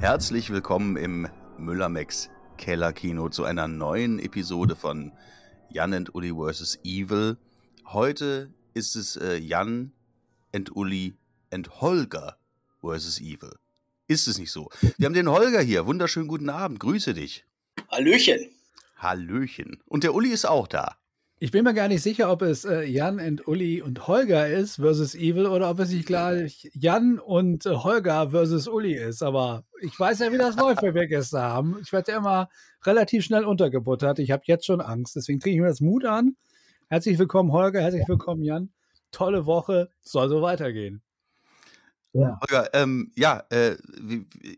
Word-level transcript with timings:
Herzlich 0.00 0.48
willkommen 0.48 0.96
im 0.96 1.28
Müllermex 1.58 2.30
Kellerkino 2.56 3.28
zu 3.28 3.44
einer 3.44 3.68
neuen 3.68 4.18
Episode 4.18 4.74
von 4.74 5.12
Jan 5.68 5.92
and 5.92 6.14
Uli 6.14 6.32
vs. 6.32 6.78
Evil. 6.84 7.36
Heute 7.84 8.50
ist 8.72 8.96
es 8.96 9.16
äh, 9.16 9.36
Jan 9.36 9.92
and 10.54 10.74
Uli 10.74 11.18
and 11.50 11.82
Holger 11.82 12.38
vs. 12.80 13.20
Evil. 13.20 13.52
Ist 14.08 14.26
es 14.26 14.38
nicht 14.38 14.50
so? 14.50 14.70
Wir 14.96 15.04
haben 15.04 15.12
den 15.12 15.28
Holger 15.28 15.60
hier. 15.60 15.84
Wunderschönen 15.84 16.28
guten 16.28 16.48
Abend. 16.48 16.80
Grüße 16.80 17.12
dich. 17.12 17.44
Hallöchen. 17.90 18.54
Hallöchen. 18.96 19.82
Und 19.84 20.02
der 20.02 20.14
Uli 20.14 20.30
ist 20.30 20.46
auch 20.46 20.66
da. 20.66 20.96
Ich 21.42 21.52
bin 21.52 21.64
mir 21.64 21.72
gar 21.72 21.88
nicht 21.88 22.02
sicher, 22.02 22.30
ob 22.30 22.42
es 22.42 22.66
äh, 22.66 22.82
Jan 22.82 23.18
und 23.18 23.48
Uli 23.48 23.80
und 23.80 24.06
Holger 24.06 24.46
ist 24.46 24.76
versus 24.76 25.14
Evil 25.14 25.46
oder 25.46 25.70
ob 25.70 25.78
es 25.78 25.88
nicht 25.88 26.04
gleich 26.04 26.70
Jan 26.74 27.18
und 27.18 27.64
äh, 27.64 27.70
Holger 27.76 28.28
versus 28.28 28.68
Uli 28.68 28.92
ist. 28.92 29.22
Aber 29.22 29.64
ich 29.80 29.98
weiß 29.98 30.18
ja, 30.18 30.30
wie 30.32 30.36
das 30.36 30.56
läuft, 30.56 30.82
wenn 30.82 30.94
wir 30.94 31.06
Gäste 31.06 31.40
haben. 31.40 31.78
Ich 31.80 31.94
werde 31.94 32.12
ja 32.12 32.18
immer 32.18 32.50
relativ 32.84 33.24
schnell 33.24 33.46
untergebuttert. 33.46 34.18
Ich 34.18 34.32
habe 34.32 34.42
jetzt 34.44 34.66
schon 34.66 34.82
Angst. 34.82 35.16
Deswegen 35.16 35.38
kriege 35.38 35.56
ich 35.56 35.62
mir 35.62 35.68
das 35.68 35.80
Mut 35.80 36.04
an. 36.04 36.36
Herzlich 36.88 37.18
willkommen, 37.18 37.52
Holger. 37.52 37.80
Herzlich 37.80 38.06
willkommen, 38.06 38.44
Jan. 38.44 38.70
Tolle 39.10 39.46
Woche. 39.46 39.88
Soll 40.02 40.28
so 40.28 40.42
weitergehen. 40.42 41.00
Ja, 42.12 42.38
Holger, 42.42 42.68
ähm, 42.74 43.12
ja 43.16 43.44
äh, 43.48 43.78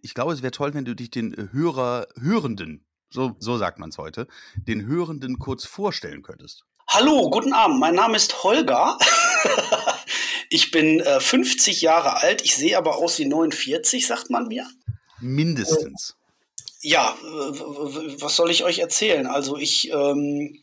ich 0.02 0.14
glaube, 0.14 0.32
es 0.32 0.42
wäre 0.42 0.50
toll, 0.50 0.74
wenn 0.74 0.84
du 0.84 0.96
dich 0.96 1.12
den 1.12 1.48
Hörer, 1.52 2.08
Hörenden, 2.20 2.84
so, 3.08 3.36
so 3.38 3.56
sagt 3.56 3.78
man 3.78 3.90
es 3.90 3.98
heute, 3.98 4.26
den 4.56 4.84
Hörenden 4.84 5.38
kurz 5.38 5.64
vorstellen 5.64 6.22
könntest. 6.22 6.64
Hallo, 6.94 7.30
guten 7.30 7.54
Abend. 7.54 7.80
Mein 7.80 7.94
Name 7.94 8.18
ist 8.18 8.44
Holger. 8.44 8.98
ich 10.50 10.70
bin 10.70 11.00
äh, 11.00 11.20
50 11.20 11.80
Jahre 11.80 12.18
alt. 12.18 12.44
Ich 12.44 12.54
sehe 12.54 12.76
aber 12.76 12.96
aus 12.96 13.18
wie 13.18 13.24
49, 13.24 14.06
sagt 14.06 14.28
man 14.28 14.48
mir. 14.48 14.66
Mindestens. 15.18 16.16
Ja, 16.82 17.16
was 17.22 18.36
soll 18.36 18.50
ich 18.50 18.64
euch 18.64 18.80
erzählen? 18.80 19.26
Also 19.26 19.56
ich 19.56 19.90
ähm, 19.90 20.62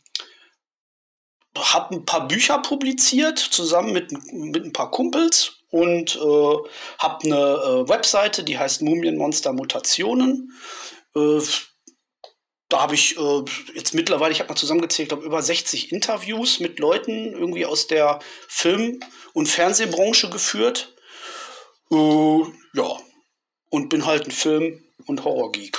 habe 1.58 1.96
ein 1.96 2.04
paar 2.04 2.28
Bücher 2.28 2.58
publiziert, 2.58 3.40
zusammen 3.40 3.92
mit, 3.92 4.12
mit 4.32 4.64
ein 4.64 4.72
paar 4.72 4.92
Kumpels 4.92 5.54
und 5.70 6.14
äh, 6.14 6.56
habe 7.00 7.24
eine 7.24 7.34
äh, 7.34 7.88
Webseite, 7.88 8.44
die 8.44 8.56
heißt 8.56 8.82
Mumienmonster 8.82 9.52
Mutationen. 9.52 10.52
Äh, 11.16 11.40
da 12.70 12.82
habe 12.82 12.94
ich 12.94 13.18
äh, 13.18 13.44
jetzt 13.74 13.94
mittlerweile, 13.94 14.32
ich 14.32 14.40
habe 14.40 14.48
mal 14.48 14.56
zusammengezählt, 14.56 15.10
glaube 15.10 15.24
über 15.24 15.42
60 15.42 15.92
Interviews 15.92 16.60
mit 16.60 16.78
Leuten 16.78 17.32
irgendwie 17.32 17.66
aus 17.66 17.88
der 17.88 18.20
Film- 18.48 19.00
und 19.34 19.48
Fernsehbranche 19.48 20.30
geführt. 20.30 20.94
Äh, 21.90 22.42
ja, 22.74 22.96
und 23.68 23.88
bin 23.88 24.06
halt 24.06 24.26
ein 24.26 24.30
Film- 24.30 24.82
und 25.06 25.24
Horrorgeek. 25.24 25.78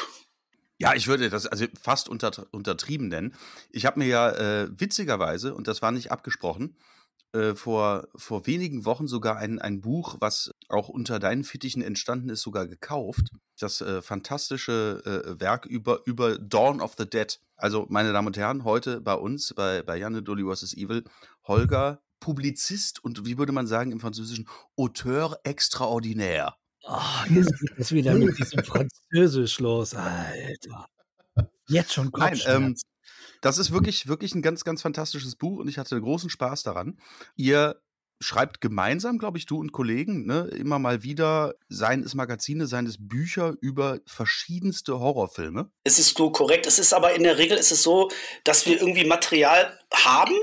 Ja, 0.78 0.94
ich 0.94 1.08
würde 1.08 1.30
das 1.30 1.48
also 1.48 1.66
fast 1.81 2.09
unter, 2.09 2.48
untertrieben 2.52 3.08
nennen. 3.08 3.36
Ich 3.70 3.86
habe 3.86 4.00
mir 4.00 4.08
ja 4.08 4.30
äh, 4.31 4.67
witzigerweise, 4.72 5.53
und 5.53 5.67
das 5.67 5.81
war 5.81 5.92
nicht 5.92 6.11
abgesprochen, 6.11 6.76
äh, 7.33 7.55
vor, 7.55 8.08
vor 8.16 8.48
wenigen 8.48 8.83
Wochen 8.83 9.08
sogar 9.08 9.38
ein, 9.38 9.59
ein 9.59 9.80
Buch, 9.80 10.17
was 10.20 10.50
auch 10.72 10.89
unter 10.89 11.19
deinen 11.19 11.44
Fittichen 11.44 11.81
entstanden 11.81 12.30
ist, 12.30 12.41
sogar 12.41 12.67
gekauft. 12.67 13.30
Das 13.59 13.81
äh, 13.81 14.02
fantastische 14.02 15.02
äh, 15.05 15.39
Werk 15.39 15.66
über, 15.66 16.02
über 16.05 16.38
Dawn 16.38 16.81
of 16.81 16.95
the 16.97 17.09
Dead. 17.09 17.39
Also, 17.55 17.86
meine 17.89 18.11
Damen 18.14 18.27
und 18.27 18.38
Herren, 18.38 18.64
heute 18.64 19.02
bei 19.02 19.14
uns, 19.14 19.53
bei, 19.53 19.81
bei 19.83 19.97
Janne 19.97 20.23
Dolly 20.23 20.44
vs. 20.44 20.73
Evil, 20.75 21.03
Holger, 21.44 22.02
Publizist 22.19 23.03
und 23.03 23.25
wie 23.25 23.38
würde 23.38 23.52
man 23.52 23.67
sagen 23.67 23.92
im 23.92 23.99
Französischen, 23.99 24.47
Auteur 24.77 25.39
extraordinaire. 25.43 26.55
Oh, 26.83 26.99
jetzt 27.30 27.59
geht 27.59 27.71
das 27.77 27.92
wieder 27.92 28.14
mit 28.14 28.38
diesem 28.38 28.64
Französisch 28.64 29.59
los, 29.59 29.93
Alter. 29.93 30.88
Jetzt 31.67 31.93
schon 31.93 32.11
Kopfschmerz. 32.11 32.45
Nein, 32.45 32.64
ähm, 32.64 32.76
das 33.42 33.58
ist 33.58 33.71
wirklich, 33.71 34.08
wirklich 34.08 34.36
ein 34.36 34.42
ganz, 34.42 34.64
ganz 34.64 34.82
fantastisches 34.82 35.36
Buch 35.36 35.59
und 35.59 35.67
ich 35.67 35.77
hatte 35.77 35.99
großen 35.99 36.30
Spaß 36.30 36.64
daran. 36.64 36.98
Ihr 37.36 37.82
schreibt 38.21 38.61
gemeinsam, 38.61 39.17
glaube 39.17 39.37
ich, 39.37 39.45
du 39.45 39.59
und 39.59 39.71
Kollegen, 39.71 40.26
ne, 40.26 40.48
immer 40.55 40.80
mal 40.80 41.04
wieder, 41.04 41.55
seien 41.70 42.04
es 42.04 42.14
Magazine, 42.14 42.67
seien 42.67 42.86
es 42.86 42.98
Bücher 42.99 43.55
über 43.61 43.99
verschiedenste 44.05 44.99
Horrorfilme. 44.99 45.70
Es 45.83 45.99
ist 45.99 46.15
so 46.15 46.32
korrekt. 46.32 46.67
Es 46.67 46.80
ist 46.80 46.93
aber 46.93 47.15
in 47.15 47.23
der 47.23 47.37
Regel 47.37 47.58
ist 47.58 47.71
es 47.71 47.83
so, 47.83 48.09
dass 48.43 48.65
wir 48.65 48.80
irgendwie 48.80 49.05
Material 49.05 49.77
haben 49.93 50.36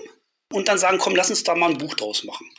und 0.53 0.69
dann 0.69 0.79
sagen, 0.79 0.99
komm, 0.99 1.15
lass 1.15 1.31
uns 1.31 1.45
da 1.45 1.55
mal 1.55 1.71
ein 1.71 1.79
Buch 1.79 1.95
draus 1.95 2.25
machen. 2.25 2.51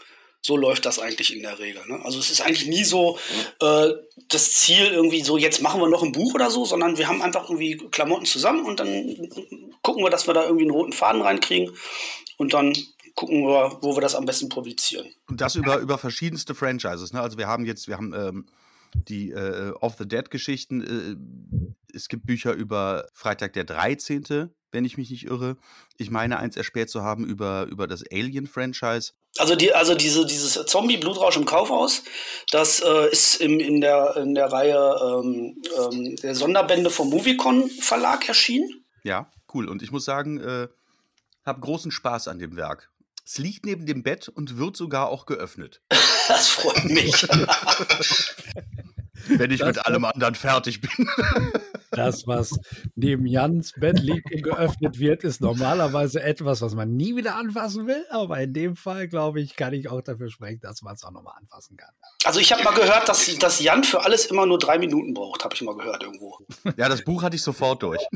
So 0.41 0.55
läuft 0.55 0.85
das 0.85 0.99
eigentlich 0.99 1.35
in 1.35 1.41
der 1.41 1.59
Regel. 1.59 1.85
Ne? 1.87 1.99
Also 2.05 2.17
es 2.17 2.29
ist 2.29 2.39
eigentlich 2.39 2.67
nie 2.67 2.85
so 2.85 3.19
äh, 3.61 3.89
das 4.29 4.53
Ziel 4.53 4.85
irgendwie 4.85 5.21
so, 5.21 5.37
jetzt 5.37 5.61
machen 5.61 5.81
wir 5.81 5.89
noch 5.89 6.01
ein 6.01 6.13
Buch 6.13 6.33
oder 6.33 6.49
so, 6.49 6.63
sondern 6.63 6.97
wir 6.97 7.09
haben 7.09 7.21
einfach 7.21 7.49
irgendwie 7.49 7.75
Klamotten 7.91 8.25
zusammen 8.25 8.65
und 8.65 8.79
dann 8.79 9.29
gucken 9.81 10.03
wir, 10.03 10.09
dass 10.09 10.27
wir 10.27 10.33
da 10.33 10.43
irgendwie 10.43 10.63
einen 10.63 10.71
roten 10.71 10.93
Faden 10.93 11.21
reinkriegen 11.21 11.75
und 12.37 12.53
dann 12.53 12.73
gucken 13.19 13.41
wir, 13.41 13.77
wo 13.81 13.97
wir 13.97 14.01
das 14.01 14.15
am 14.15 14.23
besten 14.23 14.47
publizieren. 14.47 15.05
Und 15.27 15.41
das 15.41 15.55
über, 15.55 15.79
über 15.79 15.97
verschiedenste 15.97 16.55
Franchises. 16.55 17.11
Ne? 17.11 17.19
Also 17.19 17.37
wir 17.37 17.47
haben 17.47 17.65
jetzt, 17.65 17.89
wir 17.89 17.97
haben 17.97 18.13
ähm, 18.13 18.45
die 18.93 19.31
äh, 19.31 19.73
Off 19.81 19.95
the 19.97 20.07
Dead-Geschichten. 20.07 20.81
Äh, 21.91 21.93
es 21.93 22.07
gibt 22.07 22.25
Bücher 22.25 22.53
über 22.53 23.07
Freitag 23.13 23.51
der 23.53 23.65
13., 23.65 24.51
wenn 24.71 24.85
ich 24.85 24.97
mich 24.97 25.09
nicht 25.09 25.25
irre. 25.25 25.57
Ich 25.97 26.11
meine, 26.11 26.39
eins 26.39 26.55
erspäht 26.55 26.89
zu 26.89 27.03
haben 27.03 27.25
über, 27.25 27.67
über 27.69 27.87
das 27.87 28.05
Alien-Franchise. 28.09 29.11
Also, 29.37 29.57
die, 29.57 29.73
also 29.73 29.95
diese, 29.95 30.25
dieses 30.25 30.53
Zombie-Blutrausch 30.65 31.35
im 31.35 31.43
Kaufhaus, 31.43 32.03
das 32.51 32.79
äh, 32.79 33.11
ist 33.11 33.41
im, 33.41 33.59
in, 33.59 33.81
der, 33.81 34.15
in 34.15 34.33
der 34.33 34.49
Reihe 34.49 34.95
ähm, 35.03 35.61
ähm, 35.77 36.15
der 36.23 36.35
Sonderbände 36.35 36.89
vom 36.89 37.09
Moviecon 37.09 37.69
Verlag 37.69 38.29
erschienen. 38.29 38.85
Ja, 39.03 39.29
cool. 39.53 39.67
Und 39.67 39.81
ich 39.81 39.91
muss 39.91 40.05
sagen, 40.05 40.39
äh, 40.39 40.69
habe 41.45 41.59
großen 41.59 41.91
Spaß 41.91 42.29
an 42.29 42.39
dem 42.39 42.55
Werk. 42.55 42.89
Es 43.31 43.37
liegt 43.37 43.63
neben 43.63 43.85
dem 43.85 44.01
Bett 44.01 44.27
und 44.27 44.57
wird 44.57 44.75
sogar 44.75 45.09
auch 45.09 45.27
geöffnet. 45.27 45.81
Das 46.27 46.47
freut 46.47 46.85
mich. 46.85 47.23
Wenn 49.27 49.49
ich 49.49 49.61
das 49.61 49.67
mit 49.69 49.85
allem 49.87 50.05
anderen 50.05 50.35
fertig 50.35 50.79
bin. 50.79 50.91
Das, 51.91 52.27
was 52.27 52.59
neben 52.95 53.25
Jans 53.25 53.73
Bett 53.77 53.99
liegt 53.99 54.31
und 54.33 54.43
geöffnet 54.43 54.99
wird, 54.99 55.23
ist 55.23 55.41
normalerweise 55.41 56.21
etwas, 56.21 56.61
was 56.61 56.75
man 56.75 56.95
nie 56.95 57.15
wieder 57.15 57.35
anfassen 57.35 57.87
will. 57.87 58.05
Aber 58.09 58.39
in 58.39 58.53
dem 58.53 58.75
Fall, 58.75 59.07
glaube 59.07 59.41
ich, 59.41 59.55
kann 59.55 59.73
ich 59.73 59.89
auch 59.89 60.01
dafür 60.01 60.29
sprechen, 60.29 60.59
dass 60.61 60.81
man 60.81 60.95
es 60.95 61.03
auch 61.03 61.11
nochmal 61.11 61.35
anfassen 61.39 61.77
kann. 61.77 61.89
Also 62.25 62.39
ich 62.39 62.51
habe 62.51 62.63
mal 62.63 62.73
gehört, 62.73 63.09
dass, 63.09 63.37
dass 63.37 63.59
Jan 63.59 63.83
für 63.83 64.03
alles 64.03 64.27
immer 64.27 64.45
nur 64.45 64.59
drei 64.59 64.77
Minuten 64.77 65.13
braucht, 65.13 65.43
habe 65.43 65.55
ich 65.55 65.61
mal 65.61 65.75
gehört 65.75 66.03
irgendwo. 66.03 66.37
Ja, 66.77 66.89
das 66.89 67.03
Buch 67.03 67.23
hatte 67.23 67.35
ich 67.35 67.41
sofort 67.41 67.81
durch. 67.81 68.01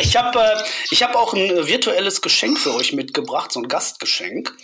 ich 0.00 0.16
habe 0.16 0.38
äh, 0.38 0.96
hab 0.96 1.14
auch 1.14 1.34
ein 1.34 1.66
virtuelles 1.66 2.20
Geschenk 2.22 2.58
für 2.58 2.74
euch 2.74 2.92
mitgebracht, 2.92 3.52
so 3.52 3.60
ein 3.60 3.68
Gastgeschenk. 3.68 4.56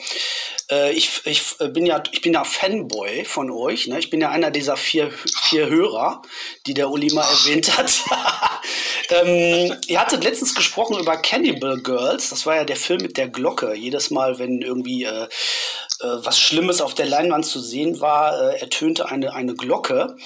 Äh, 0.71 0.93
ich, 0.93 1.23
ich, 1.25 1.57
bin 1.73 1.87
ja, 1.87 2.03
ich 2.13 2.21
bin 2.21 2.33
ja 2.33 2.45
Fanboy 2.45 3.25
von 3.25 3.51
euch. 3.51 3.87
Ne? 3.87 3.99
Ich 3.99 4.11
bin 4.11 4.21
ja 4.21 4.31
einer 4.31 4.51
dieser 4.51 4.77
vier, 4.77 5.11
vier 5.11 5.68
Hörer, 5.69 6.23
die 6.67 6.75
der 6.75 6.91
Uli 6.91 7.13
mal 7.13 7.23
erwähnt 7.23 7.77
hat. 7.77 8.03
ähm, 9.11 9.77
ihr 9.87 10.01
hattet 10.01 10.25
letztens 10.25 10.55
gesprochen 10.55 10.99
über 10.99 11.17
Cannibal 11.17 11.79
Girls. 11.79 12.31
Das 12.31 12.47
war 12.47 12.57
ja 12.57 12.65
der 12.65 12.77
Film 12.77 13.01
mit 13.03 13.17
der 13.17 13.29
Glocke. 13.29 13.75
Jedes 13.75 14.11
Mal, 14.11 14.39
wenn 14.39 14.63
irgendwie 14.63 15.05
äh, 15.05 15.29
äh, 16.01 16.07
was 16.25 16.39
Schlimmes 16.39 16.81
auf 16.81 16.95
der 16.95 17.07
Leinwand 17.07 17.47
zu 17.47 17.61
sehen 17.61 18.01
war, 18.01 18.41
äh, 18.41 18.61
ertönte 18.61 19.09
eine, 19.09 19.35
eine 19.35 19.55
Glocke. 19.55 20.17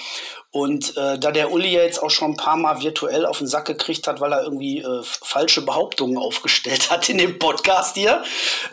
Und 0.51 0.95
äh, 0.97 1.17
da 1.17 1.31
der 1.31 1.51
Uli 1.51 1.69
jetzt 1.69 2.03
auch 2.03 2.11
schon 2.11 2.31
ein 2.31 2.37
paar 2.37 2.57
Mal 2.57 2.83
virtuell 2.83 3.25
auf 3.25 3.39
den 3.39 3.47
Sack 3.47 3.65
gekriegt 3.65 4.05
hat, 4.05 4.21
weil 4.21 4.31
er 4.31 4.43
irgendwie 4.43 4.81
äh, 4.81 5.01
falsche 5.01 5.65
Behauptungen 5.65 6.15
aufgestellt 6.15 6.91
hat 6.91 7.09
in 7.09 7.17
dem 7.17 7.39
Podcast 7.39 7.95
hier, 7.95 8.23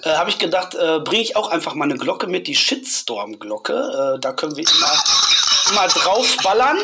äh, 0.02 0.10
habe 0.10 0.28
ich 0.28 0.38
gedacht, 0.38 0.74
äh, 0.74 1.00
bringe 1.00 1.22
ich 1.22 1.36
auch 1.36 1.48
einfach 1.48 1.74
mal 1.74 1.86
eine 1.86 1.96
Glocke 1.96 2.26
mit, 2.26 2.48
die 2.48 2.54
Shitstorm-Glocke. 2.54 4.16
Äh, 4.16 4.20
da 4.20 4.34
können 4.34 4.56
wir 4.56 4.64
immer, 4.64 5.02
immer 5.70 5.88
drauf 5.88 6.36
ballern, 6.42 6.78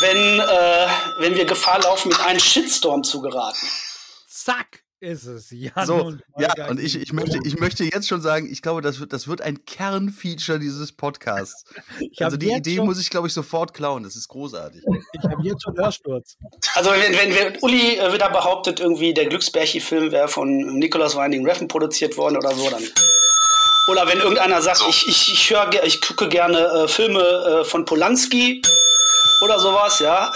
wenn, 0.00 0.40
äh, 0.40 0.86
wenn 1.20 1.34
wir 1.34 1.44
Gefahr 1.44 1.80
laufen, 1.80 2.10
in 2.10 2.18
einen 2.18 2.40
Shitstorm 2.40 3.02
zu 3.02 3.20
geraten. 3.20 3.66
Zack! 4.28 4.86
ist 5.00 5.26
es. 5.26 5.50
Jan 5.50 5.86
so, 5.86 5.96
und 5.96 6.22
ja, 6.38 6.68
und 6.68 6.80
ich, 6.80 6.96
ich, 6.96 7.12
möchte, 7.12 7.38
ich 7.44 7.58
möchte 7.58 7.84
jetzt 7.84 8.08
schon 8.08 8.20
sagen, 8.20 8.50
ich 8.50 8.62
glaube, 8.62 8.80
das 8.80 8.98
wird, 8.98 9.12
das 9.12 9.28
wird 9.28 9.42
ein 9.42 9.64
Kernfeature 9.64 10.58
dieses 10.58 10.92
Podcasts. 10.92 11.64
also 12.18 12.36
die 12.36 12.50
Idee 12.50 12.80
muss 12.80 13.00
ich, 13.00 13.10
glaube 13.10 13.26
ich, 13.26 13.34
sofort 13.34 13.74
klauen. 13.74 14.02
Das 14.02 14.16
ist 14.16 14.28
großartig. 14.28 14.82
Ich 15.12 15.22
habe 15.22 15.42
jetzt 15.42 15.62
schon 15.62 15.76
Hörsturz. 15.76 16.36
Also 16.74 16.90
wenn, 16.90 17.12
wenn, 17.12 17.34
wenn 17.34 17.62
Uli 17.62 17.96
äh, 17.96 18.12
wieder 18.12 18.30
behauptet, 18.30 18.80
irgendwie 18.80 19.12
der 19.12 19.26
Glücksbärchi-Film 19.26 20.12
wäre 20.12 20.28
von 20.28 20.78
Nicholas 20.78 21.16
Winding 21.16 21.46
Refn 21.46 21.68
produziert 21.68 22.16
worden 22.16 22.36
oder 22.36 22.54
so, 22.54 22.70
dann 22.70 22.82
oder 23.88 24.08
wenn 24.08 24.18
irgendeiner 24.18 24.62
sagt, 24.62 24.84
ich, 24.88 25.06
ich, 25.08 25.32
ich, 25.32 25.50
hör, 25.50 25.70
ich 25.84 26.00
gucke 26.00 26.28
gerne 26.28 26.58
äh, 26.58 26.88
Filme 26.88 27.20
äh, 27.20 27.64
von 27.64 27.84
Polanski, 27.84 28.62
oder 29.40 29.58
sowas, 29.58 29.98
ja, 30.00 30.32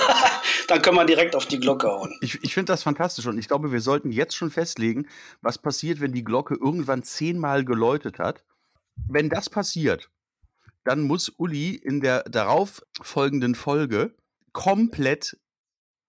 dann 0.68 0.82
können 0.82 0.96
wir 0.96 1.04
direkt 1.04 1.34
auf 1.34 1.46
die 1.46 1.58
Glocke 1.58 1.88
hauen. 1.88 2.16
Ich, 2.20 2.42
ich 2.42 2.54
finde 2.54 2.72
das 2.72 2.82
fantastisch 2.82 3.26
und 3.26 3.38
ich 3.38 3.48
glaube, 3.48 3.72
wir 3.72 3.80
sollten 3.80 4.10
jetzt 4.10 4.36
schon 4.36 4.50
festlegen, 4.50 5.08
was 5.40 5.58
passiert, 5.58 6.00
wenn 6.00 6.12
die 6.12 6.24
Glocke 6.24 6.54
irgendwann 6.54 7.02
zehnmal 7.02 7.64
geläutet 7.64 8.18
hat. 8.18 8.44
Wenn 9.08 9.28
das 9.28 9.50
passiert, 9.50 10.10
dann 10.84 11.02
muss 11.02 11.32
Uli 11.36 11.74
in 11.74 12.00
der 12.00 12.22
darauf 12.24 12.82
folgenden 13.02 13.54
Folge 13.54 14.14
komplett 14.52 15.38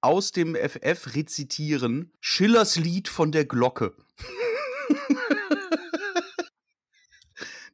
aus 0.01 0.31
dem 0.31 0.55
FF 0.55 1.15
rezitieren 1.15 2.13
Schillers 2.19 2.75
Lied 2.75 3.07
von 3.07 3.31
der 3.31 3.45
Glocke. 3.45 3.95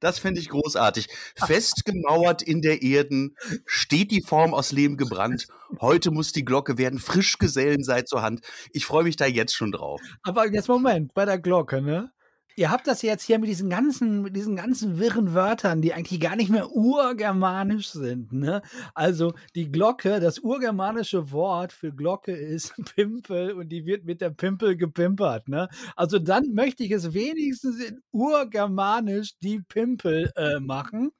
Das 0.02 0.20
fände 0.20 0.42
ich 0.42 0.50
großartig. 0.50 1.08
Festgemauert 1.36 2.42
in 2.42 2.62
der 2.62 2.82
Erden 2.82 3.38
steht 3.66 4.12
die 4.12 4.22
Form 4.22 4.54
aus 4.54 4.72
Lehm 4.72 4.98
gebrannt. 4.98 5.48
Heute 5.80 6.12
muss 6.12 6.34
die 6.34 6.44
Glocke 6.44 6.78
werden. 6.78 7.00
Frisch 7.00 7.38
Gesellen 7.38 7.84
sei 7.84 8.02
zur 8.02 8.22
Hand. 8.22 8.42
Ich 8.74 8.86
freue 8.86 9.04
mich 9.04 9.16
da 9.16 9.26
jetzt 9.28 9.56
schon 9.56 9.72
drauf. 9.72 10.02
Aber 10.24 10.52
jetzt 10.52 10.68
Moment, 10.68 11.14
bei 11.14 11.24
der 11.24 11.40
Glocke, 11.40 11.82
ne? 11.82 12.12
Ihr 12.56 12.70
habt 12.70 12.88
das 12.88 13.02
jetzt 13.02 13.24
hier 13.24 13.40
mit 13.40 13.50
diesen 13.50 13.70
ganzen, 13.70 14.22
mit 14.22 14.36
diesen 14.36 14.56
ganzen 14.56 15.00
wirren 15.00 15.34
Wörtern, 15.34 15.82
die 15.82 15.94
eigentlich 15.94 16.20
gar 16.20 16.36
nicht 16.36 16.50
mehr 16.50 16.72
urgermanisch 16.72 17.90
sind. 17.90 18.34
Ne? 18.34 18.62
Also 18.94 19.34
die 19.56 19.72
Glocke, 19.72 20.20
das 20.20 20.40
urgermanische 20.40 21.32
Wort 21.32 21.72
für 21.74 21.94
Glocke 21.94 22.34
ist 22.34 22.74
Pimpel 22.96 23.54
und 23.54 23.70
die 23.70 23.86
wird 23.86 24.06
mit 24.06 24.22
der 24.22 24.32
Pimpel 24.32 24.76
gepimpert. 24.76 25.48
Ne? 25.48 25.70
Also 25.96 26.20
dann 26.20 26.54
möchte 26.54 26.84
ich 26.84 26.92
es 26.92 27.14
wenigstens 27.14 27.80
in 27.80 28.02
urgermanisch 28.12 29.38
die 29.40 29.60
Pimpel 29.62 30.32
äh, 30.36 30.60
machen 30.60 31.12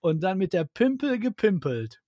und 0.00 0.22
dann 0.22 0.38
mit 0.38 0.52
der 0.52 0.64
Pimpel 0.64 1.18
gepimpelt. 1.18 2.00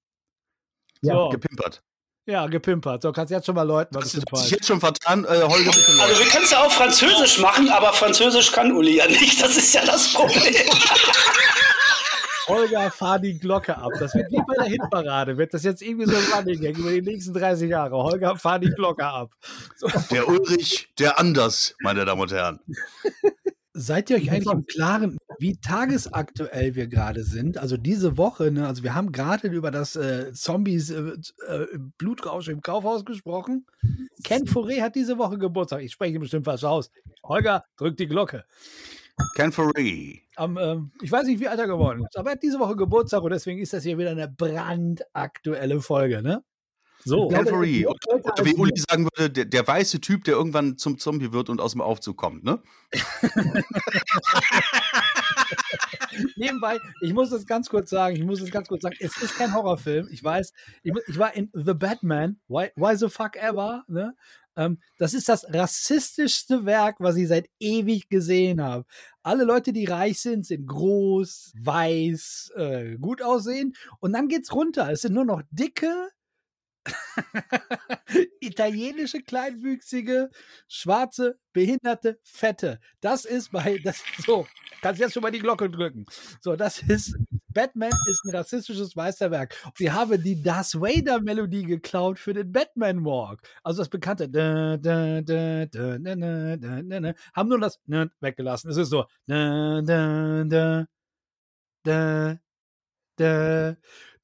Ja, 1.03 1.15
so. 1.15 1.29
gepimpert. 1.31 1.83
Ja, 2.27 2.47
gepimpert. 2.47 3.03
So, 3.03 3.13
kannst 3.13 3.31
du 3.31 3.35
jetzt 3.35 3.47
schon 3.47 3.55
mal 3.55 3.63
Leuten 3.63 3.95
was 3.95 4.15
ist 4.15 4.29
falsch. 4.29 4.51
jetzt 4.51 4.67
schon 4.67 4.79
vertan, 4.79 5.25
äh, 5.25 5.43
Holger, 5.43 5.71
bitte 5.71 6.03
Also 6.03 6.23
wir 6.23 6.31
können 6.31 6.45
es 6.45 6.51
ja 6.51 6.63
auch 6.65 6.71
Französisch 6.71 7.39
machen, 7.39 7.69
aber 7.71 7.93
Französisch 7.93 8.53
kann 8.53 8.73
Uli 8.73 8.97
ja 8.99 9.07
nicht. 9.07 9.43
Das 9.43 9.57
ist 9.57 9.75
ja 9.75 9.85
das 9.85 10.13
Problem. 10.13 10.55
Holger, 12.51 12.91
fahr 12.91 13.19
die 13.19 13.39
Glocke 13.39 13.77
ab. 13.77 13.93
Das 13.99 14.15
wird 14.15 14.31
wie 14.33 14.43
bei 14.47 14.55
der 14.55 14.65
Hitparade. 14.65 15.39
Wird 15.39 15.55
das 15.55 15.63
jetzt 15.63 15.83
irgendwie 15.83 16.07
so 16.07 16.17
running 16.35 16.63
über 16.75 16.91
die 16.91 17.03
nächsten 17.03 17.33
30 17.33 17.71
Jahre. 17.71 17.97
Holger, 17.97 18.37
fahr 18.37 18.59
die 18.59 18.71
Glocke 18.71 19.07
ab. 19.07 19.31
So. 19.77 19.89
Der 20.11 20.29
Ulrich, 20.29 20.89
der 20.99 21.19
anders, 21.19 21.77
meine 21.81 22.05
Damen 22.05 22.21
und 22.21 22.33
Herren. 22.33 22.61
Seid 23.73 24.11
ihr 24.11 24.17
euch 24.17 24.31
eigentlich 24.31 24.53
im 24.53 24.67
Klaren, 24.67 25.19
wie 25.39 25.57
tagesaktuell 25.57 26.75
wir 26.75 26.89
gerade 26.89 27.23
sind? 27.23 27.57
Also 27.57 27.77
diese 27.77 28.17
Woche, 28.17 28.51
ne, 28.51 28.67
also 28.67 28.83
wir 28.83 28.95
haben 28.95 29.13
gerade 29.13 29.47
über 29.49 29.71
das 29.71 29.95
äh, 29.95 30.33
Zombies 30.33 30.91
äh, 30.91 31.13
äh, 31.47 31.67
Blutrausch 31.97 32.49
im 32.49 32.63
Kaufhaus 32.63 33.05
gesprochen. 33.05 33.67
Ken 34.25 34.47
Foray 34.47 34.79
hat 34.79 34.97
diese 34.97 35.19
Woche 35.19 35.39
Geburtstag. 35.39 35.83
Ich 35.83 35.93
spreche 35.93 36.19
bestimmt 36.19 36.47
falsch 36.47 36.65
aus. 36.65 36.91
Holger, 37.23 37.65
drück 37.77 37.97
die 37.97 38.09
Glocke. 38.09 38.45
Ken 39.37 39.53
Foray. 39.53 40.21
Ähm, 40.37 40.91
ich 41.01 41.13
weiß 41.13 41.27
nicht, 41.27 41.41
wie 41.41 41.49
alt 41.49 41.61
er 41.61 41.69
geworden 41.69 42.05
ist, 42.05 42.19
aber 42.19 42.31
er 42.31 42.33
hat 42.33 42.43
diese 42.43 42.59
Woche 42.59 42.75
Geburtstag 42.75 43.23
und 43.23 43.31
deswegen 43.31 43.61
ist 43.61 43.73
das 43.73 43.85
hier 43.85 43.99
wieder 43.99 44.11
eine 44.11 44.29
brandaktuelle 44.29 45.81
Folge, 45.81 46.23
ne? 46.23 46.43
So. 47.05 47.29
Calvary. 47.29 47.87
Und, 47.87 47.99
oder 48.09 48.45
wie 48.45 48.55
Uli 48.55 48.73
sagen 48.77 49.05
würde, 49.05 49.31
der, 49.31 49.45
der, 49.47 49.67
weiße 49.67 50.01
Typ, 50.01 50.25
der 50.25 50.35
irgendwann 50.35 50.79
zum 50.79 50.99
Zombie 50.99 51.33
wird 51.33 51.49
und 51.49 51.61
aus 51.61 51.73
dem 51.73 51.81
Aufzug 51.81 52.17
kommt, 52.17 52.45
ne? 52.45 52.63
Nebenbei, 56.37 56.79
ich 57.01 57.13
muss 57.13 57.33
es 57.33 57.47
ganz 57.47 57.69
kurz 57.69 57.91
sagen, 57.91 58.17
ich 58.17 58.25
muss 58.25 58.41
es 58.41 58.51
ganz 58.51 58.69
kurz 58.69 58.83
sagen, 58.83 58.97
es 58.99 59.17
ist 59.23 59.37
kein 59.37 59.55
Horrorfilm. 59.55 60.09
Ich 60.11 60.23
weiß, 60.23 60.53
ich, 60.83 60.93
ich 61.07 61.19
war 61.19 61.35
in 61.35 61.51
The 61.53 61.75
Batman, 61.75 62.41
Why, 62.49 62.71
why 62.77 62.97
the 62.97 63.09
fuck 63.09 63.37
ever, 63.37 63.85
ne? 63.89 64.15
Ähm, 64.57 64.79
das 64.99 65.15
ist 65.15 65.29
das 65.29 65.47
rassistischste 65.53 66.67
Werk, 66.67 66.97
was 66.99 67.17
ich 67.17 67.29
seit 67.29 67.49
ewig 67.61 68.09
gesehen 68.09 68.61
habe. 68.61 68.85
Alle 69.23 69.45
Leute, 69.45 69.73
die 69.73 69.85
reich 69.85 70.21
sind, 70.21 70.45
sind 70.45 70.67
groß, 70.67 71.53
weiß, 71.59 72.53
äh, 72.57 72.97
gut 72.99 73.23
aussehen. 73.23 73.75
Und 74.01 74.13
dann 74.13 74.29
geht's 74.29 74.53
runter. 74.53 74.91
Es 74.91 75.03
sind 75.03 75.15
nur 75.15 75.25
noch 75.25 75.43
dicke, 75.51 76.11
Italienische 78.41 79.23
kleinwüchsige, 79.23 80.31
schwarze, 80.69 81.39
behinderte, 81.53 82.19
fette. 82.23 82.81
Das 83.01 83.25
ist 83.25 83.51
bei, 83.53 83.79
das, 83.85 84.03
so, 84.25 84.47
kannst 84.81 85.01
jetzt 85.01 85.15
schon 85.15 85.23
mal 85.23 85.31
die 85.31 85.39
Glocke 85.39 85.69
drücken. 85.69 86.07
So, 86.41 86.57
das 86.57 86.83
ist, 86.83 87.17
Batman 87.49 87.93
ist 88.09 88.25
ein 88.25 88.35
rassistisches 88.35 88.97
Meisterwerk. 88.97 89.57
Sie 89.77 89.91
haben 89.91 90.23
die 90.23 90.43
Darth 90.43 90.75
Vader 90.75 91.21
Melodie 91.21 91.65
geklaut 91.65 92.19
für 92.19 92.33
den 92.33 92.53
Batman 92.53 93.05
Walk. 93.05 93.43
Also 93.63 93.83
das 93.83 93.89
bekannte, 93.89 94.29
haben 97.35 97.49
nur 97.49 97.61
das 97.61 97.79
weggelassen. 98.21 98.71
Es 98.71 98.77
ist 98.77 98.91
so. 98.91 99.05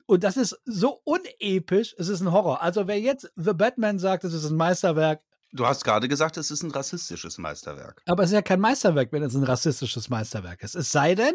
Und 0.06 0.22
das 0.22 0.36
ist 0.36 0.56
so 0.64 1.00
unepisch, 1.04 1.94
es 1.98 2.08
ist 2.08 2.20
ein 2.20 2.32
Horror. 2.32 2.62
Also 2.62 2.86
wer 2.86 2.98
jetzt 3.00 3.30
The 3.36 3.52
Batman 3.52 3.98
sagt, 3.98 4.24
es 4.24 4.32
ist 4.32 4.48
ein 4.48 4.56
Meisterwerk. 4.56 5.20
Du 5.52 5.66
hast 5.66 5.84
gerade 5.84 6.08
gesagt, 6.08 6.36
es 6.36 6.50
ist 6.50 6.62
ein 6.62 6.70
rassistisches 6.70 7.38
Meisterwerk. 7.38 8.02
Aber 8.06 8.22
es 8.22 8.30
ist 8.30 8.34
ja 8.34 8.42
kein 8.42 8.60
Meisterwerk, 8.60 9.12
wenn 9.12 9.22
es 9.22 9.34
ein 9.34 9.42
rassistisches 9.42 10.08
Meisterwerk 10.08 10.62
ist. 10.62 10.74
Es 10.74 10.92
sei 10.92 11.14
denn, 11.14 11.34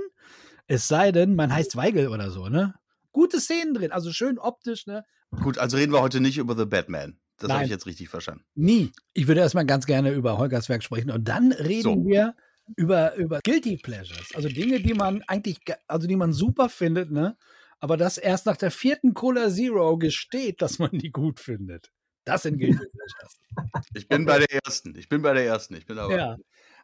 es 0.68 0.88
sei 0.88 1.12
denn, 1.12 1.36
man 1.36 1.54
heißt 1.54 1.76
Weigel 1.76 2.08
oder 2.08 2.32
so, 2.32 2.48
ne? 2.48 2.76
Gute 3.12 3.42
Szenen 3.42 3.74
drin, 3.74 3.92
also 3.92 4.12
schön 4.14 4.40
optisch, 4.40 4.86
ne? 4.86 5.04
Gut, 5.42 5.58
also 5.58 5.78
reden 5.78 5.92
wir 5.92 6.02
heute 6.02 6.22
nicht 6.22 6.38
über 6.38 6.56
The 6.56 6.66
Batman. 6.66 7.18
Das 7.38 7.52
habe 7.52 7.64
ich 7.64 7.72
jetzt 7.72 7.86
richtig 7.86 8.10
verstanden. 8.10 8.44
Nie. 8.54 8.92
Ich 9.14 9.28
würde 9.28 9.42
erstmal 9.42 9.66
ganz 9.66 9.86
gerne 9.86 10.12
über 10.12 10.38
Holgers 10.38 10.70
Werk 10.70 10.84
sprechen 10.84 11.10
und 11.10 11.28
dann 11.28 11.52
reden 11.52 12.04
so. 12.04 12.06
wir 12.06 12.36
über, 12.76 13.16
über 13.16 13.40
Guilty 13.44 13.78
Pleasures. 13.78 14.36
Also 14.36 14.48
Dinge, 14.48 14.80
die 14.80 14.94
man 14.94 15.24
eigentlich, 15.28 15.60
also 15.88 16.08
die 16.08 16.16
man 16.16 16.34
super 16.34 16.70
findet, 16.70 17.12
ne? 17.12 17.38
Aber 17.82 17.98
das 17.98 18.18
erst 18.18 18.46
nach 18.46 18.58
der 18.58 18.72
vierten 18.72 19.14
Cola 19.14 19.50
Zero 19.50 19.98
gesteht, 19.98 20.62
dass 20.62 20.80
man 20.80 20.92
die 20.92 21.12
gut 21.12 21.40
findet. 21.40 21.92
Das 22.24 22.44
Guilty 22.44 22.78
Ich 23.96 24.08
bin 24.08 24.26
bei 24.26 24.38
der 24.38 24.64
ersten. 24.64 24.96
Ich 24.96 25.10
bin 25.10 25.24
bei 25.24 25.34
der 25.34 25.46
ersten. 25.46 25.76
Ich 25.76 25.88
bin 25.88 25.98
aber. 25.98 26.16
Ja. 26.16 26.38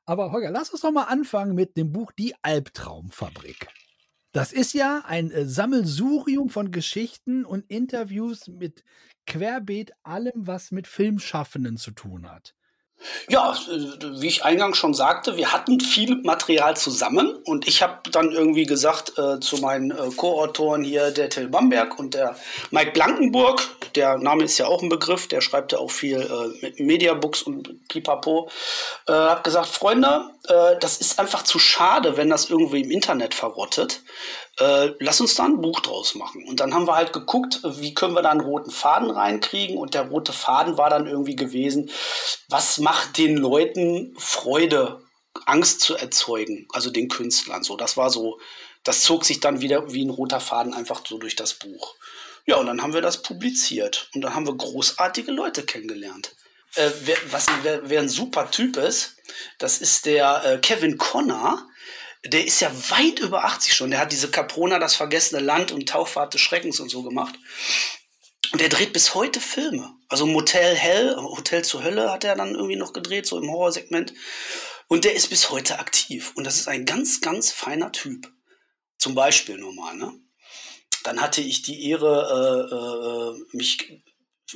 Aber 0.06 0.32
Holger, 0.32 0.50
lass 0.50 0.72
uns 0.72 0.82
doch 0.82 0.92
mal 0.92 1.04
anfangen 1.04 1.54
mit 1.54 1.78
dem 1.78 1.92
Buch 1.92 2.12
Die 2.12 2.34
Albtraumfabrik. 2.42 3.68
Das 4.32 4.52
ist 4.52 4.74
ja 4.74 5.04
ein 5.06 5.32
äh, 5.32 5.46
Sammelsurium 5.46 6.50
von 6.50 6.72
Geschichten 6.72 7.46
und 7.46 7.70
Interviews 7.70 8.48
mit 8.48 8.84
querbeet 9.28 9.92
allem, 10.04 10.48
was 10.48 10.72
mit 10.72 10.88
Filmschaffenden 10.88 11.78
zu 11.78 11.92
tun 11.92 12.32
hat. 12.32 12.56
Ja, 13.30 13.54
äh, 13.54 14.22
wie 14.22 14.28
ich 14.28 14.44
eingangs 14.44 14.78
schon 14.78 14.94
sagte, 14.94 15.38
wir 15.38 15.52
hatten 15.52 15.80
viel 15.80 16.16
Material 16.24 16.76
zusammen 16.76 17.36
und 17.46 17.68
ich 17.68 17.82
habe 17.82 18.10
dann 18.12 18.32
irgendwie 18.32 18.66
gesagt 18.66 19.18
äh, 19.18 19.40
zu 19.40 19.58
meinen 19.58 19.92
äh, 19.92 20.10
Co-Autoren 20.16 20.84
hier, 20.84 21.12
der 21.12 21.30
Till 21.30 21.48
Bamberg 21.48 22.00
und 22.00 22.16
der 22.16 22.36
Mike 22.72 22.92
Blankenburg, 22.92 23.62
der 23.96 24.18
Name 24.18 24.44
ist 24.44 24.58
ja 24.58 24.68
auch 24.68 24.82
ein 24.82 24.90
Begriff, 24.90 25.28
der 25.28 25.42
schreibt 25.42 25.72
ja 25.74 25.78
auch 25.80 25.92
viel 25.92 26.20
äh, 26.62 26.84
Mediabooks 26.84 27.44
und 27.44 27.88
Pipapo, 27.88 28.50
äh, 29.08 29.14
habe 29.14 29.44
gesagt, 29.44 29.68
Freunde, 29.68 30.30
äh, 30.48 30.78
das 30.80 30.98
ist 30.98 31.20
einfach 31.20 31.44
zu 31.44 31.60
schade, 31.60 32.18
wenn 32.18 32.30
das 32.30 32.50
irgendwie 32.50 32.82
im 32.82 32.92
Internet 32.92 33.34
verrottet 33.34 34.02
äh, 34.60 34.94
lass 35.00 35.22
uns 35.22 35.36
da 35.36 35.46
ein 35.46 35.62
Buch 35.62 35.80
draus 35.82 36.16
machen. 36.16 36.46
Und 36.48 36.60
dann 36.60 36.74
haben 36.74 36.88
wir 36.88 36.96
halt 36.96 37.14
geguckt, 37.14 37.62
wie 37.64 37.94
können 37.94 38.16
wir 38.16 38.22
da 38.22 38.32
einen 38.32 38.42
roten 38.42 38.72
Faden 38.72 39.10
reinkriegen. 39.10 39.78
Und 39.78 39.94
der 39.94 40.08
rote 40.08 40.34
Faden 40.34 40.78
war 40.78 40.90
dann 40.90 41.08
irgendwie 41.08 41.36
gewesen, 41.36 41.92
was 42.50 42.80
macht 42.80 43.18
den 43.18 43.38
Leuten 43.38 44.16
Freude, 44.18 45.04
Angst 45.46 45.82
zu 45.82 45.96
erzeugen, 45.96 46.68
also 46.74 46.90
den 46.90 47.08
Künstlern. 47.08 47.64
So, 47.64 47.78
das 47.78 47.96
war 47.96 48.10
so, 48.10 48.40
das 48.84 49.04
zog 49.04 49.26
sich 49.26 49.40
dann 49.40 49.62
wieder 49.62 49.94
wie 49.94 50.04
ein 50.04 50.10
roter 50.10 50.40
Faden 50.40 50.74
einfach 50.74 51.02
so 51.06 51.20
durch 51.20 51.36
das 51.36 51.54
Buch. 51.54 51.96
Ja, 52.48 52.56
und 52.56 52.66
dann 52.66 52.82
haben 52.82 52.94
wir 52.94 53.02
das 53.02 53.22
publiziert. 53.22 54.10
Und 54.16 54.22
dann 54.22 54.34
haben 54.34 54.48
wir 54.48 54.56
großartige 54.56 55.32
Leute 55.32 55.64
kennengelernt. 55.64 56.36
Äh, 56.76 56.92
wer, 57.02 57.18
was, 57.32 57.48
wer, 57.64 57.90
wer 57.90 58.02
ein 58.02 58.10
super 58.10 58.52
Typ 58.52 58.78
ist, 58.78 59.18
das 59.60 59.80
ist 59.80 60.06
der 60.06 60.44
äh, 60.46 60.58
Kevin 60.60 60.98
Connor 60.98 61.68
der 62.26 62.46
ist 62.46 62.60
ja 62.60 62.72
weit 62.90 63.20
über 63.20 63.46
80 63.46 63.74
schon. 63.74 63.92
Der 63.92 64.00
hat 64.00 64.12
diese 64.12 64.30
Caprona, 64.30 64.80
das 64.80 64.96
vergessene 64.96 65.42
Land 65.42 65.72
und 65.72 65.88
Tauffahrt 65.88 66.34
des 66.34 66.42
Schreckens 66.42 66.80
und 66.80 66.90
so 66.90 67.04
gemacht. 67.04 67.36
Und 68.52 68.62
der 68.62 68.70
dreht 68.70 68.94
bis 68.94 69.14
heute 69.14 69.40
Filme. 69.42 69.94
Also 70.08 70.26
Motel 70.26 70.76
Hell, 70.76 71.16
Hotel 71.18 71.64
zur 71.64 71.84
Hölle 71.84 72.12
hat 72.12 72.24
er 72.24 72.36
dann 72.36 72.56
irgendwie 72.56 72.76
noch 72.76 72.94
gedreht, 72.94 73.26
so 73.26 73.38
im 73.38 73.50
Horrorsegment. 73.50 74.14
Und 74.88 75.04
der 75.04 75.16
ist 75.16 75.30
bis 75.30 75.50
heute 75.50 75.80
aktiv. 75.80 76.32
Und 76.36 76.46
das 76.46 76.58
ist 76.58 76.68
ein 76.68 76.86
ganz, 76.86 77.22
ganz 77.22 77.52
feiner 77.52 77.92
Typ. 77.92 78.32
Zum 78.98 79.16
Beispiel 79.16 79.58
normal, 79.58 79.96
ne? 79.96 80.14
Dann 81.04 81.22
hatte 81.22 81.42
ich 81.42 81.62
die 81.62 81.90
Ehre, 81.90 82.66
äh, 82.72 82.76
äh, 82.76 83.58
mich 83.58 84.02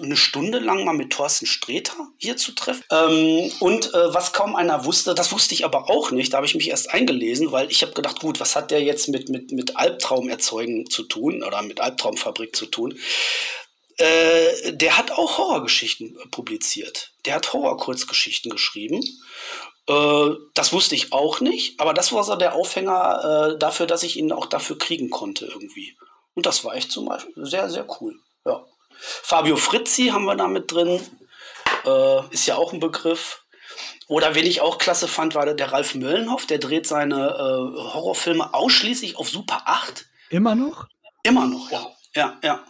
eine 0.01 0.15
Stunde 0.15 0.59
lang 0.59 0.85
mal 0.85 0.93
mit 0.93 1.11
Thorsten 1.11 1.45
Streter 1.45 1.95
hier 2.17 2.37
zu 2.37 2.53
treffen. 2.53 2.83
Ähm, 2.91 3.51
und 3.59 3.93
äh, 3.93 4.13
was 4.13 4.31
kaum 4.31 4.55
einer 4.55 4.85
wusste, 4.85 5.13
das 5.13 5.31
wusste 5.31 5.53
ich 5.53 5.65
aber 5.65 5.89
auch 5.89 6.11
nicht, 6.11 6.31
da 6.31 6.37
habe 6.37 6.45
ich 6.45 6.55
mich 6.55 6.69
erst 6.69 6.89
eingelesen, 6.89 7.51
weil 7.51 7.69
ich 7.69 7.81
habe 7.81 7.93
gedacht, 7.93 8.19
gut, 8.19 8.39
was 8.39 8.55
hat 8.55 8.71
der 8.71 8.81
jetzt 8.81 9.09
mit, 9.09 9.29
mit, 9.29 9.51
mit 9.51 9.75
Albtraumerzeugen 9.75 10.89
zu 10.89 11.03
tun 11.03 11.43
oder 11.43 11.61
mit 11.61 11.81
Albtraumfabrik 11.81 12.55
zu 12.55 12.67
tun? 12.67 12.97
Äh, 13.97 14.73
der 14.73 14.97
hat 14.97 15.11
auch 15.11 15.37
Horrorgeschichten 15.37 16.17
publiziert. 16.31 17.13
Der 17.25 17.35
hat 17.35 17.51
Horror-Kurzgeschichten 17.51 18.49
geschrieben. 18.49 19.01
Äh, 19.87 20.29
das 20.53 20.71
wusste 20.71 20.95
ich 20.95 21.11
auch 21.11 21.41
nicht, 21.41 21.79
aber 21.79 21.93
das 21.93 22.13
war 22.13 22.23
so 22.23 22.35
der 22.35 22.55
Aufhänger 22.55 23.53
äh, 23.53 23.59
dafür, 23.59 23.87
dass 23.87 24.03
ich 24.03 24.17
ihn 24.17 24.31
auch 24.31 24.45
dafür 24.45 24.77
kriegen 24.77 25.09
konnte 25.09 25.45
irgendwie. 25.45 25.97
Und 26.33 26.45
das 26.45 26.63
war 26.63 26.75
echt 26.75 26.91
zum 26.91 27.05
Beispiel 27.05 27.45
sehr, 27.45 27.69
sehr 27.69 27.85
cool. 27.99 28.17
Ja. 28.45 28.65
Fabio 29.01 29.57
Frizzi 29.57 30.07
haben 30.07 30.25
wir 30.25 30.35
da 30.35 30.47
mit 30.47 30.71
drin. 30.71 31.01
Äh, 31.85 32.33
ist 32.33 32.45
ja 32.45 32.55
auch 32.55 32.71
ein 32.73 32.79
Begriff. 32.79 33.43
Oder 34.07 34.35
wen 34.35 34.45
ich 34.45 34.61
auch 34.61 34.77
klasse 34.77 35.07
fand, 35.07 35.35
war 35.35 35.45
der 35.45 35.71
Ralf 35.71 35.95
Möllenhoff. 35.95 36.45
Der 36.45 36.59
dreht 36.59 36.85
seine 36.85 37.29
äh, 37.29 37.93
Horrorfilme 37.93 38.53
ausschließlich 38.53 39.17
auf 39.17 39.29
Super 39.29 39.63
8. 39.65 40.05
Immer 40.29 40.55
noch? 40.55 40.87
Immer 41.23 41.47
noch, 41.47 41.71
ja. 41.71 41.87
Ja, 42.15 42.37
ja. 42.43 42.63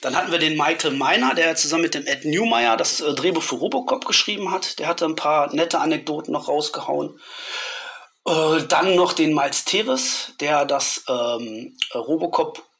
Dann 0.00 0.16
hatten 0.16 0.30
wir 0.30 0.38
den 0.38 0.56
Michael 0.56 0.92
Meiner, 0.92 1.34
der 1.34 1.56
zusammen 1.56 1.82
mit 1.82 1.94
dem 1.94 2.06
Ed 2.06 2.24
Newmeyer 2.24 2.76
das 2.76 3.00
äh, 3.00 3.12
Drehbuch 3.12 3.42
für 3.42 3.56
Robocop 3.56 4.06
geschrieben 4.06 4.50
hat. 4.52 4.78
Der 4.78 4.86
hatte 4.86 5.04
ein 5.04 5.16
paar 5.16 5.52
nette 5.54 5.80
Anekdoten 5.80 6.32
noch 6.32 6.48
rausgehauen. 6.48 7.18
Äh, 8.26 8.62
dann 8.68 8.94
noch 8.94 9.12
den 9.12 9.34
Miles 9.34 9.64
Tevis, 9.64 10.32
der 10.40 10.64
das 10.64 11.04
ähm, 11.08 11.76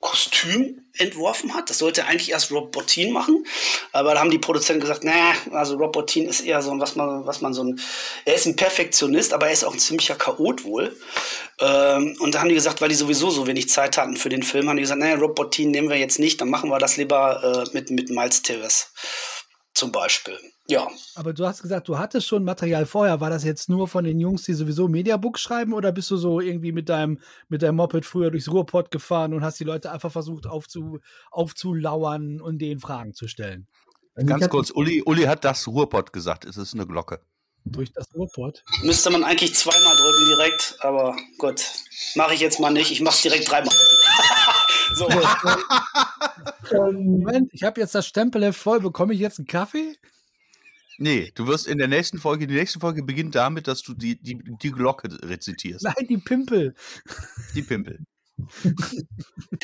Robocop-Kostüm 0.05 0.81
entworfen 0.97 1.55
hat. 1.55 1.71
Das 1.71 1.79
sollte 1.79 2.07
eigentlich 2.07 2.31
erst 2.31 2.53
Rob 2.53 2.71
Bottin 2.71 3.13
machen, 3.13 3.45
aber 3.93 4.15
da 4.15 4.21
haben 4.21 4.31
die 4.31 4.39
Produzenten 4.39 4.81
gesagt, 4.81 5.03
naja, 5.03 5.33
also 5.51 5.77
Rob 5.77 5.93
Bottin 5.93 6.29
ist 6.29 6.43
eher 6.43 6.63
so 6.63 6.71
ein, 6.71 6.79
was 6.79 6.95
man, 6.95 7.27
was 7.27 7.41
man 7.41 7.53
so 7.53 7.65
ein, 7.65 7.81
er 8.25 8.35
ist 8.35 8.47
ein 8.47 8.55
Perfektionist, 8.55 9.33
aber 9.33 9.47
er 9.47 9.53
ist 9.53 9.65
auch 9.65 9.73
ein 9.73 9.79
ziemlicher 9.81 10.15
Chaot 10.15 10.65
wohl. 10.65 10.97
Ähm, 11.61 12.17
und 12.21 12.35
da 12.35 12.41
haben 12.41 12.49
die 12.49 12.55
gesagt, 12.55 12.81
weil 12.81 12.91
die 12.91 12.95
sowieso 12.95 13.31
so 13.31 13.47
wenig 13.47 13.69
Zeit 13.71 13.99
hatten 13.99 14.17
für 14.17 14.29
den 14.29 14.45
Film, 14.45 14.69
haben 14.69 14.77
die 14.77 14.83
gesagt, 14.83 15.01
naja, 15.01 15.17
Rob 15.17 15.35
Bottin 15.35 15.73
nehmen 15.73 15.89
wir 15.89 15.97
jetzt 15.97 16.21
nicht, 16.21 16.41
dann 16.41 16.49
machen 16.49 16.71
wir 16.71 16.79
das 16.79 16.97
lieber 16.97 17.65
äh, 17.67 17.71
mit, 17.73 17.91
mit 17.91 18.11
Miles 18.11 18.43
Tevis 18.43 18.93
zum 19.75 19.93
Beispiel. 19.93 20.39
Ja. 20.67 20.89
Aber 21.15 21.33
du 21.35 21.47
hast 21.47 21.63
gesagt, 21.63 21.89
du 21.89 21.99
hattest 21.99 22.27
schon 22.27 22.45
Material 22.45 22.87
vorher. 22.87 23.21
War 23.21 23.29
das 23.29 23.45
jetzt 23.45 23.69
nur 23.69 23.87
von 23.87 24.05
den 24.05 24.19
Jungs, 24.19 24.45
die 24.45 24.55
sowieso 24.55 24.89
Mediabook 24.89 25.39
schreiben, 25.39 25.75
oder 25.75 25.93
bist 25.93 26.11
du 26.11 26.17
so 26.17 26.41
irgendwie 26.41 26.73
mit 26.73 26.89
deinem, 26.89 27.21
mit 27.49 27.63
deinem 27.63 27.77
Moped 27.77 28.07
früher 28.07 28.31
durchs 28.31 28.51
Ruhrpott 28.51 28.91
gefahren 28.91 29.35
und 29.35 29.45
hast 29.45 29.61
die 29.61 29.65
Leute 29.65 29.91
einfach 29.91 30.11
versucht 30.11 30.47
aufzu, 30.47 31.01
aufzulauern 31.31 32.41
und 32.41 32.59
denen 32.59 32.81
Fragen 32.81 33.15
zu 33.15 33.29
stellen? 33.29 33.67
Also 34.15 34.27
Ganz 34.27 34.49
kurz, 34.49 34.71
Uli, 34.71 35.03
Uli 35.05 35.25
hat 35.25 35.45
das 35.45 35.67
Ruhrpott 35.67 36.13
gesagt. 36.13 36.45
Es 36.45 36.57
ist 36.57 36.73
eine 36.75 36.87
Glocke. 36.87 37.21
Durch 37.67 37.93
das 37.93 38.15
Ruhrpott? 38.15 38.63
Müsste 38.83 39.11
man 39.11 39.25
eigentlich 39.25 39.55
zweimal 39.55 39.97
drücken 39.97 40.27
direkt, 40.37 40.77
aber 40.81 41.17
gut. 41.39 41.65
Mache 42.15 42.35
ich 42.35 42.41
jetzt 42.41 42.61
mal 42.61 42.71
nicht. 42.71 42.93
Ich 42.93 43.01
mache 43.01 43.17
es 43.17 43.23
direkt 43.23 43.51
dreimal. 43.51 43.74
so. 44.95 45.09
Moment, 46.93 47.51
ich 47.53 47.63
habe 47.63 47.81
jetzt 47.81 47.95
das 47.95 48.07
Stempelheft 48.07 48.59
voll. 48.59 48.81
Bekomme 48.81 49.15
ich 49.15 49.21
jetzt 49.21 49.39
einen 49.39 49.47
Kaffee? 49.47 49.97
Nee, 50.99 51.33
du 51.35 51.47
wirst 51.47 51.67
in 51.67 51.79
der 51.79 51.89
nächsten 51.89 52.19
Folge, 52.19 52.47
die 52.47 52.55
nächste 52.55 52.79
Folge 52.79 53.03
beginnt 53.03 53.35
damit, 53.35 53.67
dass 53.67 53.83
du 53.83 53.95
die, 53.95 54.21
die, 54.21 54.39
die 54.45 54.71
Glocke 54.71 55.09
rezitierst. 55.23 55.85
Nein, 55.85 56.07
die 56.09 56.19
Pimpel. 56.19 56.75
Die 57.55 57.63
Pimpel. 57.63 57.99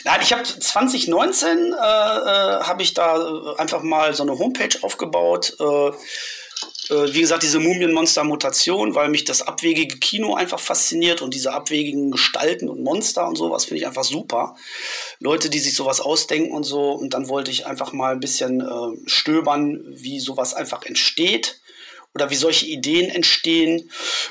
Nein, 0.05 0.21
ich 0.23 0.33
habe 0.33 0.43
2019 0.45 1.49
äh, 1.49 1.77
äh, 1.77 2.63
habe 2.63 2.83
ich 2.83 2.95
da 2.95 3.55
einfach 3.59 3.83
mal 3.83 4.15
so 4.15 4.23
eine 4.23 4.39
Homepage 4.39 4.77
aufgebaut. 4.83 5.57
Äh, 5.59 5.91
äh, 6.91 7.15
wie 7.15 7.21
gesagt, 7.21 7.43
diese 7.43 7.61
Mumienmonster-Mutation, 7.61 8.95
weil 8.95 9.09
mich 9.09 9.25
das 9.25 9.43
abwegige 9.43 9.99
Kino 9.99 10.35
einfach 10.35 10.61
fasziniert 10.61 11.23
und 11.23 11.35
diese 11.35 11.53
abwegigen 11.53 12.11
Gestalten 12.11 12.69
und 12.69 12.83
Monster 12.83 13.27
und 13.27 13.37
sowas 13.37 13.65
finde 13.65 13.83
ich 13.83 13.87
einfach 13.87 14.05
super. 14.05 14.57
Leute, 15.19 15.51
die 15.51 15.59
sich 15.59 15.75
sowas 15.75 16.01
ausdenken 16.01 16.53
und 16.53 16.65
so. 16.65 16.93
Und 16.93 17.15
dann 17.15 17.29
wollte 17.29 17.51
ich 17.51 17.67
einfach 17.67 17.93
mal 17.93 18.13
ein 18.13 18.21
bisschen 18.21 18.61
äh, 18.61 19.09
stöbern, 19.09 19.83
wie 19.89 20.21
sowas 20.21 20.55
einfach 20.55 20.85
entsteht 20.85 21.61
oder 22.15 22.31
wie 22.31 22.37
solche 22.37 22.67
Ideen 22.67 23.09
entstehen 23.09 23.91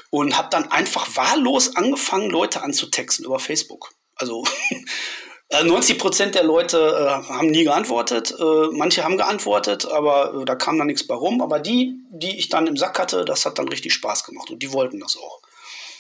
und 0.09 0.37
habe 0.37 0.49
dann 0.51 0.69
einfach 0.69 1.15
wahllos 1.15 1.75
angefangen, 1.75 2.29
Leute 2.29 2.61
anzutexten 2.61 3.25
über 3.25 3.39
Facebook. 3.39 3.91
Also 4.15 4.43
90 5.51 5.95
äh, 5.95 5.99
Prozent 5.99 6.35
der 6.35 6.43
Leute 6.43 6.77
äh, 6.77 7.27
haben 7.27 7.47
nie 7.47 7.63
geantwortet. 7.63 8.35
Äh, 8.39 8.67
manche 8.71 9.03
haben 9.03 9.17
geantwortet, 9.17 9.85
aber 9.87 10.41
äh, 10.41 10.45
da 10.45 10.55
kam 10.55 10.77
dann 10.77 10.87
nichts 10.87 11.05
bei 11.07 11.15
rum. 11.15 11.41
Aber 11.41 11.59
die, 11.59 11.95
die 12.11 12.37
ich 12.37 12.49
dann 12.49 12.67
im 12.67 12.77
Sack 12.77 12.99
hatte, 12.99 13.25
das 13.25 13.45
hat 13.45 13.57
dann 13.57 13.67
richtig 13.67 13.93
Spaß 13.93 14.25
gemacht 14.25 14.49
und 14.49 14.61
die 14.61 14.71
wollten 14.71 14.99
das 14.99 15.17
auch. 15.17 15.41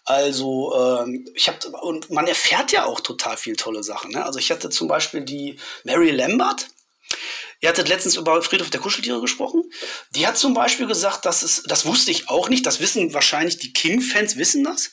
Also 0.05 0.73
ähm, 0.75 1.27
ich 1.35 1.47
habe 1.47 1.59
und 1.81 2.09
man 2.09 2.27
erfährt 2.27 2.71
ja 2.71 2.85
auch 2.85 2.99
total 2.99 3.37
viel 3.37 3.55
tolle 3.55 3.83
Sachen. 3.83 4.11
Ne? 4.11 4.25
Also 4.25 4.39
ich 4.39 4.49
hatte 4.51 4.69
zum 4.69 4.87
Beispiel 4.87 5.21
die 5.21 5.59
Mary 5.83 6.11
Lambert. 6.11 6.67
Ihr 7.61 7.69
hattet 7.69 7.89
letztens 7.89 8.15
über 8.15 8.41
Friedhof 8.41 8.69
der 8.69 8.79
Kuscheltiere 8.79 9.19
gesprochen. 9.19 9.63
Die 10.15 10.25
hat 10.25 10.37
zum 10.37 10.53
Beispiel 10.53 10.87
gesagt, 10.87 11.25
dass 11.25 11.43
es, 11.43 11.63
das 11.63 11.85
wusste 11.85 12.11
ich 12.11 12.29
auch 12.29 12.47
nicht, 12.47 12.65
das 12.65 12.79
wissen 12.79 13.13
wahrscheinlich 13.13 13.57
die 13.57 13.73
King-Fans, 13.73 14.37
wissen 14.37 14.63
das. 14.63 14.91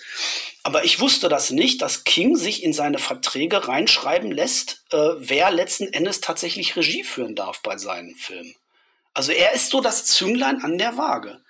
Aber 0.65 0.85
ich 0.85 0.99
wusste 0.99 1.29
das 1.29 1.51
nicht, 1.51 1.81
dass 1.81 2.03
King 2.03 2.35
sich 2.35 2.65
in 2.65 2.73
seine 2.73 2.99
Verträge 2.99 3.69
reinschreiben 3.69 4.33
lässt, 4.33 4.83
äh, 4.91 4.97
wer 5.19 5.53
letzten 5.53 5.93
Endes 5.93 6.21
tatsächlich 6.21 6.75
Regie 6.75 7.05
führen 7.05 7.37
darf 7.37 7.63
bei 7.63 7.79
seinen 7.79 8.17
Filmen. 8.17 8.57
Also 9.17 9.33
er 9.33 9.55
ist 9.55 9.71
so 9.71 9.81
das 9.81 10.05
Zünglein 10.05 10.63
an 10.63 10.77
der 10.77 10.99
Waage. 10.99 11.41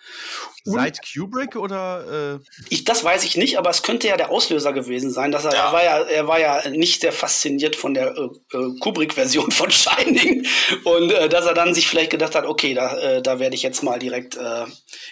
Seit 0.62 1.00
Kubrick 1.02 1.56
oder? 1.56 2.38
Äh? 2.40 2.64
Ich, 2.70 2.84
das 2.84 3.02
weiß 3.02 3.24
ich 3.24 3.36
nicht, 3.36 3.58
aber 3.58 3.70
es 3.70 3.82
könnte 3.82 4.06
ja 4.06 4.16
der 4.16 4.30
Auslöser 4.30 4.72
gewesen 4.72 5.10
sein, 5.10 5.32
dass 5.32 5.44
er, 5.44 5.52
ja. 5.52 5.66
er 5.66 5.72
war 5.72 5.84
ja, 5.84 5.98
er 5.98 6.28
war 6.28 6.38
ja 6.38 6.68
nicht 6.70 7.00
sehr 7.00 7.12
fasziniert 7.12 7.74
von 7.74 7.92
der 7.92 8.16
äh, 8.16 8.56
äh 8.56 8.78
Kubrick-Version 8.78 9.50
von 9.50 9.72
Shining 9.72 10.46
und 10.84 11.10
äh, 11.10 11.28
dass 11.28 11.46
er 11.46 11.54
dann 11.54 11.74
sich 11.74 11.88
vielleicht 11.88 12.12
gedacht 12.12 12.36
hat, 12.36 12.46
okay, 12.46 12.72
da, 12.72 12.98
äh, 12.98 13.20
da 13.20 13.40
werde 13.40 13.56
ich 13.56 13.64
jetzt 13.64 13.82
mal 13.82 13.98
direkt 13.98 14.36
äh, 14.36 14.66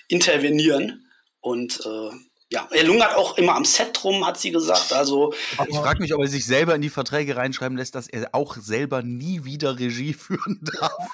intervenieren 0.06 1.10
und 1.40 1.80
ja, 2.50 2.68
er 2.70 2.84
lungert 2.84 3.14
auch 3.16 3.36
immer 3.38 3.54
am 3.54 3.64
Set 3.64 4.04
rum, 4.04 4.26
hat 4.26 4.38
sie 4.38 4.50
gesagt. 4.50 4.92
Also, 4.92 5.32
ich 5.68 5.76
frage 5.76 6.00
mich, 6.00 6.14
ob 6.14 6.20
er 6.20 6.28
sich 6.28 6.44
selber 6.44 6.74
in 6.74 6.82
die 6.82 6.90
Verträge 6.90 7.36
reinschreiben 7.36 7.76
lässt, 7.76 7.94
dass 7.94 8.06
er 8.06 8.34
auch 8.34 8.56
selber 8.56 9.02
nie 9.02 9.44
wieder 9.44 9.78
Regie 9.78 10.12
führen 10.14 10.60
darf. 10.62 11.10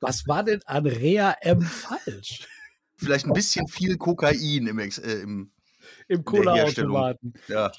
Was 0.00 0.26
war 0.26 0.42
denn 0.42 0.60
an 0.66 0.86
Rea 0.86 1.36
M 1.40 1.62
falsch? 1.62 2.48
Vielleicht 2.96 3.26
ein 3.26 3.32
bisschen 3.32 3.68
viel 3.68 3.96
Kokain 3.96 4.66
im, 4.66 4.78
äh, 4.78 4.90
im, 5.20 5.50
Im 6.08 6.24
Cola-Automaten. 6.24 7.34
Ja. 7.48 7.70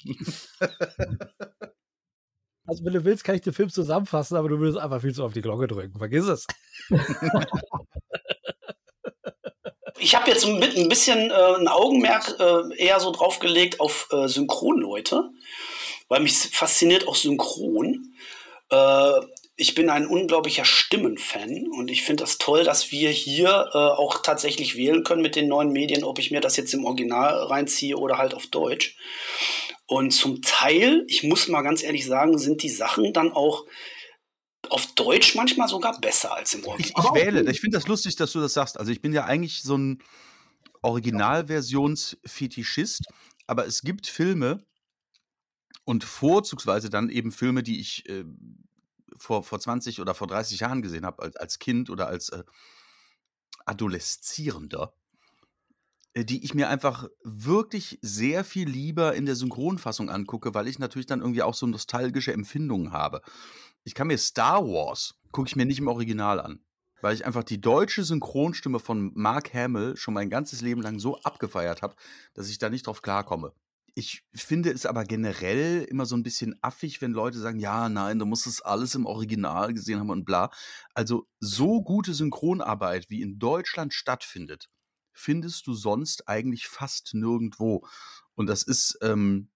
Also, 2.68 2.84
wenn 2.84 2.92
du 2.92 3.04
willst, 3.04 3.22
kann 3.22 3.36
ich 3.36 3.42
den 3.42 3.52
Film 3.52 3.70
zusammenfassen, 3.70 4.36
aber 4.36 4.48
du 4.48 4.58
würdest 4.58 4.78
einfach 4.78 5.00
viel 5.00 5.14
zu 5.14 5.24
auf 5.24 5.32
die 5.32 5.40
Glocke 5.40 5.68
drücken. 5.68 5.98
Vergiss 5.98 6.26
es. 6.26 6.46
Ich 9.98 10.14
habe 10.14 10.30
jetzt 10.30 10.46
mit 10.46 10.76
ein 10.76 10.88
bisschen 10.88 11.30
äh, 11.30 11.34
ein 11.58 11.68
Augenmerk 11.68 12.36
äh, 12.38 12.76
eher 12.76 13.00
so 13.00 13.10
drauf 13.12 13.38
gelegt 13.38 13.80
auf 13.80 14.08
äh, 14.12 14.28
Synchronleute, 14.28 15.30
weil 16.08 16.20
mich 16.20 16.34
fasziniert 16.34 17.08
auch 17.08 17.14
Synchron. 17.14 18.14
Äh, 18.70 19.20
ich 19.56 19.74
bin 19.74 19.88
ein 19.88 20.06
unglaublicher 20.06 20.66
Stimmenfan 20.66 21.68
und 21.68 21.90
ich 21.90 22.02
finde 22.02 22.24
das 22.24 22.36
toll, 22.36 22.64
dass 22.64 22.92
wir 22.92 23.08
hier 23.08 23.70
äh, 23.72 23.78
auch 23.78 24.20
tatsächlich 24.22 24.76
wählen 24.76 25.02
können 25.02 25.22
mit 25.22 25.34
den 25.34 25.48
neuen 25.48 25.72
Medien, 25.72 26.04
ob 26.04 26.18
ich 26.18 26.30
mir 26.30 26.42
das 26.42 26.58
jetzt 26.58 26.74
im 26.74 26.84
Original 26.84 27.44
reinziehe 27.44 27.96
oder 27.96 28.18
halt 28.18 28.34
auf 28.34 28.46
Deutsch. 28.48 28.96
Und 29.86 30.10
zum 30.10 30.42
Teil, 30.42 31.04
ich 31.08 31.22
muss 31.22 31.48
mal 31.48 31.62
ganz 31.62 31.82
ehrlich 31.82 32.04
sagen, 32.04 32.36
sind 32.38 32.62
die 32.62 32.68
Sachen 32.68 33.14
dann 33.14 33.32
auch 33.32 33.64
auf 34.70 34.94
Deutsch 34.94 35.34
manchmal 35.34 35.68
sogar 35.68 36.00
besser 36.00 36.34
als 36.34 36.54
im 36.54 36.64
Original. 36.64 36.92
Ich, 36.96 37.04
ich 37.04 37.14
wähle, 37.14 37.50
ich 37.50 37.60
finde 37.60 37.76
das 37.76 37.86
lustig, 37.86 38.16
dass 38.16 38.32
du 38.32 38.40
das 38.40 38.54
sagst. 38.54 38.78
Also 38.78 38.90
ich 38.92 39.00
bin 39.00 39.12
ja 39.12 39.24
eigentlich 39.24 39.62
so 39.62 39.76
ein 39.76 40.02
Originalversionsfetischist, 40.82 43.04
aber 43.46 43.66
es 43.66 43.82
gibt 43.82 44.06
Filme 44.06 44.64
und 45.84 46.04
vorzugsweise 46.04 46.90
dann 46.90 47.10
eben 47.10 47.32
Filme, 47.32 47.62
die 47.62 47.80
ich 47.80 48.08
äh, 48.08 48.24
vor, 49.16 49.42
vor 49.42 49.60
20 49.60 50.00
oder 50.00 50.14
vor 50.14 50.26
30 50.26 50.60
Jahren 50.60 50.82
gesehen 50.82 51.06
habe, 51.06 51.22
als, 51.22 51.36
als 51.36 51.58
Kind 51.58 51.90
oder 51.90 52.08
als 52.08 52.30
äh, 52.30 52.44
Adoleszierender, 53.64 54.94
äh, 56.14 56.24
die 56.24 56.44
ich 56.44 56.54
mir 56.54 56.68
einfach 56.68 57.08
wirklich 57.22 57.98
sehr 58.02 58.44
viel 58.44 58.68
lieber 58.68 59.14
in 59.14 59.26
der 59.26 59.36
Synchronfassung 59.36 60.10
angucke, 60.10 60.54
weil 60.54 60.68
ich 60.68 60.78
natürlich 60.78 61.06
dann 61.06 61.20
irgendwie 61.20 61.42
auch 61.42 61.54
so 61.54 61.66
nostalgische 61.66 62.32
Empfindungen 62.32 62.92
habe 62.92 63.22
ich 63.86 63.94
kann 63.94 64.08
mir 64.08 64.18
Star 64.18 64.66
Wars, 64.66 65.14
gucke 65.30 65.48
ich 65.48 65.54
mir 65.54 65.64
nicht 65.64 65.78
im 65.78 65.86
Original 65.86 66.40
an. 66.40 66.58
Weil 67.02 67.14
ich 67.14 67.24
einfach 67.24 67.44
die 67.44 67.60
deutsche 67.60 68.02
Synchronstimme 68.02 68.80
von 68.80 69.12
Mark 69.14 69.54
Hamill 69.54 69.96
schon 69.96 70.12
mein 70.12 70.28
ganzes 70.28 70.60
Leben 70.60 70.82
lang 70.82 70.98
so 70.98 71.20
abgefeiert 71.20 71.82
habe, 71.82 71.94
dass 72.34 72.48
ich 72.48 72.58
da 72.58 72.68
nicht 72.68 72.88
drauf 72.88 73.00
klarkomme. 73.00 73.52
Ich 73.94 74.24
finde 74.34 74.72
es 74.72 74.86
aber 74.86 75.04
generell 75.04 75.82
immer 75.84 76.04
so 76.04 76.16
ein 76.16 76.24
bisschen 76.24 76.56
affig, 76.62 77.00
wenn 77.00 77.12
Leute 77.12 77.38
sagen, 77.38 77.60
ja, 77.60 77.88
nein, 77.88 78.18
du 78.18 78.26
musst 78.26 78.48
es 78.48 78.60
alles 78.60 78.96
im 78.96 79.06
Original 79.06 79.72
gesehen 79.72 80.00
haben 80.00 80.10
und 80.10 80.24
bla. 80.24 80.50
Also 80.92 81.28
so 81.38 81.80
gute 81.80 82.12
Synchronarbeit, 82.12 83.08
wie 83.08 83.22
in 83.22 83.38
Deutschland 83.38 83.94
stattfindet, 83.94 84.68
findest 85.12 85.64
du 85.68 85.74
sonst 85.74 86.28
eigentlich 86.28 86.66
fast 86.66 87.14
nirgendwo. 87.14 87.86
Und 88.34 88.48
das 88.48 88.64
ist 88.64 88.98
ähm, 89.00 89.48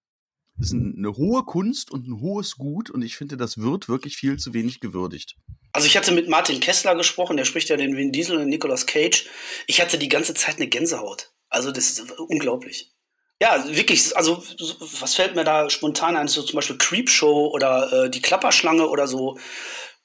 ist 0.61 0.73
eine 0.73 1.15
hohe 1.15 1.43
Kunst 1.43 1.91
und 1.91 2.07
ein 2.07 2.21
hohes 2.21 2.55
Gut 2.55 2.89
und 2.89 3.01
ich 3.01 3.15
finde, 3.15 3.37
das 3.37 3.57
wird 3.57 3.89
wirklich 3.89 4.17
viel 4.17 4.37
zu 4.37 4.53
wenig 4.53 4.79
gewürdigt. 4.79 5.35
Also 5.73 5.87
ich 5.87 5.97
hatte 5.97 6.11
mit 6.11 6.27
Martin 6.27 6.59
Kessler 6.59 6.95
gesprochen, 6.95 7.37
der 7.37 7.45
spricht 7.45 7.69
ja 7.69 7.77
den 7.77 7.95
Vin 7.95 8.11
Diesel 8.11 8.37
und 8.37 8.49
Nicolas 8.49 8.85
Cage. 8.85 9.27
Ich 9.67 9.81
hatte 9.81 9.97
die 9.97 10.09
ganze 10.09 10.33
Zeit 10.33 10.57
eine 10.57 10.67
Gänsehaut. 10.67 11.31
Also 11.49 11.71
das 11.71 11.91
ist 11.91 12.11
unglaublich. 12.19 12.91
Ja, 13.41 13.65
wirklich, 13.75 14.15
also 14.15 14.43
was 15.01 15.15
fällt 15.15 15.35
mir 15.35 15.43
da 15.43 15.69
spontan 15.69 16.15
ein? 16.15 16.27
So 16.27 16.43
zum 16.43 16.57
Beispiel 16.57 16.77
Creepshow 16.77 17.47
oder 17.47 18.05
äh, 18.05 18.09
die 18.09 18.21
Klapperschlange 18.21 18.87
oder 18.87 19.07
so 19.07 19.39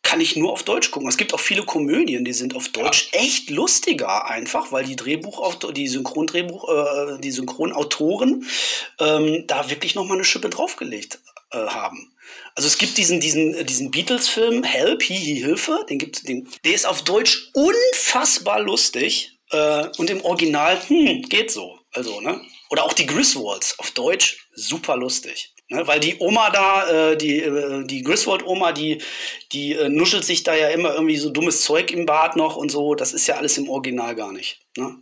kann 0.06 0.20
ich 0.20 0.36
nur 0.36 0.52
auf 0.52 0.62
Deutsch 0.62 0.92
gucken. 0.92 1.08
Es 1.08 1.16
gibt 1.16 1.34
auch 1.34 1.40
viele 1.40 1.64
Komödien, 1.64 2.24
die 2.24 2.32
sind 2.32 2.54
auf 2.54 2.68
Deutsch 2.68 3.10
ja. 3.12 3.20
echt 3.20 3.50
lustiger 3.50 4.26
einfach, 4.26 4.70
weil 4.70 4.84
die 4.84 4.94
Drehbuch, 4.94 5.52
die 5.72 5.88
Synchrondrehbuch, 5.88 6.68
äh, 6.68 7.18
die 7.20 7.32
Synchronautoren 7.32 8.46
ähm, 9.00 9.44
da 9.48 9.68
wirklich 9.68 9.96
noch 9.96 10.06
mal 10.06 10.14
eine 10.14 10.22
Schippe 10.22 10.48
draufgelegt 10.48 11.18
äh, 11.50 11.58
haben. 11.58 12.14
Also 12.54 12.68
es 12.68 12.78
gibt 12.78 12.96
diesen, 12.98 13.18
diesen, 13.18 13.66
diesen 13.66 13.90
Beatles-Film 13.90 14.62
Help, 14.62 15.02
Hihi, 15.02 15.40
Hilfe, 15.40 15.84
den 15.90 15.98
gibt's, 15.98 16.22
den, 16.22 16.48
der 16.64 16.74
ist 16.74 16.86
auf 16.86 17.02
Deutsch 17.02 17.50
unfassbar 17.52 18.60
lustig 18.60 19.36
äh, 19.50 19.88
und 19.98 20.08
im 20.08 20.24
Original, 20.24 20.80
hm, 20.86 21.22
geht 21.22 21.50
so. 21.50 21.80
Also, 21.92 22.20
ne? 22.20 22.40
Oder 22.70 22.84
auch 22.84 22.92
die 22.92 23.06
Griswolds 23.06 23.76
auf 23.80 23.90
Deutsch, 23.90 24.48
super 24.54 24.96
lustig. 24.96 25.52
Ne, 25.68 25.84
weil 25.84 25.98
die 25.98 26.16
Oma 26.20 26.50
da, 26.50 27.10
äh, 27.10 27.16
die, 27.16 27.40
äh, 27.40 27.84
die 27.84 28.02
Griswold-Oma, 28.02 28.70
die, 28.70 29.02
die 29.50 29.72
äh, 29.72 29.88
nuschelt 29.88 30.24
sich 30.24 30.44
da 30.44 30.54
ja 30.54 30.68
immer 30.68 30.94
irgendwie 30.94 31.16
so 31.16 31.28
dummes 31.28 31.62
Zeug 31.62 31.90
im 31.90 32.06
Bad 32.06 32.36
noch 32.36 32.54
und 32.54 32.70
so. 32.70 32.94
Das 32.94 33.12
ist 33.12 33.26
ja 33.26 33.34
alles 33.34 33.58
im 33.58 33.68
Original 33.68 34.14
gar 34.14 34.32
nicht. 34.32 34.64
Ne? 34.76 34.96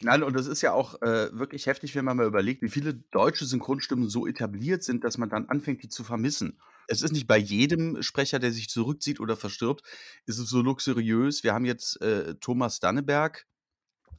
Nein, 0.00 0.22
und 0.22 0.34
das 0.34 0.46
ist 0.46 0.62
ja 0.62 0.72
auch 0.72 1.02
äh, 1.02 1.28
wirklich 1.38 1.66
heftig, 1.66 1.94
wenn 1.94 2.06
man 2.06 2.16
mal 2.16 2.26
überlegt, 2.26 2.62
wie 2.62 2.70
viele 2.70 2.94
deutsche 2.94 3.44
Synchronstimmen 3.44 4.08
so 4.08 4.26
etabliert 4.26 4.84
sind, 4.84 5.04
dass 5.04 5.18
man 5.18 5.28
dann 5.28 5.50
anfängt, 5.50 5.82
die 5.82 5.90
zu 5.90 6.02
vermissen. 6.02 6.58
Es 6.88 7.02
ist 7.02 7.12
nicht 7.12 7.26
bei 7.26 7.36
jedem 7.36 8.00
Sprecher, 8.02 8.38
der 8.38 8.52
sich 8.52 8.70
zurückzieht 8.70 9.20
oder 9.20 9.36
verstirbt, 9.36 9.82
ist 10.24 10.38
es 10.38 10.48
so 10.48 10.62
luxuriös. 10.62 11.42
Wir 11.42 11.52
haben 11.52 11.66
jetzt 11.66 12.00
äh, 12.00 12.36
Thomas 12.36 12.80
Danneberg, 12.80 13.44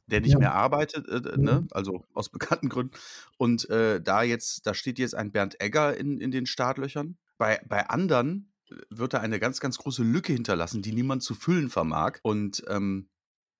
der 0.08 0.20
nicht 0.20 0.32
ja. 0.32 0.38
mehr 0.38 0.54
arbeitet, 0.54 1.08
äh, 1.08 1.38
ne? 1.38 1.60
Mhm. 1.60 1.68
also 1.70 2.04
aus 2.14 2.28
bekannten 2.30 2.68
Gründen. 2.68 2.96
Und 3.36 3.68
äh, 3.70 4.00
da 4.00 4.22
jetzt, 4.22 4.66
da 4.66 4.74
steht 4.74 4.98
jetzt 4.98 5.14
ein 5.14 5.30
Bernd 5.30 5.60
Egger 5.60 5.96
in, 5.96 6.20
in 6.20 6.30
den 6.30 6.46
Startlöchern. 6.46 7.16
Bei, 7.36 7.60
bei 7.68 7.88
anderen 7.88 8.52
äh, 8.70 8.74
wird 8.90 9.14
da 9.14 9.20
eine 9.20 9.38
ganz, 9.38 9.60
ganz 9.60 9.78
große 9.78 10.02
Lücke 10.02 10.32
hinterlassen, 10.32 10.82
die 10.82 10.92
niemand 10.92 11.22
zu 11.22 11.34
füllen 11.34 11.70
vermag. 11.70 12.18
Und 12.22 12.64
ähm, 12.68 13.08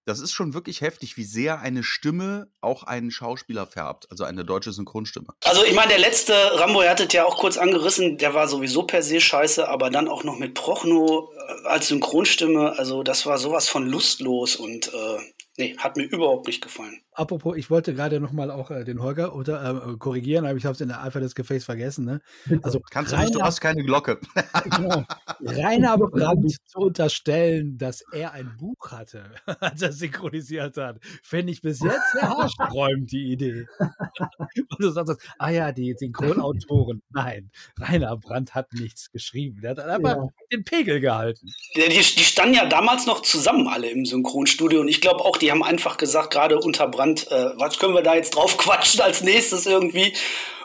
das 0.09 0.21
ist 0.21 0.33
schon 0.33 0.55
wirklich 0.55 0.81
heftig, 0.81 1.19
wie 1.19 1.25
sehr 1.25 1.61
eine 1.61 1.83
Stimme 1.83 2.51
auch 2.63 2.83
einen 2.83 3.11
Schauspieler 3.11 3.67
färbt, 3.67 4.11
also 4.11 4.25
eine 4.25 4.43
deutsche 4.43 4.73
Synchronstimme. 4.73 5.29
Also 5.45 5.63
ich 5.65 5.75
meine, 5.75 5.89
der 5.91 5.99
letzte 5.99 6.33
Rambo, 6.59 6.83
ihr 6.83 6.89
hattet 6.89 7.13
ja 7.13 7.27
auch 7.27 7.37
kurz 7.37 7.59
angerissen, 7.59 8.17
der 8.17 8.33
war 8.33 8.49
sowieso 8.49 8.85
per 8.85 9.03
se 9.03 9.21
scheiße, 9.21 9.69
aber 9.69 9.91
dann 9.91 10.09
auch 10.09 10.25
noch 10.25 10.39
mit 10.39 10.55
Prochno 10.55 11.31
äh, 11.37 11.69
als 11.69 11.89
Synchronstimme, 11.89 12.79
also 12.79 13.03
das 13.03 13.27
war 13.27 13.37
sowas 13.37 13.69
von 13.69 13.87
lustlos 13.87 14.57
und 14.57 14.89
äh, 14.89 15.19
nee, 15.59 15.77
hat 15.77 15.97
mir 15.97 16.05
überhaupt 16.05 16.47
nicht 16.47 16.63
gefallen. 16.63 17.01
Apropos, 17.13 17.57
ich 17.57 17.69
wollte 17.69 17.95
gerade 17.95 18.21
noch 18.21 18.31
mal 18.31 18.49
auch 18.51 18.71
äh, 18.71 18.85
den 18.85 19.03
Holger 19.03 19.35
oder, 19.35 19.83
äh, 19.89 19.97
korrigieren, 19.97 20.47
aber 20.47 20.57
ich 20.57 20.65
habe 20.65 20.75
es 20.75 20.81
in 20.81 20.87
der 20.87 21.03
Eifer 21.03 21.19
des 21.19 21.35
Gefechts 21.35 21.65
vergessen. 21.65 22.05
Ne? 22.05 22.21
Also 22.63 22.81
Kannst 22.91 23.13
du 23.13 23.17
nicht, 23.17 23.35
du 23.35 23.43
hast 23.43 23.61
keine 23.61 23.83
Glocke. 23.83 24.21
genau, 24.65 25.03
Rainer 25.41 25.99
Brandt 25.99 26.57
zu 26.65 26.79
unterstellen, 26.79 27.77
dass 27.77 28.05
er 28.13 28.33
ein 28.35 28.57
Buch 28.57 28.93
hatte, 28.93 29.25
als 29.61 29.83
er 29.83 29.93
synchronisiert 29.93 30.77
hat, 30.77 31.01
finde 31.25 31.53
ich 31.53 31.61
bis 31.61 31.81
jetzt 31.81 32.13
sehr 32.13 32.29
haarsträubend, 32.29 33.11
die 33.11 33.33
Idee. 33.33 33.67
Und 33.81 34.79
du 34.79 34.91
sagst, 34.91 35.17
ah 35.39 35.51
ja, 35.51 35.73
die 35.73 35.95
Synchronautoren. 35.99 37.03
Nein, 37.11 37.51
Rainer 37.81 38.17
Brandt 38.17 38.55
hat 38.55 38.73
nichts 38.75 39.11
geschrieben. 39.11 39.61
Der 39.61 39.73
hat 39.73 39.81
einfach 39.81 40.17
ja. 40.17 40.29
den 40.53 40.63
Pegel 40.63 41.01
gehalten. 41.01 41.53
Die, 41.75 41.81
die, 41.81 41.97
die 41.97 42.25
standen 42.25 42.55
ja 42.55 42.67
damals 42.67 43.07
noch 43.07 43.23
zusammen 43.23 43.67
alle 43.67 43.91
im 43.91 44.05
Synchronstudio 44.05 44.83
und 44.83 44.89
ich 44.89 45.01
glaube 45.01 45.25
auch, 45.25 45.37
die 45.37 45.48
haben 45.51 45.63
einfach 45.63 45.97
gesagt, 45.97 46.33
gerade 46.33 46.59
unter 46.59 46.89
Strand, 46.89 47.31
äh, 47.31 47.51
was 47.57 47.79
können 47.79 47.95
wir 47.95 48.03
da 48.03 48.15
jetzt 48.15 48.35
drauf 48.35 48.57
quatschen 48.59 49.01
als 49.01 49.23
nächstes 49.23 49.67
irgendwie? 49.67 50.15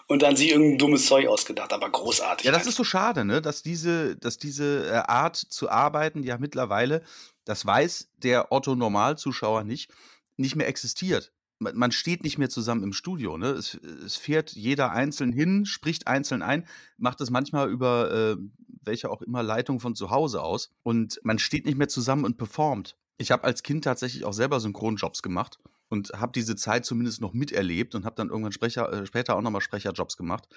Und 0.08 0.22
dann 0.22 0.36
sie 0.36 0.50
irgendein 0.50 0.78
dummes 0.80 1.06
Zeug 1.06 1.28
ausgedacht, 1.28 1.72
aber 1.72 1.90
großartig. 1.90 2.46
Ja, 2.46 2.52
das 2.52 2.68
ist 2.68 2.76
so 2.76 2.84
schade, 2.84 3.24
ne? 3.24 3.42
Dass 3.42 3.64
diese, 3.64 4.18
dass 4.18 4.38
diese 4.38 4.86
äh, 4.88 4.92
Art 5.10 5.38
zu 5.38 5.70
arbeiten 5.70 6.24
ja 6.24 6.38
mittlerweile, 6.38 7.04
das 7.46 7.66
weiß 7.66 8.10
der 8.18 8.52
Otto-Normalzuschauer 8.52 9.64
nicht, 9.64 9.90
nicht 10.36 10.56
mehr 10.56 10.68
existiert. 10.68 11.32
Man 11.60 11.94
steht 11.94 12.24
nicht 12.24 12.38
mehr 12.38 12.50
zusammen 12.50 12.84
im 12.84 12.92
Studio. 12.92 13.38
Ne? 13.38 13.52
Es, 13.52 13.76
es 13.76 14.18
fährt 14.18 14.52
jeder 14.52 14.92
einzeln 14.92 15.32
hin, 15.32 15.66
spricht 15.66 16.08
einzeln 16.08 16.42
ein, 16.42 16.68
macht 16.98 17.22
es 17.22 17.30
manchmal 17.30 17.70
über 17.70 18.12
äh, 18.12 18.36
welche 18.82 19.10
auch 19.10 19.22
immer 19.22 19.44
Leitung 19.44 19.80
von 19.80 19.96
zu 19.96 20.10
Hause 20.10 20.42
aus. 20.42 20.72
Und 20.84 21.22
man 21.24 21.40
steht 21.40 21.66
nicht 21.66 21.78
mehr 21.78 21.88
zusammen 21.88 22.26
und 22.26 22.38
performt. 22.38 22.98
Ich 23.18 23.32
habe 23.32 23.44
als 23.44 23.64
Kind 23.64 23.84
tatsächlich 23.84 24.26
auch 24.26 24.34
selber 24.34 24.60
Synchronjobs 24.60 25.22
gemacht 25.22 25.60
und 25.90 26.10
habe 26.14 26.32
diese 26.32 26.56
Zeit 26.56 26.86
zumindest 26.86 27.22
noch 27.22 27.34
miterlebt 27.34 27.96
und 27.96 28.06
habe 28.06 28.16
dann 28.16 28.30
irgendwann 28.30 28.52
Sprecher, 28.52 28.92
äh, 28.92 29.06
später 29.06 29.36
auch 29.36 29.42
nochmal 29.42 29.62
Sprecherjobs 29.62 30.18
gemacht. 30.18 30.48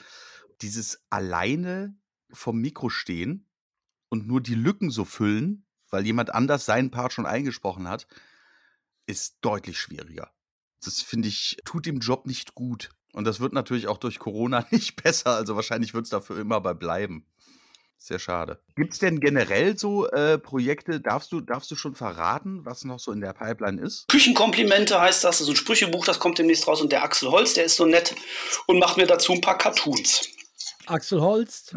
Dieses 0.63 1.03
alleine 1.11 1.95
vom 2.33 2.61
Mikro 2.61 2.89
stehen 2.89 3.47
und 4.09 4.27
nur 4.27 4.41
die 4.41 4.55
Lücken 4.55 4.91
so 4.91 5.05
füllen, 5.05 5.67
weil 5.91 6.07
jemand 6.07 6.35
anders 6.35 6.65
seinen 6.65 6.91
Part 6.91 7.13
schon 7.13 7.27
eingesprochen 7.27 7.89
hat, 7.89 8.07
ist 9.07 9.39
deutlich 9.43 9.79
schwieriger. 9.79 10.33
Das 10.83 11.03
finde 11.03 11.29
ich, 11.29 11.59
tut 11.65 11.87
dem 11.87 12.01
Job 12.01 12.27
nicht 12.27 12.55
gut. 12.55 12.91
Und 13.13 13.25
das 13.25 13.41
wird 13.41 13.53
natürlich 13.53 13.87
auch 13.89 13.99
durch 13.99 14.19
Corona 14.19 14.67
nicht 14.71 15.03
besser. 15.03 15.31
Also 15.31 15.57
wahrscheinlich 15.57 15.95
wird 15.95 16.05
es 16.05 16.11
dafür 16.11 16.39
immer 16.39 16.61
bei 16.61 16.75
bleiben. 16.75 17.27
Sehr 17.99 18.19
schade. 18.19 18.61
Gibt 18.77 18.93
es 18.93 18.99
denn 18.99 19.21
generell 19.21 19.77
so 19.77 20.07
äh, 20.09 20.39
Projekte, 20.39 21.01
darfst 21.01 21.33
du, 21.33 21.41
darfst 21.41 21.71
du 21.71 21.77
schon 21.77 21.95
verraten, 21.95 22.65
was 22.65 22.85
noch 22.85 23.01
so 23.01 23.11
in 23.11 23.21
der 23.21 23.33
Pipeline 23.33 23.81
ist? 23.81 24.07
Küchenkomplimente 24.09 25.01
heißt 25.01 25.25
das, 25.25 25.39
so 25.39 25.51
ein 25.51 25.57
Sprüchebuch, 25.57 26.05
das 26.05 26.19
kommt 26.19 26.39
demnächst 26.39 26.69
raus 26.69 26.81
und 26.81 26.93
der 26.93 27.03
Axel 27.03 27.31
Holz, 27.31 27.55
der 27.55 27.65
ist 27.65 27.77
so 27.77 27.87
nett 27.87 28.15
und 28.67 28.79
macht 28.79 28.97
mir 28.97 29.07
dazu 29.07 29.33
ein 29.33 29.41
paar 29.41 29.59
Cartoons. 29.59 30.29
Axel 30.87 31.21
Holz, 31.21 31.75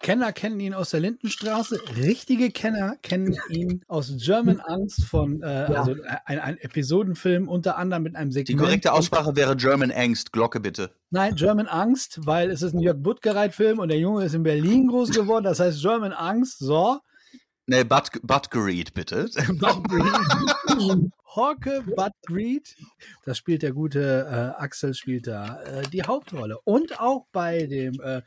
Kenner 0.00 0.32
kennen 0.32 0.60
ihn 0.60 0.74
aus 0.74 0.90
der 0.90 1.00
Lindenstraße, 1.00 1.80
richtige 1.96 2.50
Kenner 2.50 2.96
kennen 3.02 3.36
ihn 3.50 3.82
aus 3.88 4.12
German 4.18 4.60
Angst 4.60 5.04
von, 5.04 5.42
äh, 5.42 5.72
ja. 5.72 5.80
also 5.80 5.92
äh, 5.92 6.16
ein, 6.24 6.38
ein, 6.40 6.58
Episodenfilm 6.58 7.48
unter 7.48 7.78
anderem 7.78 8.02
mit 8.02 8.16
einem 8.16 8.30
Segment. 8.32 8.48
Die 8.48 8.64
korrekte 8.64 8.92
Aussprache 8.92 9.36
wäre 9.36 9.56
German 9.56 9.90
Angst, 9.90 10.32
Glocke 10.32 10.60
bitte. 10.60 10.90
Nein, 11.10 11.34
German 11.34 11.66
Angst, 11.66 12.20
weil 12.26 12.50
es 12.50 12.62
ist 12.62 12.74
ein 12.74 12.80
Jörg 12.80 12.98
Buttgereit-Film 13.02 13.78
und 13.78 13.88
der 13.88 13.98
Junge 13.98 14.24
ist 14.24 14.34
in 14.34 14.42
Berlin 14.42 14.88
groß 14.88 15.10
geworden, 15.10 15.44
das 15.44 15.60
heißt 15.60 15.80
German 15.80 16.12
Angst, 16.12 16.58
so. 16.58 16.98
Nee, 17.66 17.84
Butt, 17.84 18.10
Buttgereed, 18.22 18.94
bitte. 18.94 19.28
Buttgereed. 19.48 21.10
Horke 21.34 21.84
Buttgreed, 21.94 22.74
das 23.24 23.36
spielt 23.36 23.62
der 23.62 23.72
gute 23.72 24.26
äh, 24.58 24.60
Axel, 24.60 24.94
spielt 24.94 25.26
da 25.26 25.62
äh, 25.62 25.82
die 25.88 26.02
Hauptrolle. 26.02 26.58
Und 26.64 26.98
auch 26.98 27.26
bei 27.30 27.66
dem 27.66 28.00
äh, 28.00 28.22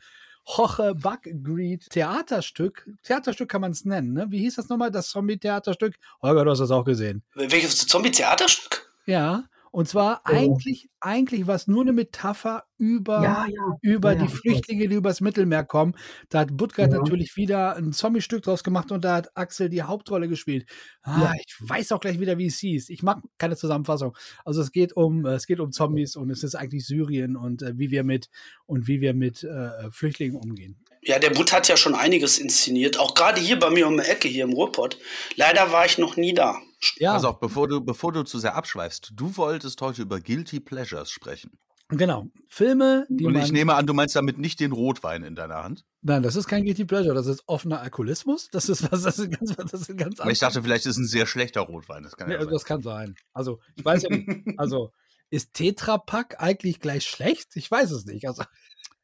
Hoche 0.46 0.94
Buckgreed 0.94 1.88
Theaterstück. 1.90 2.88
Theaterstück 3.02 3.48
kann 3.48 3.60
man 3.60 3.72
es 3.72 3.84
nennen, 3.84 4.12
ne? 4.12 4.26
Wie 4.30 4.38
hieß 4.38 4.56
das 4.56 4.68
nochmal, 4.68 4.90
das 4.90 5.08
Zombie-Theaterstück? 5.10 5.96
Holger, 6.20 6.44
du 6.44 6.50
hast 6.50 6.58
das 6.58 6.70
auch 6.70 6.84
gesehen. 6.84 7.22
Welches 7.34 7.86
Zombie-Theaterstück? 7.86 8.92
Ja, 9.06 9.44
und 9.72 9.88
zwar 9.88 10.20
oh. 10.26 10.32
eigentlich, 10.32 10.90
eigentlich 11.00 11.46
war 11.46 11.54
es 11.54 11.66
nur 11.66 11.80
eine 11.80 11.94
Metapher 11.94 12.64
über, 12.76 13.22
ja, 13.22 13.46
ja. 13.48 13.78
über 13.80 14.12
ja, 14.12 14.22
die 14.22 14.28
Flüchtlinge, 14.28 14.86
die 14.86 14.96
übers 14.96 15.22
Mittelmeer 15.22 15.64
kommen. 15.64 15.94
Da 16.28 16.40
hat 16.40 16.54
Butgard 16.54 16.90
natürlich 16.90 17.36
wieder 17.36 17.74
ein 17.76 17.94
Zombie-Stück 17.94 18.42
draus 18.42 18.64
gemacht 18.64 18.92
und 18.92 19.02
da 19.02 19.14
hat 19.14 19.34
Axel 19.34 19.70
die 19.70 19.82
Hauptrolle 19.82 20.28
gespielt. 20.28 20.66
Ah, 21.02 21.32
ich 21.38 21.56
weiß 21.58 21.92
auch 21.92 22.00
gleich 22.00 22.20
wieder, 22.20 22.36
wie 22.36 22.48
es 22.48 22.58
hieß. 22.58 22.90
Ich 22.90 23.02
mag 23.02 23.22
keine 23.38 23.56
Zusammenfassung. 23.56 24.14
Also 24.44 24.60
es 24.60 24.72
geht 24.72 24.94
um, 24.94 25.24
es 25.24 25.46
geht 25.46 25.58
um 25.58 25.72
Zombies 25.72 26.16
und 26.16 26.28
es 26.28 26.44
ist 26.44 26.54
eigentlich 26.54 26.86
Syrien 26.86 27.34
und 27.34 27.62
äh, 27.62 27.72
wie 27.78 27.90
wir 27.90 28.04
mit 28.04 28.28
und 28.66 28.88
wie 28.88 29.00
wir 29.00 29.14
mit 29.14 29.42
äh, 29.42 29.90
Flüchtlingen 29.90 30.36
umgehen. 30.36 30.84
Ja, 31.00 31.18
der 31.18 31.30
Butt 31.30 31.50
hat 31.50 31.66
ja 31.68 31.78
schon 31.78 31.94
einiges 31.94 32.38
inszeniert, 32.38 33.00
auch 33.00 33.14
gerade 33.14 33.40
hier 33.40 33.58
bei 33.58 33.70
mir 33.70 33.88
um 33.88 33.96
die 33.96 34.04
Ecke, 34.04 34.28
hier 34.28 34.44
im 34.44 34.52
Ruhrpott. 34.52 34.98
Leider 35.34 35.72
war 35.72 35.86
ich 35.86 35.96
noch 35.96 36.16
nie 36.16 36.34
da. 36.34 36.60
Ja. 36.96 37.14
Pass 37.14 37.24
auf, 37.24 37.40
bevor 37.40 37.68
du, 37.68 37.80
bevor 37.80 38.12
du 38.12 38.22
zu 38.22 38.38
sehr 38.38 38.54
abschweifst, 38.54 39.12
du 39.14 39.36
wolltest 39.36 39.80
heute 39.80 40.02
über 40.02 40.20
Guilty 40.20 40.60
Pleasures 40.60 41.10
sprechen. 41.10 41.58
Genau. 41.88 42.26
Filme, 42.48 43.06
die. 43.10 43.26
Und 43.26 43.36
ich 43.36 43.52
nehme 43.52 43.74
an, 43.74 43.86
du 43.86 43.92
meinst 43.92 44.16
damit 44.16 44.38
nicht 44.38 44.60
den 44.60 44.72
Rotwein 44.72 45.22
in 45.24 45.34
deiner 45.34 45.62
Hand. 45.62 45.84
Nein, 46.00 46.22
das 46.22 46.36
ist 46.36 46.46
kein 46.46 46.64
Guilty 46.64 46.84
Pleasure, 46.84 47.14
das 47.14 47.26
ist 47.26 47.42
offener 47.46 47.80
Alkoholismus. 47.80 48.48
Das 48.50 48.68
ist 48.68 48.90
was, 48.90 49.02
das 49.02 49.18
ist 49.18 49.30
ganz, 49.30 49.54
das 49.70 49.72
ist 49.72 49.96
ganz 49.96 50.18
Ich 50.26 50.38
dachte, 50.38 50.62
vielleicht 50.62 50.86
ist 50.86 50.92
es 50.92 50.98
ein 50.98 51.06
sehr 51.06 51.26
schlechter 51.26 51.60
Rotwein. 51.60 52.02
Das 52.02 52.16
kann, 52.16 52.30
ja, 52.30 52.40
ja 52.40 52.46
das 52.46 52.64
kann 52.64 52.82
sein. 52.82 53.14
Also, 53.32 53.60
ich 53.76 53.84
weiß 53.84 54.04
ja 54.04 54.10
nicht. 54.10 54.28
Also, 54.58 54.92
ist 55.30 55.54
Tetrapack 55.54 56.36
eigentlich 56.42 56.80
gleich 56.80 57.04
schlecht? 57.04 57.56
Ich 57.56 57.70
weiß 57.70 57.90
es 57.90 58.06
nicht. 58.06 58.26
Also, 58.26 58.44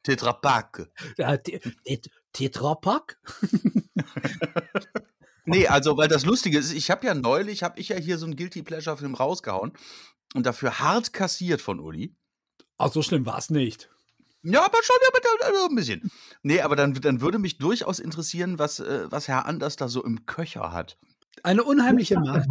Tetrapack. 0.02 0.90
Ja, 1.18 1.36
Tetrapack? 2.32 3.18
Nee, 5.48 5.66
also, 5.66 5.96
weil 5.96 6.08
das 6.08 6.24
Lustige 6.24 6.58
ist, 6.58 6.72
ich 6.72 6.90
habe 6.90 7.06
ja 7.06 7.14
neulich, 7.14 7.62
habe 7.62 7.78
ich 7.80 7.88
ja 7.88 7.96
hier 7.96 8.18
so 8.18 8.26
einen 8.26 8.36
Guilty 8.36 8.62
Pleasure-Film 8.62 9.14
rausgehauen 9.14 9.72
und 10.34 10.46
dafür 10.46 10.78
hart 10.80 11.12
kassiert 11.12 11.60
von 11.60 11.80
Uli. 11.80 12.14
Ach, 12.76 12.92
so 12.92 13.02
schlimm 13.02 13.26
war 13.26 13.38
es 13.38 13.50
nicht. 13.50 13.90
Ja, 14.42 14.64
aber 14.64 14.78
schon 14.82 14.96
ja, 15.02 15.10
bitte, 15.12 15.28
also 15.46 15.68
ein 15.68 15.74
bisschen. 15.74 16.10
Nee, 16.42 16.60
aber 16.60 16.76
dann, 16.76 16.94
dann 16.94 17.20
würde 17.20 17.38
mich 17.38 17.58
durchaus 17.58 17.98
interessieren, 17.98 18.58
was, 18.58 18.78
äh, 18.78 19.06
was 19.10 19.26
Herr 19.26 19.46
Anders 19.46 19.76
da 19.76 19.88
so 19.88 20.04
im 20.04 20.26
Köcher 20.26 20.72
hat. 20.72 20.96
Eine 21.42 21.64
unheimliche 21.64 22.18
Macht. 22.20 22.48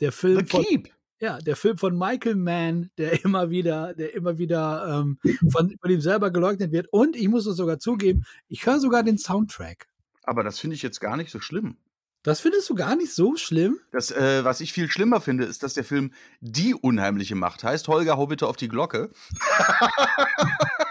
Der 0.00 0.12
Film 0.12 0.46
The 0.46 0.62
Keep. 0.62 0.94
Ja, 1.20 1.38
der 1.38 1.56
Film 1.56 1.78
von 1.78 1.96
Michael 1.96 2.36
Mann, 2.36 2.90
der 2.98 3.12
immer 3.24 3.50
wieder, 3.50 3.94
der 3.94 4.14
immer 4.14 4.38
wieder 4.38 5.00
ähm, 5.00 5.18
von, 5.50 5.74
von 5.80 5.90
ihm 5.90 6.00
selber 6.00 6.30
geleugnet 6.30 6.72
wird. 6.72 6.88
Und 6.92 7.16
ich 7.16 7.28
muss 7.28 7.46
es 7.46 7.56
sogar 7.56 7.78
zugeben, 7.78 8.24
ich 8.48 8.66
höre 8.66 8.78
sogar 8.78 9.02
den 9.02 9.18
Soundtrack. 9.18 9.88
Aber 10.24 10.42
das 10.42 10.58
finde 10.58 10.76
ich 10.76 10.82
jetzt 10.82 11.00
gar 11.00 11.16
nicht 11.16 11.30
so 11.30 11.40
schlimm. 11.40 11.76
Das 12.24 12.40
findest 12.40 12.70
du 12.70 12.74
gar 12.74 12.96
nicht 12.96 13.14
so 13.14 13.36
schlimm? 13.36 13.78
Das, 13.92 14.10
äh, 14.10 14.44
was 14.44 14.62
ich 14.62 14.72
viel 14.72 14.90
schlimmer 14.90 15.20
finde, 15.20 15.44
ist, 15.44 15.62
dass 15.62 15.74
der 15.74 15.84
Film 15.84 16.10
Die 16.40 16.74
unheimliche 16.74 17.34
Macht 17.34 17.62
heißt. 17.62 17.86
Holger, 17.86 18.16
hau 18.16 18.26
bitte 18.26 18.46
auf 18.46 18.56
die 18.56 18.68
Glocke. 18.68 19.10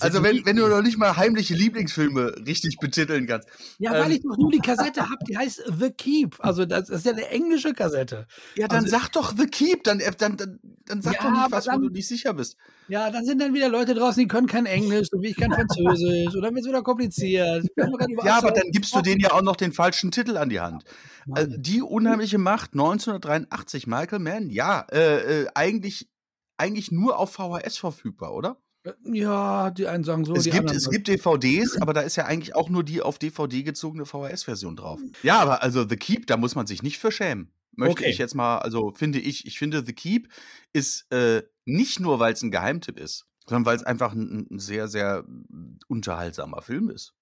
also, 0.00 0.22
wenn, 0.22 0.44
wenn 0.46 0.56
du 0.56 0.66
noch 0.68 0.80
nicht 0.80 0.96
mal 0.96 1.16
heimliche 1.16 1.54
Lieblingsfilme 1.54 2.34
richtig 2.46 2.78
betiteln 2.80 3.26
kannst. 3.26 3.48
Ja, 3.78 3.92
weil 3.92 4.06
ähm, 4.06 4.12
ich 4.12 4.22
doch 4.22 4.38
nur 4.38 4.50
die 4.50 4.58
Kassette 4.58 5.02
habe, 5.02 5.18
die 5.28 5.36
heißt 5.36 5.70
The 5.78 5.90
Keep. 5.90 6.36
Also, 6.38 6.64
das 6.64 6.88
ist 6.88 7.04
ja 7.04 7.12
eine 7.12 7.28
englische 7.28 7.74
Kassette. 7.74 8.26
Ja, 8.56 8.68
dann 8.68 8.84
also, 8.84 8.96
sag 8.96 9.10
doch 9.10 9.36
The 9.36 9.46
Keep. 9.46 9.84
Dann, 9.84 10.00
äh, 10.00 10.12
dann, 10.16 10.38
dann, 10.38 10.60
dann 10.86 11.02
sag 11.02 11.14
ja, 11.16 11.22
doch 11.22 11.30
nicht 11.30 11.52
was, 11.52 11.64
dann, 11.64 11.82
wo 11.82 11.88
du 11.88 11.92
nicht 11.92 12.08
sicher 12.08 12.32
bist. 12.32 12.56
Ja, 12.88 13.10
dann 13.10 13.26
sind 13.26 13.40
dann 13.40 13.52
wieder 13.52 13.68
Leute 13.68 13.94
draußen, 13.94 14.22
die 14.22 14.28
können 14.28 14.46
kein 14.46 14.64
Englisch, 14.64 15.08
wie 15.12 15.28
ich 15.28 15.36
kann 15.36 15.52
Französisch. 15.52 16.34
oder 16.36 16.50
wird 16.50 16.60
es 16.60 16.68
wieder 16.68 16.82
kompliziert. 16.82 17.66
Ja, 18.24 18.38
aber 18.38 18.52
dann 18.52 18.70
gibst 18.70 18.94
du 18.94 19.02
denen 19.02 19.20
ja 19.20 19.32
auch 19.32 19.42
noch 19.42 19.56
den 19.56 19.72
falschen 19.72 20.10
Titel 20.10 20.38
an 20.38 20.48
die 20.48 20.60
Hand. 20.60 20.84
Also, 21.30 21.54
die 21.58 21.82
unheimliche 21.82 22.38
Macht 22.38 22.72
1983, 22.72 23.86
Michael 23.86 24.20
Mann. 24.20 24.48
Ja, 24.48 24.86
äh, 24.90 25.42
äh, 25.42 25.46
eigentlich, 25.54 26.08
eigentlich 26.56 26.90
nur 26.90 27.18
auf 27.18 27.32
VHS 27.32 27.76
verfügbar, 27.76 28.32
oder? 28.32 28.56
Ja, 29.04 29.70
die 29.70 29.86
einen 29.86 30.04
sagen 30.04 30.24
so. 30.24 30.34
Es, 30.34 30.44
gibt, 30.44 30.70
es 30.70 30.90
gibt 30.90 31.06
DVDs, 31.06 31.80
aber 31.80 31.92
da 31.92 32.00
ist 32.00 32.16
ja 32.16 32.24
eigentlich 32.24 32.54
auch 32.56 32.68
nur 32.68 32.82
die 32.82 33.00
auf 33.00 33.18
DVD 33.18 33.62
gezogene 33.62 34.06
VHS-Version 34.06 34.76
drauf. 34.76 35.00
Ja, 35.22 35.38
aber 35.40 35.62
also 35.62 35.88
The 35.88 35.96
Keep, 35.96 36.26
da 36.26 36.36
muss 36.36 36.54
man 36.54 36.66
sich 36.66 36.82
nicht 36.82 36.98
für 36.98 37.12
schämen. 37.12 37.52
Möchte 37.74 38.02
okay. 38.02 38.10
ich 38.10 38.18
jetzt 38.18 38.34
mal, 38.34 38.58
also 38.58 38.92
finde 38.92 39.18
ich, 39.18 39.46
ich 39.46 39.58
finde 39.58 39.84
The 39.84 39.92
Keep 39.92 40.28
ist 40.72 41.10
äh, 41.12 41.42
nicht 41.64 42.00
nur, 42.00 42.18
weil 42.18 42.32
es 42.32 42.42
ein 42.42 42.50
Geheimtipp 42.50 42.98
ist, 42.98 43.26
sondern 43.46 43.66
weil 43.66 43.76
es 43.76 43.84
einfach 43.84 44.12
ein, 44.12 44.46
ein, 44.50 44.58
sehr, 44.58 44.88
sehr 44.88 45.24
unterhaltsamer 45.88 46.60
Film 46.60 46.90
ist. 46.90 47.14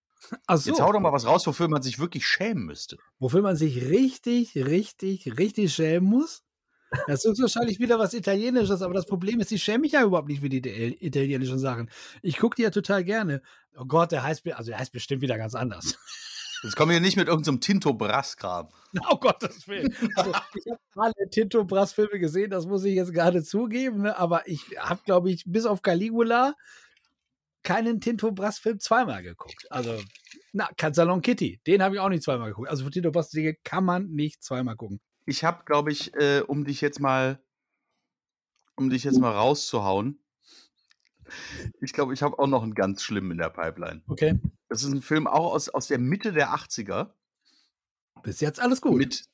Ach 0.47 0.59
so. 0.59 0.71
Jetzt 0.71 0.81
hau 0.81 0.93
doch 0.93 1.01
mal 1.01 1.13
was 1.13 1.27
raus, 1.27 1.47
wofür 1.47 1.69
man 1.69 1.83
sich 1.83 1.99
wirklich 1.99 2.27
schämen 2.27 2.65
müsste. 2.65 2.99
Wofür 3.19 3.43
man 3.43 3.57
sich 3.57 3.83
richtig, 3.89 4.57
richtig, 4.57 5.39
richtig 5.39 5.73
schämen 5.73 6.09
muss? 6.09 6.43
Das 7.07 7.25
ist 7.25 7.41
wahrscheinlich 7.41 7.79
wieder 7.79 7.99
was 7.99 8.15
Italienisches, 8.15 8.83
aber 8.83 8.95
das 8.95 9.07
Problem 9.07 9.41
ist, 9.41 9.53
ich 9.53 9.63
schäme 9.63 9.81
mich 9.81 9.93
ja 9.93 10.03
überhaupt 10.03 10.29
nicht 10.29 10.41
für 10.41 10.49
die 10.49 10.59
italienischen 11.05 11.59
Sachen. 11.59 11.91
Ich 12.23 12.39
gucke 12.39 12.57
die 12.57 12.63
ja 12.63 12.71
total 12.71 13.05
gerne. 13.05 13.43
Oh 13.77 13.85
Gott, 13.85 14.13
der 14.13 14.23
heißt, 14.23 14.47
also 14.53 14.71
der 14.71 14.79
heißt 14.79 14.93
bestimmt 14.93 15.23
wieder 15.23 15.39
ganz 15.39 15.55
anders. 15.55 15.99
Jetzt 16.63 16.77
kommen 16.77 16.93
wir 16.93 17.01
nicht 17.01 17.17
mit 17.17 17.29
irgendeinem 17.29 17.55
so 17.55 17.61
Tinto 17.61 17.95
Brass-Kram. 17.95 18.69
Oh 19.09 19.17
Gottes 19.17 19.67
Willen. 19.69 19.95
Also, 20.17 20.33
ich 20.55 20.71
habe 20.71 20.81
alle 20.97 21.31
Tinto 21.31 21.65
Brass-Filme 21.65 22.19
gesehen, 22.19 22.51
das 22.51 22.67
muss 22.67 22.85
ich 22.85 22.97
jetzt 22.97 23.15
gerade 23.15 23.43
zugeben, 23.45 24.03
ne? 24.03 24.19
aber 24.19 24.49
ich 24.49 24.67
habe, 24.79 25.01
glaube 25.05 25.31
ich, 25.31 25.45
bis 25.47 25.65
auf 25.65 25.81
Caligula 25.81 26.55
keinen 27.63 28.01
Tinto 28.01 28.33
Brass-Film 28.33 28.81
zweimal 28.81 29.23
geguckt. 29.23 29.67
Also, 29.71 30.03
na, 30.53 30.69
Salon 30.93 31.23
Kitty, 31.23 31.61
den 31.69 31.83
habe 31.83 31.95
ich 31.95 32.01
auch 32.01 32.09
nicht 32.09 32.25
zweimal 32.25 32.49
geguckt. 32.49 32.69
Also, 32.69 32.85
für 32.85 32.91
Tinto 32.91 33.13
Brass-Dinge 33.13 33.55
kann 33.63 33.85
man 33.85 34.11
nicht 34.11 34.43
zweimal 34.43 34.75
gucken 34.77 35.01
ich 35.31 35.45
habe, 35.45 35.65
glaube 35.65 35.93
ich, 35.93 36.15
äh, 36.15 36.41
um 36.41 36.65
dich 36.65 36.81
jetzt 36.81 37.01
mal, 37.01 37.41
um 38.77 38.91
dich 38.91 39.05
jetzt 39.05 39.19
mal 39.19 39.33
rauszuhauen, 39.33 40.21
ich 41.81 41.93
glaube, 41.93 42.13
ich 42.13 42.23
habe 42.23 42.39
auch 42.39 42.49
noch 42.49 42.65
einen 42.65 42.75
ganz 42.75 43.03
schlimmen 43.03 43.31
in 43.31 43.39
der 43.39 43.51
Pipeline. 43.51 44.03
Okay. 44.09 44.39
Das 44.69 44.83
ist 44.83 44.93
ein 44.93 45.03
Film 45.03 45.29
auch 45.29 45.53
aus, 45.55 45.69
aus 45.69 45.87
der 45.87 45.99
Mitte 45.99 46.33
der 46.33 46.53
80er. 46.55 47.11
Bis 48.23 48.41
jetzt 48.41 48.61
alles 48.61 48.81
gut. 48.81 48.97
Mit, 48.99 49.25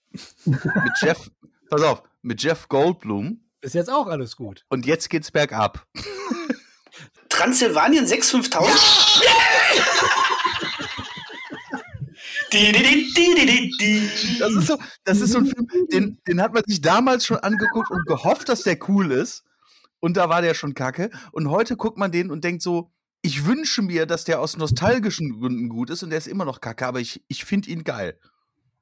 mit 0.45 0.93
Jeff, 1.01 1.31
pass 1.71 1.83
auf, 1.83 2.03
mit 2.23 2.43
Jeff 2.43 2.69
Goldblum. 2.69 3.41
Bis 3.63 3.73
jetzt 3.73 3.89
auch 3.89 4.07
alles 4.07 4.37
gut. 4.37 4.65
Und 4.69 4.85
jetzt 4.85 5.09
geht's 5.09 5.31
bergab. 5.31 5.87
Transsilvanien 7.31 8.07
65000? 8.07 9.25
Ja! 9.25 10.36
Das 14.39 14.53
ist 14.53 14.67
so, 14.67 14.79
das 15.05 15.21
ist 15.21 15.33
so 15.33 15.39
ein 15.39 15.47
Film, 15.47 15.69
den, 15.93 16.19
den 16.27 16.41
hat 16.41 16.55
man 16.55 16.63
sich 16.67 16.81
damals 16.81 17.27
schon 17.27 17.39
angeguckt 17.39 17.91
und 17.91 18.07
gehofft, 18.07 18.49
dass 18.49 18.63
der 18.63 18.79
cool 18.89 19.13
ist. 19.13 19.45
Und 20.01 20.17
da 20.17 20.29
war 20.29 20.43
der 20.43 20.55
schon 20.55 20.75
kacke. 20.75 21.11
Und 21.33 21.51
heute 21.51 21.77
guckt 21.77 21.99
man 21.99 22.13
den 22.13 22.31
und 22.31 22.45
denkt 22.45 22.63
so, 22.63 22.91
ich 23.23 23.47
wünsche 23.47 23.83
mir, 23.83 24.07
dass 24.07 24.25
der 24.25 24.41
aus 24.41 24.57
nostalgischen 24.57 25.39
Gründen 25.39 25.69
gut 25.69 25.91
ist 25.91 26.03
und 26.03 26.11
der 26.11 26.19
ist 26.19 26.29
immer 26.29 26.45
noch 26.45 26.61
kacke, 26.61 26.87
aber 26.87 27.01
ich, 27.01 27.23
ich 27.29 27.45
finde 27.45 27.71
ihn 27.71 27.83
geil. 27.83 28.19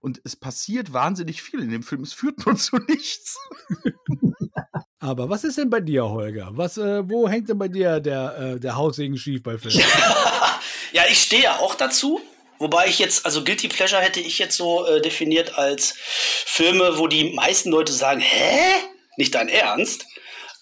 Und 0.00 0.20
es 0.24 0.36
passiert 0.36 0.92
wahnsinnig 0.92 1.40
viel 1.40 1.60
in 1.60 1.70
dem 1.70 1.82
Film. 1.82 2.02
Es 2.02 2.12
führt 2.12 2.44
nur 2.44 2.56
zu 2.56 2.76
nichts. 2.76 3.38
Aber 4.98 5.30
was 5.30 5.44
ist 5.44 5.56
denn 5.56 5.70
bei 5.70 5.80
dir, 5.80 6.04
Holger? 6.04 6.50
Was, 6.52 6.76
äh, 6.76 7.08
wo 7.08 7.26
hängt 7.28 7.48
denn 7.48 7.58
bei 7.58 7.68
dir 7.68 8.00
der, 8.00 8.36
äh, 8.38 8.60
der 8.60 8.76
Haussegen 8.76 9.16
schief 9.16 9.42
bei 9.42 9.56
Filmen? 9.56 9.80
ja, 10.92 11.02
ich 11.10 11.22
stehe 11.22 11.44
ja 11.44 11.56
auch 11.56 11.74
dazu. 11.74 12.20
Wobei 12.64 12.86
ich 12.86 12.98
jetzt, 12.98 13.26
also 13.26 13.44
Guilty 13.44 13.68
Pleasure 13.68 14.00
hätte 14.00 14.20
ich 14.20 14.38
jetzt 14.38 14.56
so 14.56 14.86
äh, 14.86 15.02
definiert 15.02 15.58
als 15.58 15.94
Filme, 15.98 16.96
wo 16.96 17.08
die 17.08 17.34
meisten 17.34 17.70
Leute 17.70 17.92
sagen, 17.92 18.20
hä? 18.20 18.72
Nicht 19.18 19.34
dein 19.34 19.50
Ernst? 19.50 20.06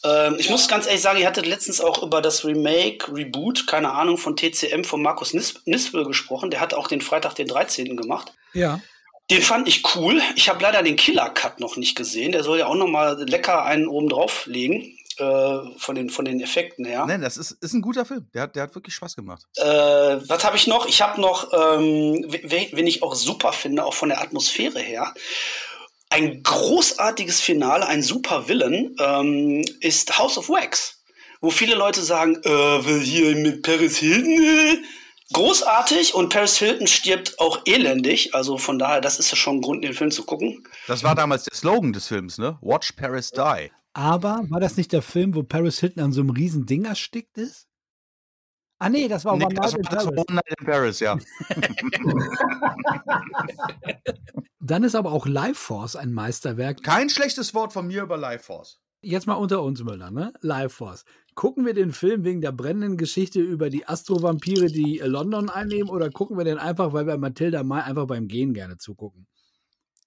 Ähm, 0.03 0.35
ich 0.37 0.47
ja. 0.47 0.51
muss 0.51 0.67
ganz 0.67 0.87
ehrlich 0.87 1.01
sagen, 1.01 1.21
ich 1.21 1.27
hatte 1.27 1.43
letztens 1.43 1.81
auch 1.81 2.03
über 2.03 2.21
das 2.21 2.45
Remake, 2.45 3.15
Reboot, 3.15 3.69
keine 3.69 3.93
Ahnung, 3.93 4.19
von 4.19 4.35
TCM 4.35 4.83
von 4.83 5.01
Markus 5.01 5.33
Nispel 5.33 6.05
gesprochen. 6.05 6.51
Der 6.51 6.59
hat 6.59 6.75
auch 6.75 6.89
den 6.89 7.03
Freitag 7.03 7.37
den 7.37 7.47
13. 7.47 7.97
gemacht. 7.97 8.33
Ja. 8.53 8.81
Den 9.31 9.41
fand 9.41 9.69
ich 9.69 9.95
cool. 9.95 10.21
Ich 10.35 10.49
habe 10.49 10.61
leider 10.61 10.83
den 10.83 10.97
Killer 10.97 11.31
Cut 11.31 11.61
noch 11.61 11.77
nicht 11.77 11.95
gesehen. 11.95 12.33
Der 12.33 12.43
soll 12.43 12.59
ja 12.59 12.67
auch 12.67 12.75
noch 12.75 12.89
mal 12.89 13.17
lecker 13.31 13.65
einen 13.65 13.87
oben 13.87 14.09
drauf 14.09 14.47
legen. 14.47 14.99
Äh, 15.23 15.79
von, 15.79 15.95
den, 15.95 16.11
von 16.11 16.25
den 16.25 16.41
Effekten 16.41 16.85
her. 16.85 17.05
Nein, 17.07 17.21
das 17.21 17.37
ist, 17.37 17.53
ist 17.53 17.75
ein 17.75 17.83
guter 17.83 18.05
Film. 18.05 18.27
Der 18.35 18.43
hat, 18.43 18.57
der 18.57 18.65
hat 18.65 18.75
wirklich 18.75 18.95
Spaß 18.95 19.15
gemacht. 19.15 19.45
Äh, 19.57 19.65
was 19.65 20.45
habe 20.45 20.57
ich 20.57 20.67
noch? 20.67 20.87
Ich 20.87 21.01
habe 21.01 21.21
noch, 21.21 21.53
ähm, 21.53 22.27
wen 22.27 22.87
ich 22.87 23.03
auch 23.03 23.15
super 23.15 23.53
finde, 23.53 23.85
auch 23.85 23.95
von 23.95 24.09
der 24.09 24.21
Atmosphäre 24.21 24.81
her, 24.81 25.15
ein 26.11 26.43
großartiges 26.43 27.41
Finale, 27.41 27.87
ein 27.87 28.03
super 28.03 28.49
Villain, 28.49 28.97
ähm, 28.99 29.65
ist 29.81 30.19
House 30.19 30.39
of 30.39 30.49
Wax. 30.49 31.03
Wo 31.41 31.51
viele 31.51 31.77
Leute 31.77 32.03
sagen, 32.03 32.41
äh, 32.43 33.01
hier 33.01 33.37
mit 33.37 33.63
Paris 33.63 33.99
Hilton, 33.99 34.43
äh, 34.43 34.77
großartig 35.33 36.15
und 36.15 36.33
Paris 36.33 36.57
Hilton 36.59 36.87
stirbt 36.89 37.39
auch 37.39 37.61
elendig. 37.65 38.35
Also 38.35 38.59
von 38.59 38.79
daher, 38.79 39.01
das 39.01 39.19
ist 39.21 39.31
ja 39.31 39.37
schon 39.37 39.59
ein 39.59 39.63
Grund, 39.63 39.85
den 39.85 39.95
Film 39.95 40.11
zu 40.11 40.25
gucken. 40.25 40.67
Das 40.89 41.05
war 41.05 41.15
damals 41.15 41.45
der 41.45 41.57
Slogan 41.57 41.93
des 41.93 42.09
Films, 42.09 42.39
ne? 42.39 42.59
Watch 42.61 42.93
Paris 42.93 43.31
Die. 43.31 43.71
Aber 43.95 44.45
war 44.49 44.61
das 44.61 44.77
nicht 44.77 44.93
der 44.93 45.03
Film, 45.03 45.35
wo 45.35 45.43
Paris 45.43 45.81
Hilton 45.81 46.03
an 46.03 46.13
so 46.13 46.21
einem 46.21 46.31
riesen 46.31 46.67
Ding 46.67 46.85
erstickt 46.85 47.39
ist? 47.39 47.69
Ah 48.79 48.89
nee, 48.89 49.07
das 49.07 49.25
war 49.25 49.37
nee, 49.37 49.45
One, 49.45 49.55
Night 49.55 49.75
in 49.75 49.83
Paris. 49.83 50.07
One 50.07 50.25
Night 50.29 50.55
in 50.59 50.67
Paris. 50.67 51.01
ja. 51.01 51.19
Dann 54.61 54.85
ist 54.85 54.95
aber 54.95 55.13
auch 55.13 55.27
Life 55.27 55.55
Force 55.55 55.97
ein 55.97 56.13
Meisterwerk. 56.13 56.83
Kein 56.83 57.11
schlechtes 57.11 57.55
Wort 57.55 57.73
von 57.73 57.87
mir 57.87 58.03
über 58.03 58.17
Life 58.17 58.45
Force. 58.45 58.81
Jetzt 59.01 59.27
mal 59.27 59.35
unter 59.35 59.63
uns, 59.63 59.83
Müller, 59.83 60.11
ne? 60.11 60.33
Life 60.41 60.77
Force. 60.77 61.05
Gucken 61.35 61.67
wir 61.67 61.75
den 61.75 61.93
Film 61.93 62.25
wegen 62.25 62.41
der 62.41 62.53
brennenden 62.53 62.97
Geschichte 62.97 63.41
über 63.41 63.71
die 63.71 63.89
Astrovampire, 63.89 64.67
die 64.67 64.99
London 64.99 65.51
einnehmen, 65.51 65.91
oder 65.91 66.11
gucken 66.11 66.39
wir 66.39 66.45
den 66.45 66.59
einfach, 66.59 66.93
weil 66.93 67.07
wir 67.07 67.19
Matilda 67.19 67.65
May 67.65 67.83
einfach 67.83 68.07
beim 68.07 68.29
Gehen 68.29 68.55
gerne 68.55 68.77
zugucken? 68.77 69.27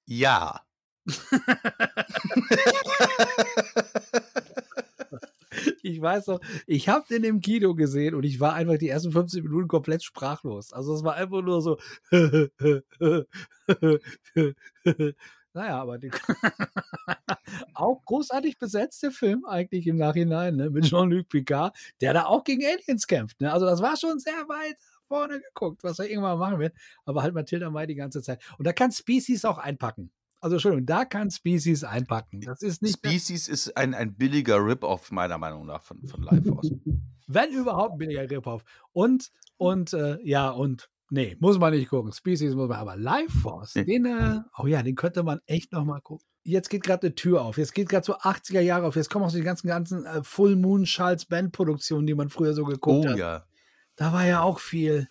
Ja. 0.06 0.62
ich 5.84 6.02
weiß 6.02 6.28
noch, 6.28 6.40
ich 6.68 6.90
habe 6.90 7.06
den 7.10 7.24
im 7.24 7.40
Kino 7.42 7.74
gesehen 7.76 8.16
und 8.16 8.24
ich 8.24 8.40
war 8.40 8.54
einfach 8.54 8.78
die 8.78 8.90
ersten 8.90 9.12
15 9.12 9.44
Minuten 9.44 9.68
komplett 9.68 10.04
sprachlos. 10.04 10.72
Also 10.74 10.94
es 10.96 11.04
war 11.04 11.16
einfach 11.16 11.42
nur 11.42 11.62
so. 11.62 11.78
naja, 15.54 15.82
aber 15.82 16.00
auch 17.74 18.06
großartig 18.06 18.58
besetzt 18.58 19.04
der 19.04 19.12
Film 19.12 19.46
eigentlich 19.46 19.88
im 19.88 19.98
Nachhinein 19.98 20.56
ne, 20.56 20.70
mit 20.70 20.86
Jean-Luc 20.86 21.28
Picard, 21.30 21.76
der 22.02 22.14
da 22.14 22.26
auch 22.26 22.44
gegen 22.44 22.66
Aliens 22.66 23.08
kämpft. 23.08 23.40
Ne? 23.42 23.54
Also 23.54 23.66
das 23.66 23.82
war 23.82 23.98
schon 23.98 24.20
sehr 24.20 24.48
weit 24.48 24.78
vorne 25.08 25.40
geguckt, 25.40 25.84
was 25.84 26.00
er 26.00 26.10
irgendwann 26.10 26.40
machen 26.40 26.60
wird. 26.60 26.74
Aber 27.06 27.24
halt 27.24 27.34
Matilda 27.34 27.70
May 27.70 27.88
die 27.88 27.96
ganze 27.96 28.22
Zeit. 28.22 28.42
Und 28.58 28.66
da 28.66 28.74
kann 28.74 28.92
Species 28.92 29.46
auch 29.46 29.58
einpacken. 29.58 30.12
Also 30.46 30.58
Entschuldigung, 30.58 30.86
da 30.86 31.06
kann 31.06 31.32
Species 31.32 31.84
einpacken. 31.84 32.40
Das 32.42 32.62
ist 32.62 32.84
nicht 32.84 32.98
Species 32.98 33.48
ist 33.48 33.76
ein, 33.76 33.96
ein 33.96 34.14
billiger 34.14 34.64
Rip-Off, 34.64 35.10
meiner 35.10 35.40
Meinung 35.40 35.66
nach, 35.66 35.82
von, 35.82 36.06
von 36.06 36.22
Lifeforce. 36.22 36.70
Wenn 37.28 37.52
überhaupt 37.52 37.94
ein 37.94 37.98
billiger 37.98 38.30
Rip-Off. 38.30 38.64
Und, 38.92 39.32
und, 39.58 39.94
äh, 39.94 40.20
ja, 40.22 40.52
und, 40.52 40.88
nee, 41.10 41.36
muss 41.40 41.58
man 41.58 41.74
nicht 41.74 41.90
gucken. 41.90 42.12
Species 42.14 42.54
muss 42.54 42.70
man, 42.70 42.78
aber 42.78 42.96
Lifeforce, 42.96 43.74
nee. 43.74 43.86
den, 43.86 44.06
äh, 44.06 44.42
oh 44.60 44.68
ja, 44.68 44.84
den 44.84 44.94
könnte 44.94 45.24
man 45.24 45.40
echt 45.48 45.72
nochmal 45.72 46.02
gucken. 46.02 46.28
Jetzt 46.44 46.70
geht 46.70 46.84
gerade 46.84 47.08
eine 47.08 47.16
Tür 47.16 47.42
auf. 47.42 47.58
Jetzt 47.58 47.74
geht 47.74 47.90
gerade 47.90 48.06
so 48.06 48.16
80er 48.16 48.62
Jahre 48.62 48.86
auf. 48.86 48.96
Jetzt 48.96 49.10
kommen 49.10 49.26
auch 49.26 49.32
so 49.32 49.38
die 49.38 49.44
ganzen, 49.44 49.68
ganzen 49.68 50.06
äh, 50.06 50.24
Full 50.24 50.58
Moon 50.58 50.84
Charles 50.84 51.26
Band 51.26 51.54
Produktionen, 51.54 52.06
die 52.06 52.14
man 52.14 52.30
früher 52.30 52.54
so 52.54 52.66
geguckt 52.66 53.08
oh, 53.08 53.10
hat. 53.10 53.16
Oh 53.16 53.18
ja. 53.18 53.46
Da 53.96 54.14
war 54.14 54.28
ja 54.28 54.44
auch 54.44 54.60
viel. 54.60 55.08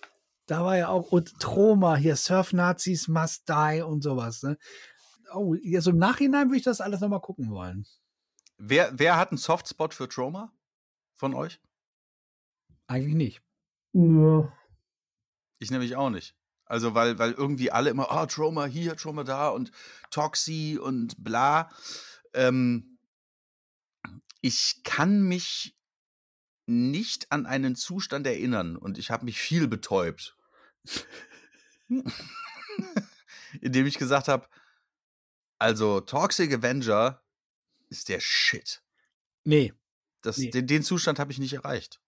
Da 0.47 0.64
war 0.64 0.77
ja 0.77 0.88
auch, 0.90 1.11
und 1.11 1.40
Troma 1.40 1.97
hier, 1.97 2.14
Surf 2.14 2.53
Nazis 2.53 3.09
Must 3.09 3.49
Die 3.49 3.83
und 3.83 4.05
sowas. 4.05 4.44
Ne? 4.44 4.59
Oh, 5.33 5.57
also 5.75 5.91
im 5.91 5.99
Nachhinein 5.99 6.49
würde 6.49 6.59
ich 6.59 6.65
das 6.65 6.81
alles 6.81 7.01
nochmal 7.01 7.21
gucken 7.21 7.51
wollen. 7.51 7.87
Wer, 8.57 8.99
wer 8.99 9.17
hat 9.17 9.31
einen 9.31 9.39
Softspot 9.39 9.95
für 9.95 10.09
Trauma 10.09 10.53
von 11.15 11.35
euch? 11.35 11.61
Eigentlich 12.87 13.15
nicht. 13.15 13.43
Ja. 13.93 14.53
Ich 15.59 15.71
nämlich 15.71 15.97
auch 15.97 16.11
nicht. 16.11 16.37
Also, 16.67 16.95
weil, 16.95 17.19
weil 17.19 17.33
irgendwie 17.33 17.71
alle 17.71 17.91
immer, 17.91 18.09
oh, 18.11 18.27
Trauma 18.27 18.67
hier, 18.67 18.97
Trauma 18.97 19.25
da 19.25 19.49
und 19.49 19.71
Toxi 20.11 20.79
und 20.81 21.23
bla. 21.23 21.71
Ähm, 22.33 22.99
ich 24.41 24.81
kann 24.83 25.23
mich 25.23 25.77
nicht 26.67 27.31
an 27.31 27.47
einen 27.47 27.77
Zustand 27.77 28.27
erinnern 28.27 28.77
und 28.77 28.99
ich 28.99 29.11
habe 29.11 29.25
mich 29.25 29.39
viel 29.39 29.69
betäubt. 29.69 30.37
Indem 33.61 33.87
ich 33.87 33.99
gesagt 33.99 34.29
habe, 34.29 34.47
also 35.59 36.01
Toxic 36.01 36.53
Avenger 36.53 37.23
ist 37.88 38.09
der 38.09 38.21
Shit. 38.21 38.83
Nee. 39.45 39.73
Das, 40.23 40.38
Nee. 40.38 40.51
den, 40.51 40.67
den 40.67 40.83
Zustand 40.83 41.19
habe 41.19 41.33
ich 41.33 41.38
nicht 41.38 41.53
erreicht. 41.55 42.01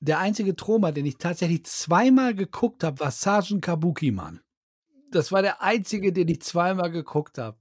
Der 0.00 0.18
einzige 0.18 0.54
Troma, 0.54 0.92
den 0.92 1.06
ich 1.06 1.16
tatsächlich 1.18 1.64
zweimal 1.64 2.34
geguckt 2.34 2.84
habe, 2.84 3.00
war 3.00 3.10
Sergeant 3.10 3.62
Kabuki, 3.62 4.10
Mann. 4.10 4.40
Das 5.10 5.32
war 5.32 5.42
der 5.42 5.62
einzige, 5.62 6.12
den 6.12 6.28
ich 6.28 6.42
zweimal 6.42 6.90
geguckt 6.90 7.38
habe. 7.38 7.56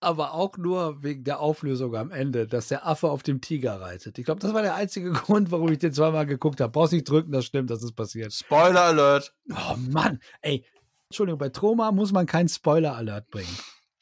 Aber 0.00 0.34
auch 0.34 0.56
nur 0.56 1.02
wegen 1.02 1.24
der 1.24 1.40
Auflösung 1.40 1.96
am 1.96 2.12
Ende, 2.12 2.46
dass 2.46 2.68
der 2.68 2.86
Affe 2.86 3.08
auf 3.10 3.22
dem 3.24 3.40
Tiger 3.40 3.80
reitet. 3.80 4.18
Ich 4.18 4.24
glaube, 4.24 4.40
das 4.40 4.54
war 4.54 4.62
der 4.62 4.74
einzige 4.76 5.10
Grund, 5.12 5.50
warum 5.50 5.72
ich 5.72 5.78
den 5.78 5.92
zweimal 5.92 6.26
geguckt 6.26 6.60
habe. 6.60 6.70
Brauchst 6.70 6.92
nicht 6.92 7.08
drücken, 7.08 7.32
das 7.32 7.46
stimmt, 7.46 7.70
das 7.70 7.82
ist 7.82 7.94
passiert. 7.96 8.32
Spoiler 8.32 8.82
Alert. 8.82 9.34
Oh 9.50 9.76
Mann, 9.76 10.20
ey. 10.42 10.64
Entschuldigung, 11.10 11.38
bei 11.38 11.48
Troma 11.48 11.90
muss 11.90 12.12
man 12.12 12.26
keinen 12.26 12.48
Spoiler-Alert 12.50 13.30
bringen. 13.30 13.56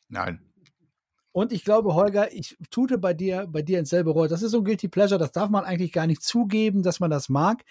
Nein. 0.08 0.40
Und 1.32 1.52
ich 1.52 1.64
glaube, 1.64 1.94
Holger, 1.94 2.32
ich 2.32 2.56
tute 2.70 2.96
bei 2.96 3.12
dir, 3.12 3.46
bei 3.46 3.60
dir 3.60 3.78
ins 3.78 3.90
selbe 3.90 4.10
Rohr. 4.10 4.26
Das 4.26 4.42
ist 4.42 4.52
so 4.52 4.58
ein 4.58 4.64
Guilty 4.64 4.88
Pleasure, 4.88 5.18
das 5.18 5.32
darf 5.32 5.50
man 5.50 5.64
eigentlich 5.64 5.92
gar 5.92 6.06
nicht 6.06 6.22
zugeben, 6.22 6.82
dass 6.82 6.98
man 6.98 7.10
das 7.10 7.28
mag, 7.28 7.62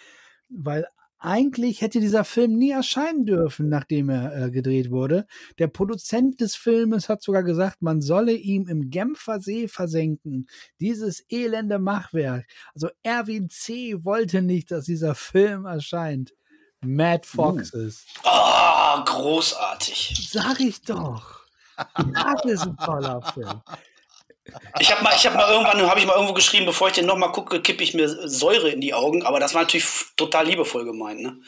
weil 0.50 0.86
eigentlich 1.18 1.82
hätte 1.82 2.00
dieser 2.00 2.24
Film 2.24 2.58
nie 2.58 2.70
erscheinen 2.72 3.26
dürfen, 3.26 3.68
nachdem 3.70 4.10
er 4.10 4.36
äh, 4.36 4.52
gedreht 4.52 4.92
wurde. 4.92 5.26
Der 5.58 5.68
Produzent 5.68 6.40
des 6.42 6.56
Filmes 6.56 7.10
hat 7.10 7.24
sogar 7.24 7.42
gesagt, 7.42 7.82
man 7.82 8.02
solle 8.02 8.34
ihm 8.34 8.68
im 8.68 8.92
Genfer 8.92 9.40
See 9.40 9.68
versenken. 9.68 10.48
Dieses 10.80 11.26
elende 11.30 11.80
Machwerk. 11.80 12.46
Also 12.76 12.90
Erwin 13.02 13.50
C. 13.50 14.04
wollte 14.04 14.44
nicht, 14.44 14.70
dass 14.70 14.86
dieser 14.86 15.16
Film 15.16 15.66
erscheint. 15.66 16.36
Mad 16.82 17.26
Foxes. 17.26 18.06
Ah, 18.24 19.04
großartig. 19.08 20.30
Sag 20.32 20.60
ich 20.60 20.84
doch. 20.84 21.45
Das 22.14 22.46
ist 22.46 22.64
ein 22.64 22.78
toller 22.78 23.22
Film. 23.22 23.62
Ich 24.80 24.92
habe 24.92 25.04
mal, 25.04 25.14
ich 25.16 25.26
habe 25.26 25.36
mal 25.36 25.52
irgendwann, 25.52 25.82
habe 25.90 26.00
ich 26.00 26.06
mal 26.06 26.14
irgendwo 26.14 26.34
geschrieben, 26.34 26.66
bevor 26.66 26.90
ich 26.90 26.94
den 26.94 27.06
nochmal 27.06 27.32
gucke, 27.32 27.62
kippe 27.62 27.84
ich 27.84 27.94
mir 27.94 28.08
Säure 28.28 28.70
in 28.70 28.82
die 28.82 28.94
Augen. 28.94 29.24
Aber 29.24 29.40
das 29.40 29.54
war 29.54 29.64
natürlich 29.64 29.88
total 30.16 30.48
liebevoll 30.48 30.86
gemeint. 30.86 31.22
Ne? 31.22 31.40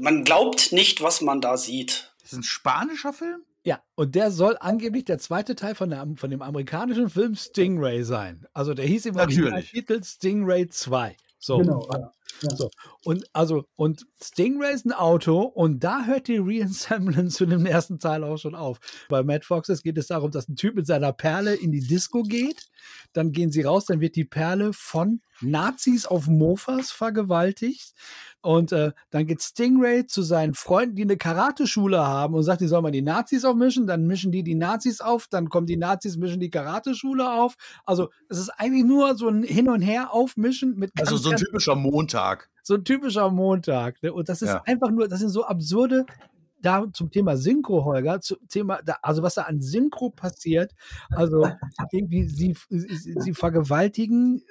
Man 0.00 0.24
glaubt 0.24 0.72
nicht, 0.72 1.02
was 1.02 1.20
man 1.20 1.40
da 1.40 1.56
sieht. 1.56 2.12
Das 2.20 2.32
ist 2.32 2.38
ein 2.38 2.42
spanischer 2.42 3.12
Film? 3.12 3.42
Ja, 3.64 3.80
und 3.94 4.14
der 4.14 4.30
soll 4.30 4.56
angeblich 4.58 5.04
der 5.04 5.18
zweite 5.18 5.54
Teil 5.54 5.74
von, 5.74 5.90
der, 5.90 6.06
von 6.16 6.30
dem 6.30 6.42
amerikanischen 6.42 7.08
Film 7.08 7.36
Stingray 7.36 8.02
sein. 8.02 8.46
Also 8.52 8.74
der 8.74 8.84
hieß 8.86 9.06
im 9.06 9.14
Natürlich. 9.14 9.70
Titel 9.70 10.02
Stingray 10.02 10.68
2. 10.68 11.16
So. 11.38 11.58
Genau, 11.58 11.88
ja. 11.92 12.12
So. 12.50 12.70
Und 13.04 13.24
also, 13.32 13.64
und 13.76 14.06
Stingray 14.22 14.74
ist 14.74 14.86
ein 14.86 14.92
Auto 14.92 15.40
und 15.40 15.84
da 15.84 16.04
hört 16.04 16.28
die 16.28 16.38
Reensemblance 16.38 17.36
zu 17.36 17.46
dem 17.46 17.66
ersten 17.66 17.98
Teil 17.98 18.24
auch 18.24 18.36
schon 18.36 18.54
auf. 18.54 18.78
Bei 19.08 19.22
Mad 19.22 19.44
Foxes 19.44 19.82
geht 19.82 19.98
es 19.98 20.08
darum, 20.08 20.30
dass 20.30 20.48
ein 20.48 20.56
Typ 20.56 20.74
mit 20.74 20.86
seiner 20.86 21.12
Perle 21.12 21.54
in 21.54 21.72
die 21.72 21.86
Disco 21.86 22.22
geht, 22.22 22.68
dann 23.12 23.32
gehen 23.32 23.50
sie 23.50 23.62
raus, 23.62 23.86
dann 23.86 24.00
wird 24.00 24.16
die 24.16 24.24
Perle 24.24 24.72
von 24.72 25.20
Nazis 25.40 26.06
auf 26.06 26.26
Mofas 26.26 26.90
vergewaltigt 26.90 27.94
und 28.42 28.72
äh, 28.72 28.92
dann 29.10 29.26
geht 29.26 29.40
Stingray 29.42 30.06
zu 30.06 30.22
seinen 30.22 30.54
Freunden, 30.54 30.96
die 30.96 31.02
eine 31.02 31.16
Karateschule 31.16 32.06
haben 32.06 32.34
und 32.34 32.42
sagt, 32.42 32.60
die 32.60 32.66
sollen 32.66 32.82
mal 32.82 32.90
die 32.90 33.02
Nazis 33.02 33.44
aufmischen, 33.44 33.86
dann 33.86 34.06
mischen 34.06 34.32
die 34.32 34.42
die 34.42 34.54
Nazis 34.54 35.00
auf, 35.00 35.28
dann 35.28 35.48
kommen 35.48 35.66
die 35.66 35.76
Nazis, 35.76 36.16
mischen 36.16 36.40
die 36.40 36.50
Karateschule 36.50 37.32
auf. 37.32 37.54
Also 37.86 38.10
es 38.28 38.38
ist 38.38 38.50
eigentlich 38.50 38.84
nur 38.84 39.14
so 39.16 39.28
ein 39.28 39.42
Hin 39.42 39.68
und 39.68 39.80
Her 39.80 40.12
aufmischen 40.12 40.76
mit 40.76 40.92
Also 40.98 41.12
ganz, 41.14 41.22
so 41.22 41.30
ein 41.30 41.36
typischer 41.36 41.74
Montag. 41.76 42.50
so 42.62 42.74
ein 42.74 42.84
typischer 42.84 43.30
Montag. 43.30 44.02
Ne? 44.02 44.12
Und 44.12 44.28
das 44.28 44.42
ist 44.42 44.48
Ja. 44.50 44.62
einfach 44.66 44.90
nur, 44.90 45.08
das 45.08 45.20
sind 45.20 45.30
so 45.30 45.44
absurde, 45.44 46.04
da 46.60 46.84
zum 46.92 47.10
Thema 47.10 47.36
Synchro, 47.36 47.84
Holger, 47.84 48.20
zum 48.20 48.38
Thema, 48.48 48.80
da, 48.84 48.96
also 49.02 49.22
was 49.22 49.34
da 49.34 49.42
an 49.42 49.60
Synchro 49.60 50.10
passiert, 50.10 50.72
also 51.10 51.48
irgendwie, 51.90 52.28
sie, 52.28 52.56
sie, 52.70 53.14
sie 53.18 53.34
vergewaltigen 53.34 54.42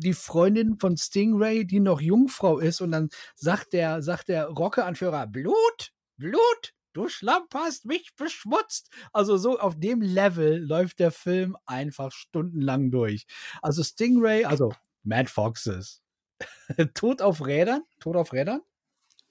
die 0.00 0.14
Freundin 0.14 0.78
von 0.78 0.96
Stingray, 0.96 1.64
die 1.64 1.80
noch 1.80 2.00
Jungfrau 2.00 2.58
ist, 2.58 2.80
und 2.80 2.92
dann 2.92 3.10
sagt 3.34 3.72
der, 3.72 4.02
sagt 4.02 4.28
der 4.28 4.46
Rocke-Anführer, 4.46 5.26
Blut, 5.26 5.92
Blut, 6.16 6.74
du 6.92 7.08
Schlamp 7.08 7.54
hast 7.54 7.84
mich 7.84 8.14
beschmutzt. 8.16 8.90
Also 9.12 9.36
so 9.36 9.58
auf 9.58 9.78
dem 9.78 10.00
Level 10.00 10.58
läuft 10.58 10.98
der 10.98 11.10
Film 11.10 11.56
einfach 11.66 12.12
stundenlang 12.12 12.90
durch. 12.90 13.26
Also 13.62 13.82
Stingray, 13.82 14.44
also 14.44 14.72
Mad 15.02 15.28
Foxes, 15.28 16.02
Tod 16.94 17.22
auf 17.22 17.44
Rädern? 17.46 17.82
Tod 18.00 18.16
auf 18.16 18.32
Rädern? 18.32 18.60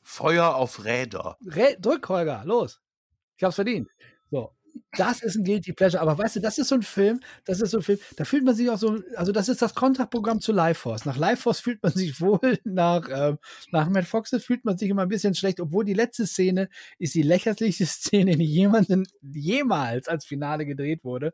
Feuer 0.02 0.56
auf 0.56 0.84
Räder. 0.86 1.38
Rä 1.42 1.76
drück, 1.80 2.08
Holger, 2.10 2.44
los. 2.46 2.82
Ich 3.38 3.44
hab's 3.44 3.56
verdient. 3.56 3.90
So. 4.32 4.54
Das 4.98 5.22
ist 5.22 5.36
ein 5.36 5.44
Guilty 5.44 5.74
Pleasure. 5.74 6.02
Aber 6.02 6.18
weißt 6.18 6.38
du, 6.38 6.40
das 6.40 6.58
ist 6.58 6.70
so 6.70 6.76
ein 6.76 6.82
Film, 6.82 7.20
das 7.46 7.62
ist 7.62 7.72
so 7.72 7.78
ein 7.78 7.84
Film, 7.84 8.00
da 8.18 8.26
fühlt 8.26 8.44
man 8.44 8.56
sich 8.56 8.70
auch 8.70 8.78
so, 8.78 9.00
also 9.16 9.32
das 9.32 9.50
ist 9.50 9.62
das 9.62 9.76
Kontraprogramm 9.76 10.42
zu 10.42 10.52
Life 10.52 10.82
Force. 10.82 11.06
Nach 11.06 11.18
Life 11.18 11.44
Force 11.44 11.60
fühlt 11.60 11.82
man 11.84 11.92
sich 11.96 12.20
wohl, 12.22 12.60
nach, 12.64 13.08
ähm, 13.12 13.38
nach 13.72 13.90
Mad 13.90 14.06
Foxes 14.06 14.46
fühlt 14.46 14.66
man 14.66 14.78
sich 14.78 14.90
immer 14.90 15.04
ein 15.04 15.08
bisschen 15.10 15.36
schlecht, 15.36 15.60
obwohl 15.60 15.86
die 15.86 15.94
letzte 15.94 16.26
Szene 16.26 16.70
ist 16.98 17.16
die 17.16 17.24
lächerlichste 17.24 17.86
Szene, 17.88 18.36
die 18.38 18.46
jemanden 18.46 19.08
jemals 19.22 20.08
als 20.08 20.26
Finale 20.26 20.66
gedreht 20.66 21.04
wurde. 21.04 21.34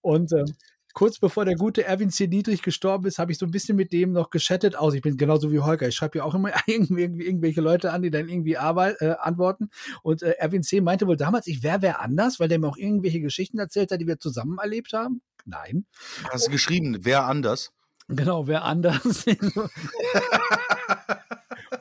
Und 0.00 0.32
ähm, 0.32 0.46
kurz 0.94 1.18
bevor 1.18 1.44
der 1.44 1.56
gute 1.56 1.84
Erwin 1.84 2.10
C. 2.10 2.26
Dietrich 2.26 2.62
gestorben 2.62 3.06
ist, 3.06 3.18
habe 3.18 3.32
ich 3.32 3.38
so 3.38 3.44
ein 3.44 3.50
bisschen 3.50 3.76
mit 3.76 3.92
dem 3.92 4.12
noch 4.12 4.30
geschattet 4.30 4.76
aus. 4.76 4.94
Ich 4.94 5.02
bin 5.02 5.16
genauso 5.16 5.52
wie 5.52 5.60
Holger. 5.60 5.88
Ich 5.88 5.94
schreibe 5.94 6.18
ja 6.18 6.24
auch 6.24 6.34
immer 6.34 6.52
irgendwelche 6.66 7.60
Leute 7.60 7.92
an, 7.92 8.02
die 8.02 8.10
dann 8.10 8.28
irgendwie 8.28 8.56
arbeit, 8.56 8.96
äh, 9.00 9.16
antworten. 9.20 9.70
Und 10.02 10.22
äh, 10.22 10.30
Erwin 10.38 10.62
C. 10.62 10.80
meinte 10.80 11.06
wohl 11.06 11.16
damals, 11.16 11.46
ich 11.46 11.62
wäre 11.62 11.82
wer 11.82 12.00
anders, 12.00 12.40
weil 12.40 12.48
der 12.48 12.58
mir 12.58 12.68
auch 12.68 12.76
irgendwelche 12.76 13.20
Geschichten 13.20 13.58
erzählt 13.58 13.90
hat, 13.90 14.00
die 14.00 14.06
wir 14.06 14.18
zusammen 14.18 14.58
erlebt 14.58 14.92
haben. 14.92 15.20
Nein. 15.44 15.84
Hast 16.30 16.46
du 16.46 16.50
geschrieben, 16.50 16.98
wer 17.02 17.24
anders? 17.24 17.72
Genau, 18.08 18.46
wer 18.46 18.64
anders. 18.64 19.24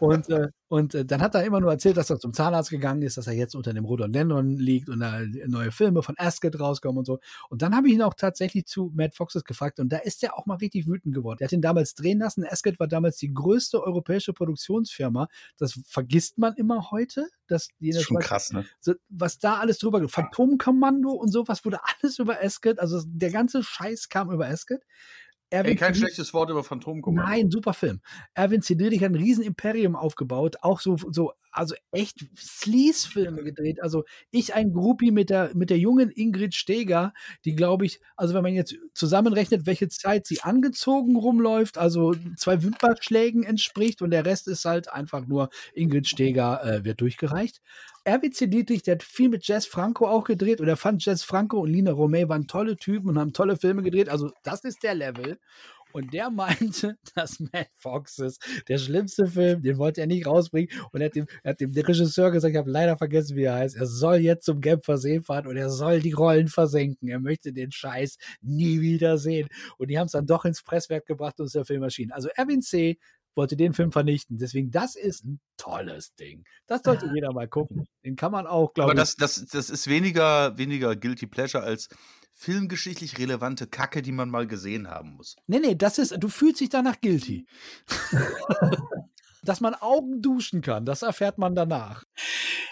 und 0.03 0.29
äh, 0.29 0.49
und 0.73 0.95
äh, 0.95 1.05
dann 1.05 1.21
hat 1.21 1.35
er 1.35 1.43
immer 1.43 1.61
nur 1.61 1.69
erzählt, 1.69 1.97
dass 1.97 2.09
er 2.09 2.17
zum 2.17 2.33
Zahnarzt 2.33 2.71
gegangen 2.71 3.03
ist, 3.03 3.17
dass 3.17 3.27
er 3.27 3.33
jetzt 3.33 3.53
unter 3.53 3.75
dem 3.75 3.85
Rhododendron 3.85 4.57
liegt 4.57 4.89
und 4.89 5.01
da 5.01 5.19
neue 5.45 5.71
Filme 5.71 6.01
von 6.01 6.15
Asket 6.17 6.59
rauskommen 6.59 6.97
und 6.97 7.05
so. 7.05 7.19
Und 7.49 7.61
dann 7.61 7.75
habe 7.75 7.89
ich 7.89 7.93
ihn 7.93 8.01
auch 8.01 8.15
tatsächlich 8.15 8.65
zu 8.65 8.91
Matt 8.95 9.13
Foxes 9.13 9.43
gefragt 9.43 9.79
und 9.79 9.89
da 9.89 9.97
ist 9.97 10.23
er 10.23 10.35
auch 10.35 10.47
mal 10.47 10.55
richtig 10.55 10.87
wütend 10.87 11.13
geworden. 11.13 11.37
Er 11.41 11.45
hat 11.45 11.51
ihn 11.51 11.61
damals 11.61 11.93
drehen 11.93 12.17
lassen. 12.17 12.43
Asket 12.43 12.79
war 12.79 12.87
damals 12.87 13.17
die 13.17 13.31
größte 13.31 13.83
europäische 13.83 14.33
Produktionsfirma. 14.33 15.27
Das 15.59 15.79
vergisst 15.85 16.39
man 16.39 16.55
immer 16.55 16.89
heute. 16.89 17.27
Dass 17.45 17.67
ist 17.79 18.01
schon 18.01 18.17
krass, 18.17 18.51
ne? 18.51 18.65
so, 18.79 18.93
was 19.09 19.37
da 19.37 19.59
alles 19.59 19.77
drüber, 19.77 20.09
Phantomkommando 20.09 21.11
und 21.11 21.31
sowas 21.31 21.63
wurde 21.65 21.81
alles 21.83 22.17
über 22.17 22.41
Asket, 22.41 22.79
also 22.79 22.99
der 23.05 23.29
ganze 23.29 23.61
Scheiß 23.61 24.09
kam 24.09 24.31
über 24.31 24.47
Asket. 24.47 24.81
Ey, 25.53 25.59
Erwin 25.59 25.77
kein 25.77 25.93
C. 25.93 25.99
schlechtes 25.99 26.33
Wort 26.33 26.49
über 26.49 26.63
Phantomkommando. 26.63 27.29
Nein, 27.29 27.51
super 27.51 27.73
Film. 27.73 28.01
Erwin. 28.33 28.61
Dietrich 28.61 29.03
hat 29.03 29.11
ein 29.11 29.15
riesen 29.15 29.43
Imperium 29.43 29.95
aufgebaut, 29.95 30.55
auch 30.61 30.79
so, 30.79 30.97
so 30.97 31.33
also 31.53 31.75
echt 31.91 32.25
Sleaze-Filme 32.35 33.43
gedreht. 33.43 33.81
Also 33.81 34.03
ich 34.31 34.53
ein 34.53 34.73
Groupie 34.73 35.11
mit 35.11 35.29
der, 35.29 35.51
mit 35.53 35.69
der 35.69 35.77
jungen 35.77 36.09
Ingrid 36.09 36.55
Steger, 36.55 37.13
die 37.45 37.55
glaube 37.55 37.85
ich, 37.85 37.99
also 38.15 38.33
wenn 38.33 38.43
man 38.43 38.53
jetzt 38.53 38.75
zusammenrechnet, 38.93 39.65
welche 39.65 39.87
Zeit 39.87 40.25
sie 40.25 40.41
angezogen 40.41 41.15
rumläuft, 41.15 41.77
also 41.77 42.15
zwei 42.37 42.63
Wimpernschlägen 42.63 43.43
entspricht 43.43 44.01
und 44.01 44.11
der 44.11 44.25
Rest 44.25 44.47
ist 44.47 44.65
halt 44.65 44.91
einfach 44.91 45.27
nur 45.27 45.49
Ingrid 45.73 46.07
Steger 46.07 46.63
äh, 46.63 46.83
wird 46.83 47.01
durchgereicht. 47.01 47.61
Erwin 48.05 48.33
C. 48.33 48.47
Dietrich, 48.47 48.83
der 48.83 48.95
hat 48.95 49.03
viel 49.03 49.29
mit 49.29 49.47
Jess 49.47 49.65
Franco 49.65 50.07
auch 50.07 50.25
gedreht 50.25 50.59
und 50.59 50.67
er 50.67 50.75
fand 50.75 51.05
Jess 51.05 51.23
Franco 51.23 51.61
und 51.61 51.69
Lina 51.69 51.91
Romay 51.91 52.27
waren 52.27 52.47
tolle 52.47 52.75
Typen 52.75 53.09
und 53.09 53.17
haben 53.17 53.31
tolle 53.31 53.55
Filme 53.55 53.81
gedreht. 53.81 54.09
Also 54.09 54.31
das 54.43 54.65
ist 54.65 54.83
der 54.83 54.93
Level. 54.93 55.39
Und 55.93 56.13
der 56.13 56.29
meinte, 56.29 56.97
dass 57.15 57.39
Mad 57.39 57.69
Foxes 57.77 58.39
der 58.67 58.77
schlimmste 58.77 59.27
Film, 59.27 59.61
den 59.61 59.77
wollte 59.77 60.01
er 60.01 60.07
nicht 60.07 60.25
rausbringen. 60.25 60.69
Und 60.91 61.01
er 61.01 61.05
hat 61.05 61.15
dem, 61.15 61.27
er 61.43 61.51
hat 61.51 61.61
dem 61.61 61.71
Regisseur 61.71 62.31
gesagt, 62.31 62.51
ich 62.51 62.57
habe 62.57 62.69
leider 62.69 62.97
vergessen, 62.97 63.37
wie 63.37 63.43
er 63.43 63.55
heißt. 63.55 63.77
Er 63.77 63.85
soll 63.85 64.17
jetzt 64.17 64.45
zum 64.45 64.59
Genfer 64.59 64.97
See 64.97 65.21
fahren 65.21 65.47
und 65.47 65.55
er 65.55 65.69
soll 65.69 66.01
die 66.01 66.11
Rollen 66.11 66.47
versenken. 66.47 67.07
Er 67.07 67.19
möchte 67.19 67.53
den 67.53 67.71
Scheiß 67.71 68.17
nie 68.41 68.81
wieder 68.81 69.17
sehen. 69.17 69.47
Und 69.77 69.89
die 69.89 69.97
haben 69.97 70.07
es 70.07 70.13
dann 70.13 70.25
doch 70.25 70.45
ins 70.45 70.63
Presswerk 70.63 71.05
gebracht 71.05 71.39
und 71.39 71.45
ist 71.45 71.55
der 71.55 71.65
Film 71.65 71.83
erschienen. 71.83 72.11
Also 72.11 72.29
Erwin 72.35 72.61
C., 72.61 72.97
wollte 73.35 73.55
den 73.55 73.73
Film 73.73 73.91
vernichten. 73.91 74.37
Deswegen, 74.37 74.71
das 74.71 74.95
ist 74.95 75.25
ein 75.25 75.39
tolles 75.57 76.13
Ding. 76.15 76.43
Das 76.67 76.83
sollte 76.83 77.09
jeder 77.13 77.33
mal 77.33 77.47
gucken. 77.47 77.87
Den 78.05 78.15
kann 78.15 78.31
man 78.31 78.47
auch, 78.47 78.73
glaube 78.73 78.91
Aber 78.91 79.01
ich. 79.01 79.15
das, 79.15 79.35
das, 79.35 79.45
das 79.47 79.69
ist 79.69 79.87
weniger, 79.87 80.57
weniger 80.57 80.95
Guilty 80.95 81.27
Pleasure 81.27 81.63
als 81.63 81.89
filmgeschichtlich 82.43 83.17
relevante 83.17 83.67
Kacke, 83.67 84.01
die 84.01 84.11
man 84.11 84.29
mal 84.29 84.47
gesehen 84.47 84.89
haben 84.89 85.15
muss. 85.15 85.37
Nee, 85.47 85.59
nee, 85.59 85.75
das 85.75 85.97
ist, 85.97 86.15
du 86.19 86.27
fühlst 86.27 86.59
dich 86.59 86.69
danach 86.69 86.99
guilty. 86.99 87.45
Dass 89.43 89.59
man 89.61 89.75
Augen 89.75 90.21
duschen 90.21 90.61
kann, 90.61 90.85
das 90.85 91.01
erfährt 91.01 91.37
man 91.37 91.55
danach. 91.55 92.03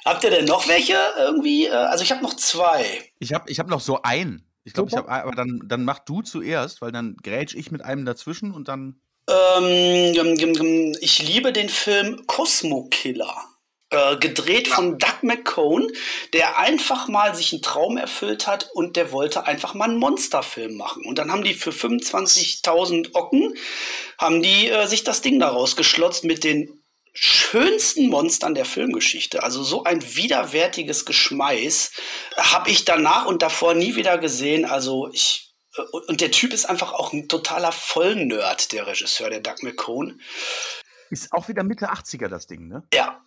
Habt 0.06 0.24
ihr 0.24 0.30
denn 0.30 0.46
noch 0.46 0.68
welche 0.68 0.98
irgendwie? 1.18 1.68
Äh, 1.68 1.72
Also 1.72 2.04
ich 2.04 2.12
habe 2.12 2.22
noch 2.22 2.36
zwei. 2.36 2.84
Ich 3.20 3.34
habe 3.34 3.50
ich 3.50 3.60
hab 3.60 3.68
noch 3.68 3.82
so 3.82 4.02
einen. 4.02 4.48
Ich 4.64 4.74
glaube, 4.74 4.90
ich 4.90 4.96
habe, 4.96 5.10
aber 5.10 5.32
dann, 5.32 5.62
dann 5.66 5.84
mach 5.84 6.00
du 6.00 6.22
zuerst, 6.22 6.82
weil 6.82 6.92
dann 6.92 7.16
grätsch 7.24 7.56
ich 7.56 7.72
mit 7.72 7.84
einem 7.84 8.06
dazwischen 8.06 8.52
und 8.52 8.68
dann. 8.68 9.02
Ähm, 9.30 10.98
ich 11.02 11.28
liebe 11.28 11.52
den 11.52 11.70
Film 11.70 12.26
Cosmo 12.28 12.88
Killer. 12.90 13.36
Äh, 13.94 14.16
gedreht 14.16 14.70
von 14.70 14.98
Doug 14.98 15.22
McCone, 15.22 15.92
der 16.32 16.58
einfach 16.58 17.10
mal 17.10 17.36
sich 17.36 17.52
einen 17.52 17.62
Traum 17.62 17.98
erfüllt 17.98 18.48
hat 18.48 18.70
und 18.74 18.96
der 18.96 19.12
wollte 19.12 19.46
einfach 19.48 19.74
mal 19.74 19.90
einen 19.90 19.98
Monsterfilm 19.98 20.78
machen. 20.78 21.04
Und 21.06 21.18
dann 21.18 21.30
haben 21.30 21.44
die 21.44 21.54
für 21.54 21.72
25.000 21.72 23.14
Ocken, 23.16 23.54
haben 24.18 24.42
die 24.42 24.70
äh, 24.70 24.88
sich 24.88 25.04
das 25.04 25.22
Ding 25.22 25.42
daraus 25.42 25.76
geschlotzt 25.76 26.24
mit 26.24 26.46
den 26.46 26.82
schönsten 27.12 28.08
Monstern 28.08 28.56
der 28.56 28.64
Filmgeschichte. 28.64 29.44
Also 29.44 29.62
so 29.62 29.84
ein 29.84 30.02
widerwärtiges 30.16 31.04
Geschmeiß 31.04 31.92
habe 32.38 32.70
ich 32.70 32.86
danach 32.86 33.26
und 33.26 33.42
davor 33.42 33.74
nie 33.74 33.98
wieder 33.98 34.18
gesehen. 34.20 34.64
Also 34.64 35.10
ich 35.12 35.54
äh, 35.76 35.82
und 36.08 36.22
der 36.22 36.32
Typ 36.32 36.54
ist 36.54 36.64
einfach 36.64 36.94
auch 36.94 37.12
ein 37.12 37.28
totaler 37.28 37.74
Vollnerd, 37.74 38.72
der 38.72 38.88
Regisseur, 38.88 39.30
der 39.30 39.42
Doug 39.42 39.64
McCone. 39.64 40.18
Ist 41.10 41.34
auch 41.34 41.50
wieder 41.50 41.64
Mitte 41.66 41.92
80er 41.92 42.30
das 42.30 42.48
Ding, 42.48 42.70
ne? 42.70 42.88
Ja. 42.94 43.22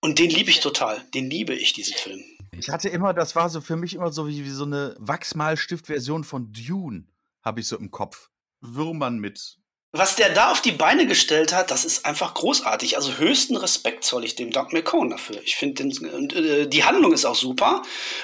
Und 0.00 0.18
den 0.18 0.30
liebe 0.30 0.50
ich 0.50 0.60
total. 0.60 1.04
Den 1.14 1.28
liebe 1.28 1.54
ich, 1.54 1.72
diesen 1.72 1.94
Film. 1.94 2.24
Ich 2.52 2.68
hatte 2.70 2.88
immer, 2.88 3.14
das 3.14 3.36
war 3.36 3.48
so 3.48 3.60
für 3.60 3.76
mich 3.76 3.94
immer 3.94 4.12
so 4.12 4.26
wie, 4.26 4.44
wie 4.44 4.50
so 4.50 4.64
eine 4.64 4.96
Wachsmalstift-Version 4.98 6.24
von 6.24 6.52
Dune, 6.52 7.04
habe 7.42 7.60
ich 7.60 7.68
so 7.68 7.76
im 7.76 7.90
Kopf. 7.90 8.30
Würmern 8.60 9.18
mit. 9.18 9.56
Was 9.92 10.14
der 10.14 10.32
da 10.32 10.52
auf 10.52 10.60
die 10.60 10.70
Beine 10.72 11.06
gestellt 11.06 11.52
hat, 11.52 11.72
das 11.72 11.84
ist 11.84 12.06
einfach 12.06 12.34
großartig. 12.34 12.96
Also 12.96 13.16
höchsten 13.16 13.56
Respekt 13.56 14.04
zoll 14.04 14.24
ich 14.24 14.36
dem 14.36 14.52
Doug 14.52 14.68
McCone 14.70 15.10
dafür. 15.10 15.40
Ich 15.42 15.56
finde, 15.56 15.82
äh, 15.82 16.66
die 16.66 16.84
Handlung 16.84 17.12
ist 17.12 17.24
auch 17.24 17.34
super. 17.34 17.82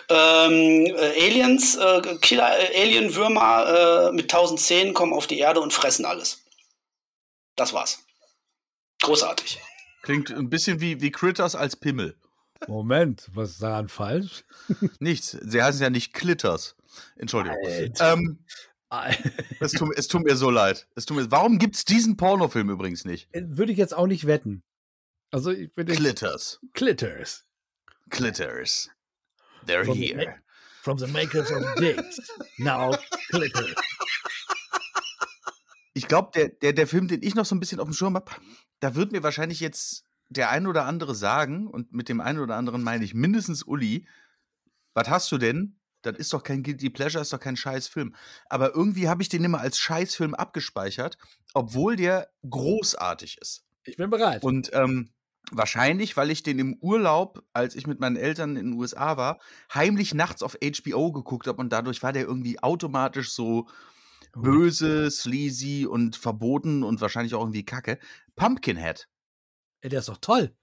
Ähm, 0.08 0.86
äh, 0.86 1.24
Aliens, 1.24 1.74
äh, 1.76 2.18
Killer, 2.20 2.56
äh, 2.56 2.82
Alien-Würmer 2.82 4.10
äh, 4.10 4.12
mit 4.12 4.30
tausend 4.30 4.60
Zähnen 4.60 4.94
kommen 4.94 5.12
auf 5.12 5.26
die 5.26 5.38
Erde 5.38 5.60
und 5.60 5.72
fressen 5.72 6.04
alles. 6.04 6.44
Das 7.56 7.72
war's. 7.72 8.04
Großartig. 9.02 9.58
Klingt 10.06 10.30
ein 10.30 10.48
bisschen 10.48 10.80
wie, 10.80 11.00
wie 11.00 11.10
Critters 11.10 11.56
als 11.56 11.74
Pimmel. 11.74 12.16
Moment, 12.68 13.28
was 13.34 13.50
ist 13.50 13.62
daran 13.62 13.88
falsch? 13.88 14.44
Nichts. 15.00 15.32
Sie 15.32 15.60
heißen 15.60 15.82
ja 15.82 15.90
nicht 15.90 16.12
Clitters. 16.12 16.76
Entschuldigung. 17.16 17.58
Ähm, 17.98 18.38
es, 19.58 19.72
tut, 19.72 19.96
es 19.96 20.06
tut 20.06 20.22
mir 20.22 20.36
so 20.36 20.48
leid. 20.48 20.86
Es 20.94 21.06
tut 21.06 21.16
mir, 21.16 21.28
warum 21.32 21.58
gibt 21.58 21.74
es 21.74 21.84
diesen 21.84 22.16
Pornofilm 22.16 22.70
übrigens 22.70 23.04
nicht? 23.04 23.28
Würde 23.32 23.72
ich 23.72 23.78
jetzt 23.78 23.96
auch 23.96 24.06
nicht 24.06 24.28
wetten. 24.28 24.62
Also, 25.32 25.50
ich 25.50 25.76
würde. 25.76 25.92
Clitters. 25.94 26.60
Clitters. 26.72 27.44
Clitters. 28.08 28.88
They're 29.66 29.84
From 29.84 29.98
the 29.98 30.06
here. 30.06 30.36
From 30.82 30.98
the 30.98 31.08
makers 31.08 31.50
of 31.50 31.64
dicks. 31.80 32.20
Now, 32.58 32.96
Clitters. 33.30 33.74
Ich 35.96 36.08
glaube, 36.08 36.30
der, 36.34 36.50
der, 36.50 36.74
der 36.74 36.86
Film, 36.86 37.08
den 37.08 37.22
ich 37.22 37.34
noch 37.34 37.46
so 37.46 37.54
ein 37.54 37.60
bisschen 37.60 37.80
auf 37.80 37.88
dem 37.88 37.94
Schirm 37.94 38.16
habe, 38.16 38.30
da 38.80 38.94
wird 38.94 39.12
mir 39.12 39.22
wahrscheinlich 39.22 39.60
jetzt 39.60 40.04
der 40.28 40.50
ein 40.50 40.66
oder 40.66 40.84
andere 40.84 41.14
sagen, 41.14 41.68
und 41.68 41.94
mit 41.94 42.10
dem 42.10 42.20
einen 42.20 42.38
oder 42.38 42.56
anderen 42.56 42.82
meine 42.82 43.02
ich 43.02 43.14
mindestens 43.14 43.62
Uli, 43.62 44.06
was 44.92 45.08
hast 45.08 45.32
du 45.32 45.38
denn? 45.38 45.78
Das 46.02 46.18
ist 46.18 46.34
doch 46.34 46.42
kein 46.42 46.62
Guilty 46.62 46.90
Pleasure, 46.90 47.22
ist 47.22 47.32
doch 47.32 47.40
kein 47.40 47.56
Scheißfilm. 47.56 48.14
Aber 48.50 48.74
irgendwie 48.74 49.08
habe 49.08 49.22
ich 49.22 49.30
den 49.30 49.42
immer 49.42 49.60
als 49.60 49.78
Scheißfilm 49.78 50.34
abgespeichert, 50.34 51.16
obwohl 51.54 51.96
der 51.96 52.28
großartig 52.46 53.38
ist. 53.40 53.64
Ich 53.84 53.96
bin 53.96 54.10
bereit. 54.10 54.42
Und 54.44 54.70
ähm, 54.74 55.14
wahrscheinlich, 55.50 56.14
weil 56.18 56.30
ich 56.30 56.42
den 56.42 56.58
im 56.58 56.74
Urlaub, 56.74 57.42
als 57.54 57.74
ich 57.74 57.86
mit 57.86 58.00
meinen 58.00 58.16
Eltern 58.16 58.56
in 58.56 58.72
den 58.72 58.78
USA 58.78 59.16
war, 59.16 59.40
heimlich 59.72 60.12
nachts 60.12 60.42
auf 60.42 60.58
HBO 60.60 61.12
geguckt 61.12 61.46
habe 61.46 61.62
und 61.62 61.70
dadurch 61.70 62.02
war 62.02 62.12
der 62.12 62.24
irgendwie 62.24 62.62
automatisch 62.62 63.32
so 63.32 63.66
böse, 64.36 65.10
sleazy 65.10 65.86
und 65.86 66.16
verboten 66.16 66.82
und 66.82 67.00
wahrscheinlich 67.00 67.34
auch 67.34 67.40
irgendwie 67.40 67.64
kacke. 67.64 67.98
Pumpkinhead. 68.36 69.08
Ey, 69.80 69.90
der 69.90 70.00
ist 70.00 70.08
doch 70.08 70.18
toll. 70.18 70.54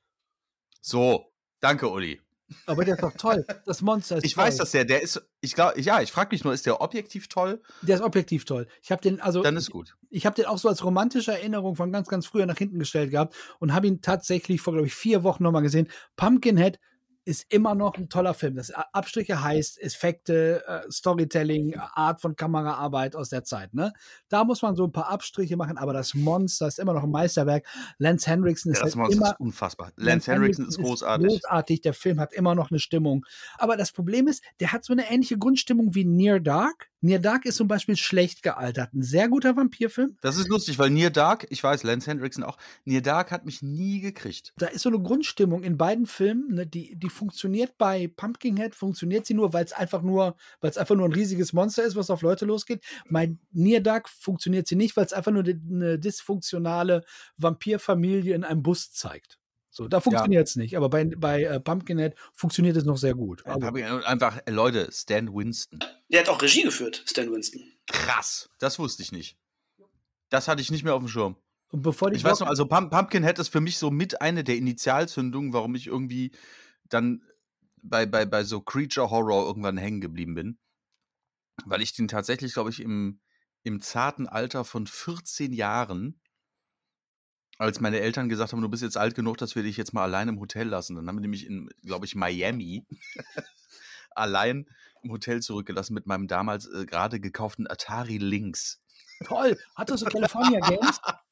So, 0.81 1.31
danke, 1.59 1.89
Uli. 1.89 2.19
Aber 2.65 2.83
der 2.85 2.95
ist 2.95 3.03
doch 3.03 3.13
toll. 3.17 3.45
Das 3.65 3.81
Monster 3.81 4.17
ist 4.17 4.25
Ich 4.25 4.33
toll. 4.35 4.43
weiß, 4.43 4.57
dass 4.57 4.71
der, 4.71 4.85
der 4.85 5.01
ist, 5.01 5.21
ich 5.41 5.55
glaube, 5.55 5.79
ja, 5.81 6.01
ich 6.01 6.11
frage 6.11 6.29
mich 6.35 6.43
nur, 6.43 6.53
ist 6.53 6.65
der 6.65 6.81
objektiv 6.81 7.27
toll? 7.29 7.61
Der 7.81 7.95
ist 7.95 8.01
objektiv 8.01 8.45
toll. 8.45 8.67
Ich 8.81 8.91
habe 8.91 9.01
den, 9.01 9.21
also 9.21 9.41
Dann 9.41 9.55
ist 9.57 9.71
gut. 9.71 9.95
ich 10.09 10.25
habe 10.25 10.35
den 10.35 10.45
auch 10.45 10.57
so 10.57 10.67
als 10.67 10.83
romantische 10.83 11.31
Erinnerung 11.31 11.75
von 11.75 11.91
ganz, 11.91 12.09
ganz 12.09 12.25
früher 12.27 12.45
nach 12.45 12.57
hinten 12.57 12.79
gestellt 12.79 13.11
gehabt 13.11 13.35
und 13.59 13.73
habe 13.73 13.87
ihn 13.87 14.01
tatsächlich 14.01 14.61
vor, 14.61 14.73
glaube 14.73 14.87
ich, 14.87 14.93
vier 14.93 15.23
Wochen 15.23 15.43
nochmal 15.43 15.61
gesehen. 15.63 15.87
Pumpkinhead 16.17 16.79
ist 17.25 17.45
immer 17.49 17.75
noch 17.75 17.95
ein 17.97 18.09
toller 18.09 18.33
Film. 18.33 18.55
Das 18.55 18.71
Abstriche 18.71 19.41
heißt, 19.41 19.81
Effekte, 19.81 20.63
äh, 20.67 20.91
Storytelling, 20.91 21.75
Art 21.77 22.21
von 22.21 22.35
Kameraarbeit 22.35 23.15
aus 23.15 23.29
der 23.29 23.43
Zeit. 23.43 23.73
Ne? 23.73 23.93
Da 24.29 24.43
muss 24.43 24.61
man 24.61 24.75
so 24.75 24.85
ein 24.85 24.91
paar 24.91 25.09
Abstriche 25.09 25.55
machen, 25.57 25.77
aber 25.77 25.93
das 25.93 26.13
Monster 26.13 26.67
ist 26.67 26.79
immer 26.79 26.93
noch 26.93 27.03
ein 27.03 27.11
Meisterwerk. 27.11 27.65
Lance 27.97 28.29
Henriksen 28.29 28.71
ist 28.71 28.79
Ja, 28.79 28.85
das 28.85 28.95
halt 28.95 29.03
Monster 29.03 29.17
immer 29.17 29.31
ist 29.31 29.39
unfassbar. 29.39 29.91
Lance 29.95 30.31
Henriksen 30.31 30.67
ist 30.67 30.77
großartig. 30.79 31.27
großartig. 31.27 31.81
Der 31.81 31.93
Film 31.93 32.19
hat 32.19 32.33
immer 32.33 32.55
noch 32.55 32.71
eine 32.71 32.79
Stimmung. 32.79 33.25
Aber 33.57 33.77
das 33.77 33.91
Problem 33.91 34.27
ist, 34.27 34.43
der 34.59 34.71
hat 34.71 34.83
so 34.83 34.93
eine 34.93 35.09
ähnliche 35.09 35.37
Grundstimmung 35.37 35.95
wie 35.95 36.05
Near 36.05 36.39
Dark. 36.39 36.89
Near 37.01 37.19
Dark 37.19 37.45
ist 37.45 37.57
zum 37.57 37.67
Beispiel 37.67 37.97
schlecht 37.97 38.43
gealtert. 38.43 38.93
Ein 38.93 39.01
sehr 39.01 39.27
guter 39.27 39.57
Vampirfilm. 39.57 40.17
Das 40.21 40.37
ist 40.37 40.47
lustig, 40.47 40.79
weil 40.79 40.89
Near 40.89 41.09
Dark, 41.09 41.45
ich 41.49 41.61
weiß, 41.61 41.83
Lance 41.83 42.09
Henriksen 42.09 42.43
auch, 42.43 42.57
Near 42.85 43.01
Dark 43.01 43.29
hat 43.31 43.45
mich 43.45 43.61
nie 43.61 43.99
gekriegt. 43.99 44.53
Da 44.57 44.67
ist 44.67 44.83
so 44.83 44.89
eine 44.89 45.01
Grundstimmung 45.01 45.63
in 45.63 45.77
beiden 45.77 46.05
Filmen, 46.05 46.53
ne, 46.53 46.65
die, 46.65 46.95
die 46.95 47.09
funktioniert 47.13 47.77
bei 47.77 48.07
Pumpkinhead, 48.07 48.75
funktioniert 48.75 49.25
sie 49.25 49.33
nur, 49.33 49.53
weil 49.53 49.63
es 49.63 49.71
einfach 49.71 50.01
nur, 50.01 50.35
weil 50.59 50.71
es 50.71 50.77
einfach 50.77 50.95
nur 50.95 51.07
ein 51.07 51.13
riesiges 51.13 51.53
Monster 51.53 51.83
ist, 51.83 51.95
was 51.95 52.09
auf 52.09 52.21
Leute 52.21 52.45
losgeht. 52.45 52.83
Bei 53.09 53.35
Near 53.51 53.81
Dark 53.81 54.09
funktioniert 54.09 54.67
sie 54.67 54.75
nicht, 54.75 54.97
weil 54.97 55.05
es 55.05 55.13
einfach 55.13 55.31
nur 55.31 55.43
eine 55.43 55.99
dysfunktionale 55.99 57.05
Vampirfamilie 57.37 58.35
in 58.35 58.43
einem 58.43 58.63
Bus 58.63 58.91
zeigt. 58.91 59.39
So, 59.75 59.87
da 59.87 59.99
funktioniert 59.99 60.47
es 60.47 60.55
nicht. 60.55 60.77
Aber 60.77 60.87
bei, 60.87 61.05
bei 61.05 61.43
äh, 61.43 61.59
Pumpkinhead 61.59 62.15
funktioniert 62.31 62.77
es 62.77 62.85
noch 62.85 62.97
sehr 62.97 63.15
gut. 63.15 63.43
Also, 63.43 63.67
Einfach, 63.67 64.39
äh, 64.45 64.51
Leute, 64.51 64.87
Stan 64.91 65.33
Winston. 65.33 65.79
Der 66.09 66.19
hat 66.19 66.29
auch 66.29 66.39
Regie 66.41 66.61
geführt, 66.61 67.03
Stan 67.07 67.31
Winston. 67.31 67.61
Krass, 67.87 68.49
das 68.59 68.77
wusste 68.77 69.01
ich 69.01 69.11
nicht. 69.11 69.35
Das 70.29 70.47
hatte 70.47 70.61
ich 70.61 70.69
nicht 70.69 70.83
mehr 70.83 70.93
auf 70.93 71.01
dem 71.01 71.07
Schirm. 71.07 71.37
und 71.71 71.81
bevor 71.81 72.11
Ich 72.11 72.23
weiß 72.23 72.41
noch, 72.41 72.47
also 72.47 72.67
Pump 72.67 72.91
Pumpkinhead 72.91 73.39
ist 73.39 73.49
für 73.49 73.61
mich 73.61 73.79
so 73.79 73.89
mit 73.89 74.21
eine 74.21 74.43
der 74.43 74.57
Initialzündungen, 74.57 75.53
warum 75.53 75.73
ich 75.73 75.87
irgendwie 75.87 76.31
dann 76.93 77.21
bei, 77.81 78.05
bei, 78.05 78.25
bei 78.25 78.43
so 78.43 78.61
Creature 78.61 79.09
Horror 79.09 79.45
irgendwann 79.45 79.77
hängen 79.77 80.01
geblieben 80.01 80.35
bin. 80.35 80.59
Weil 81.65 81.81
ich 81.81 81.93
den 81.93 82.07
tatsächlich, 82.07 82.53
glaube 82.53 82.69
ich, 82.69 82.81
im, 82.81 83.19
im 83.63 83.81
zarten 83.81 84.27
Alter 84.27 84.65
von 84.65 84.87
14 84.87 85.53
Jahren, 85.53 86.19
als 87.57 87.79
meine 87.79 87.99
Eltern 87.99 88.29
gesagt 88.29 88.51
haben, 88.51 88.61
du 88.61 88.69
bist 88.69 88.81
jetzt 88.81 88.97
alt 88.97 89.15
genug, 89.15 89.37
dass 89.37 89.55
wir 89.55 89.63
dich 89.63 89.77
jetzt 89.77 89.93
mal 89.93 90.03
allein 90.03 90.29
im 90.29 90.39
Hotel 90.39 90.67
lassen. 90.67 90.95
Dann 90.95 91.07
haben 91.07 91.17
wir 91.17 91.21
nämlich 91.21 91.45
in, 91.45 91.69
glaube 91.83 92.05
ich, 92.05 92.15
Miami 92.15 92.85
allein 94.11 94.67
im 95.03 95.11
Hotel 95.11 95.41
zurückgelassen 95.41 95.93
mit 95.93 96.07
meinem 96.07 96.27
damals 96.27 96.65
äh, 96.67 96.85
gerade 96.85 97.19
gekauften 97.19 97.67
Atari 97.69 98.17
Lynx. 98.17 98.81
Toll, 99.25 99.57
hattest 99.75 100.03
du 100.03 100.09
California 100.09 100.59
Games? 100.59 100.99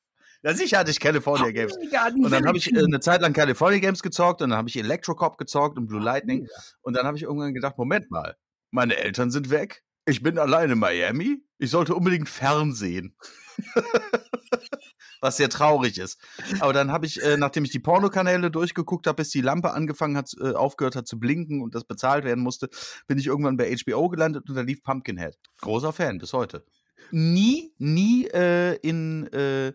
Ja, 0.44 0.56
sicher 0.56 0.80
hatte 0.80 0.92
ich 0.92 1.00
California 1.00 1.52
Games. 1.52 1.78
Und 1.78 2.32
dann 2.32 2.48
habe 2.48 2.58
ich 2.58 2.74
äh, 2.74 2.80
eine 2.80 3.00
Zeit 3.00 3.22
lang 3.22 3.34
California 3.34 3.80
Games 3.80 4.02
gezockt 4.02 4.42
und 4.42 4.50
dann 4.50 4.58
habe 4.58 4.70
ich 4.70 4.78
Electrocop 4.78 5.38
gezockt 5.38 5.78
und 5.78 5.88
Blue 5.88 6.02
Lightning. 6.02 6.48
Und 6.82 6.96
dann 6.96 7.06
habe 7.06 7.18
ich 7.18 7.24
irgendwann 7.24 7.54
gedacht, 7.54 7.78
Moment 7.78 8.10
mal, 8.10 8.36
meine 8.72 8.98
Eltern 8.98 9.30
sind 9.30 9.50
weg. 9.52 9.84
Ich 10.06 10.24
bin 10.24 10.40
allein 10.40 10.72
in 10.72 10.80
Miami. 10.80 11.44
Ich 11.60 11.70
sollte 11.70 11.94
unbedingt 11.94 12.28
Fernsehen. 12.28 13.16
Was 15.22 15.38
sehr 15.38 15.50
traurig 15.50 16.00
ist. 16.00 16.20
Aber 16.60 16.74
dann 16.74 16.92
habe 16.92 17.06
ich, 17.06 17.22
äh, 17.22 17.38
nachdem 17.38 17.64
ich 17.64 17.70
die 17.70 17.78
Pornokanäle 17.78 18.50
durchgeguckt 18.50 19.06
habe, 19.06 19.18
bis 19.18 19.30
die 19.30 19.42
Lampe 19.42 19.72
angefangen 19.72 20.18
hat, 20.18 20.32
äh, 20.42 20.54
aufgehört 20.54 20.96
hat 20.96 21.08
zu 21.08 21.20
blinken 21.20 21.62
und 21.62 21.76
das 21.76 21.84
bezahlt 21.84 22.26
werden 22.26 22.44
musste, 22.44 22.70
bin 23.06 23.20
ich 23.20 23.28
irgendwann 23.28 23.58
bei 23.58 23.72
HBO 23.76 24.10
gelandet 24.10 24.50
und 24.50 24.56
da 24.56 24.62
lief 24.62 24.82
Pumpkinhead. 24.82 25.38
Großer 25.60 25.94
Fan 25.94 26.18
bis 26.18 26.34
heute. 26.34 26.66
Nie, 27.12 27.72
nie 27.78 28.26
äh, 28.34 28.78
in 28.78 29.28
äh, 29.28 29.74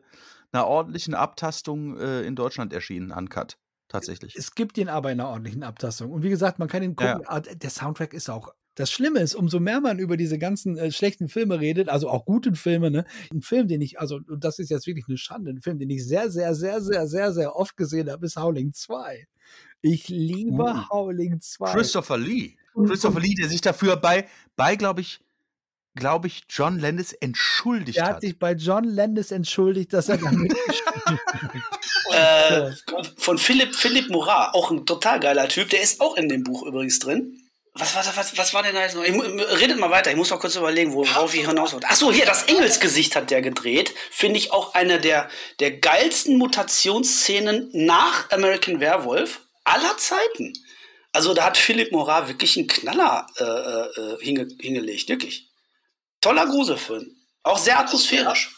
einer 0.57 0.67
ordentlichen 0.67 1.15
Abtastung 1.15 1.99
äh, 1.99 2.23
in 2.23 2.35
Deutschland 2.37 2.73
erschienen, 2.73 3.11
uncut. 3.13 3.59
Tatsächlich. 3.89 4.35
Es 4.37 4.55
gibt 4.57 4.79
ihn 4.79 4.89
aber 4.89 5.13
in 5.13 5.21
einer 5.21 5.29
ordentlichen 5.31 5.63
Abtastung. 5.63 6.11
Und 6.11 6.23
wie 6.25 6.29
gesagt, 6.29 6.59
man 6.59 6.67
kann 6.69 6.83
ihn 6.83 6.97
Ja. 6.99 7.15
gucken. 7.15 7.27
Ah, 7.29 7.41
Der 7.41 7.71
Soundtrack 7.71 8.15
ist 8.15 8.29
auch 8.29 8.53
Das 8.75 8.91
Schlimme 8.93 9.21
ist, 9.21 9.35
umso 9.35 9.59
mehr 9.59 9.81
man 9.81 9.99
über 9.99 10.19
diese 10.19 10.39
ganzen 10.39 10.77
äh, 10.77 10.91
schlechten 10.93 11.29
Filme 11.29 11.61
redet, 11.61 11.89
also 11.89 12.11
auch 12.11 12.27
guten 12.27 12.55
Filme, 12.57 12.91
ne? 12.91 13.07
Ein 13.33 13.41
Film, 13.41 13.69
den 13.69 13.81
ich, 13.81 13.99
also, 14.01 14.17
und 14.29 14.45
das 14.45 14.59
ist 14.59 14.69
jetzt 14.69 14.87
wirklich 14.87 15.07
eine 15.09 15.17
Schande, 15.17 15.51
ein 15.51 15.63
Film, 15.63 15.79
den 15.79 15.89
ich 15.89 16.07
sehr, 16.07 16.31
sehr, 16.31 16.55
sehr, 16.55 16.83
sehr, 16.83 17.07
sehr, 17.07 17.33
sehr 17.33 17.57
oft 17.57 17.75
gesehen 17.79 18.11
habe, 18.11 18.27
ist 18.27 18.37
Howling 18.37 18.75
2. 18.75 19.27
Ich 19.81 20.09
liebe 20.09 20.63
Uh. 20.63 20.89
Howling 20.91 21.41
2. 21.41 21.73
Christopher 21.73 22.19
Lee. 22.19 22.57
Christopher 22.75 23.21
Lee, 23.21 23.35
der 23.35 23.49
sich 23.49 23.63
dafür 23.63 23.97
bei, 23.97 24.27
bei 24.57 24.77
glaube 24.77 25.01
ich, 25.01 25.21
glaube 25.97 26.29
ich, 26.29 26.45
John 26.49 26.79
Landis 26.79 27.13
entschuldigt 27.13 27.99
Der 27.99 28.05
hat. 28.05 28.15
hat 28.17 28.21
sich 28.21 28.39
bei 28.39 28.53
John 28.53 28.85
Landis 28.85 29.33
entschuldigt, 29.33 29.93
dass 29.93 30.09
er 30.09 30.19
damit 30.19 30.55
Äh, 32.13 32.71
von 33.17 33.37
Philipp, 33.37 33.75
Philipp 33.75 34.09
Murat, 34.11 34.55
auch 34.55 34.71
ein 34.71 34.87
total 34.87 35.21
geiler 35.21 35.49
Typ. 35.49 35.71
Der 35.71 35.83
ist 35.83 36.01
auch 36.01 36.17
in 36.17 36.29
dem 36.29 36.45
Buch 36.45 36.63
übrigens 36.65 36.99
drin. 36.99 37.43
Was, 37.75 37.95
was, 37.95 38.17
was, 38.17 38.39
was 38.39 38.55
war 38.55 38.63
denn 38.63 38.75
da 38.75 38.83
jetzt 38.83 38.95
noch? 38.95 39.05
Ich, 39.05 39.13
redet 39.61 39.79
mal 39.79 39.91
weiter, 39.91 40.11
ich 40.11 40.17
muss 40.17 40.31
mal 40.31 40.39
kurz 40.39 40.57
überlegen, 40.57 40.95
worauf 40.95 41.35
ich 41.35 41.47
hinaus 41.47 41.75
wollte. 41.75 41.89
Achso, 41.89 42.11
hier, 42.11 42.25
das 42.25 42.45
Engelsgesicht 42.45 43.15
hat 43.17 43.31
der 43.31 43.43
gedreht. 43.43 43.93
Finde 44.11 44.39
ich 44.39 44.53
auch 44.53 44.75
eine 44.75 44.99
der, 44.99 45.29
der 45.61 45.73
geilsten 45.73 46.39
Mutationsszenen 46.39 47.69
nach 47.73 48.31
American 48.31 48.81
Werewolf 48.81 49.41
aller 49.65 49.97
Zeiten. 49.99 50.55
Also 51.13 51.35
da 51.35 51.45
hat 51.45 51.59
Philipp 51.59 51.93
Morat 51.93 52.29
wirklich 52.29 52.57
einen 52.57 52.67
Knaller 52.67 53.27
äh, 53.39 53.45
äh, 53.45 54.25
hinge, 54.25 54.49
hingelegt, 54.59 55.09
wirklich. 55.09 55.49
Toller 56.27 56.47
Gruselfilm. 56.49 57.07
Auch 57.45 57.57
sehr 57.57 57.79
atmosphärisch. 57.79 58.56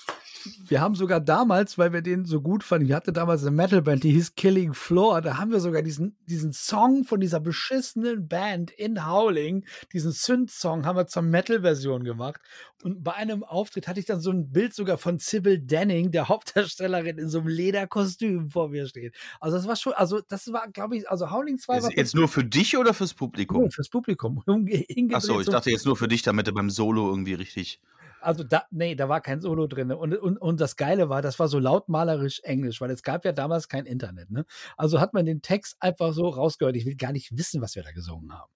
Wir 0.68 0.80
haben 0.80 0.94
sogar 0.94 1.20
damals, 1.20 1.78
weil 1.78 1.92
wir 1.92 2.02
den 2.02 2.24
so 2.24 2.40
gut 2.40 2.62
fanden, 2.62 2.88
wir 2.88 2.96
hatten 2.96 3.14
damals 3.14 3.42
eine 3.42 3.50
Metalband, 3.50 4.04
die 4.04 4.12
hieß 4.12 4.34
Killing 4.34 4.74
Floor, 4.74 5.20
da 5.22 5.38
haben 5.38 5.50
wir 5.50 5.60
sogar 5.60 5.82
diesen, 5.82 6.16
diesen 6.26 6.52
Song 6.52 7.04
von 7.04 7.20
dieser 7.20 7.40
beschissenen 7.40 8.28
Band 8.28 8.70
in 8.70 9.06
Howling, 9.06 9.64
diesen 9.92 10.12
Synth-Song 10.12 10.86
haben 10.86 10.96
wir 10.96 11.06
zur 11.06 11.22
Metal-Version 11.22 12.04
gemacht. 12.04 12.40
Und 12.84 13.02
bei 13.02 13.14
einem 13.14 13.42
Auftritt 13.42 13.88
hatte 13.88 13.98
ich 13.98 14.06
dann 14.06 14.20
so 14.20 14.30
ein 14.30 14.52
Bild 14.52 14.72
sogar 14.72 14.98
von 14.98 15.18
Sybil 15.18 15.58
Denning, 15.58 16.12
der 16.12 16.28
Hauptdarstellerin, 16.28 17.18
in 17.18 17.28
so 17.28 17.40
einem 17.40 17.48
Lederkostüm 17.48 18.50
vor 18.50 18.68
mir 18.68 18.86
stehen. 18.86 19.12
Also 19.40 19.56
das 19.56 19.66
war 19.66 19.74
schon, 19.74 19.94
also 19.94 20.20
das 20.20 20.52
war, 20.52 20.68
glaube 20.68 20.96
ich, 20.96 21.10
also 21.10 21.30
Howling 21.30 21.58
2 21.58 21.82
war 21.82 21.90
Ist 21.90 21.96
jetzt 21.96 22.14
nur 22.14 22.28
für 22.28 22.44
dich 22.44 22.76
oder 22.76 22.94
fürs 22.94 23.14
Publikum? 23.14 23.62
Cool, 23.62 23.70
fürs 23.70 23.88
Publikum. 23.88 24.44
Achso, 25.12 25.40
ich 25.40 25.48
dachte 25.48 25.70
jetzt 25.70 25.86
nur 25.86 25.96
für 25.96 26.06
dich, 26.06 26.22
damit 26.22 26.46
du 26.46 26.52
beim 26.52 26.70
Solo 26.70 27.08
irgendwie 27.08 27.34
richtig. 27.34 27.80
Also 28.20 28.44
da, 28.44 28.64
nee, 28.70 28.94
da 28.94 29.08
war 29.08 29.20
kein 29.20 29.40
Solo 29.40 29.66
drin. 29.66 29.92
Und, 29.92 30.16
und, 30.16 30.38
und 30.38 30.60
das 30.60 30.76
Geile 30.76 31.08
war, 31.08 31.22
das 31.22 31.38
war 31.38 31.48
so 31.48 31.58
lautmalerisch 31.58 32.40
Englisch, 32.44 32.80
weil 32.80 32.90
es 32.90 33.02
gab 33.02 33.24
ja 33.24 33.32
damals 33.32 33.68
kein 33.68 33.86
Internet. 33.86 34.30
Ne? 34.30 34.44
Also 34.76 35.00
hat 35.00 35.14
man 35.14 35.26
den 35.26 35.42
Text 35.42 35.76
einfach 35.80 36.12
so 36.12 36.28
rausgehört. 36.28 36.76
Ich 36.76 36.86
will 36.86 36.96
gar 36.96 37.12
nicht 37.12 37.36
wissen, 37.36 37.60
was 37.60 37.74
wir 37.76 37.82
da 37.82 37.92
gesungen 37.92 38.32
haben. 38.32 38.50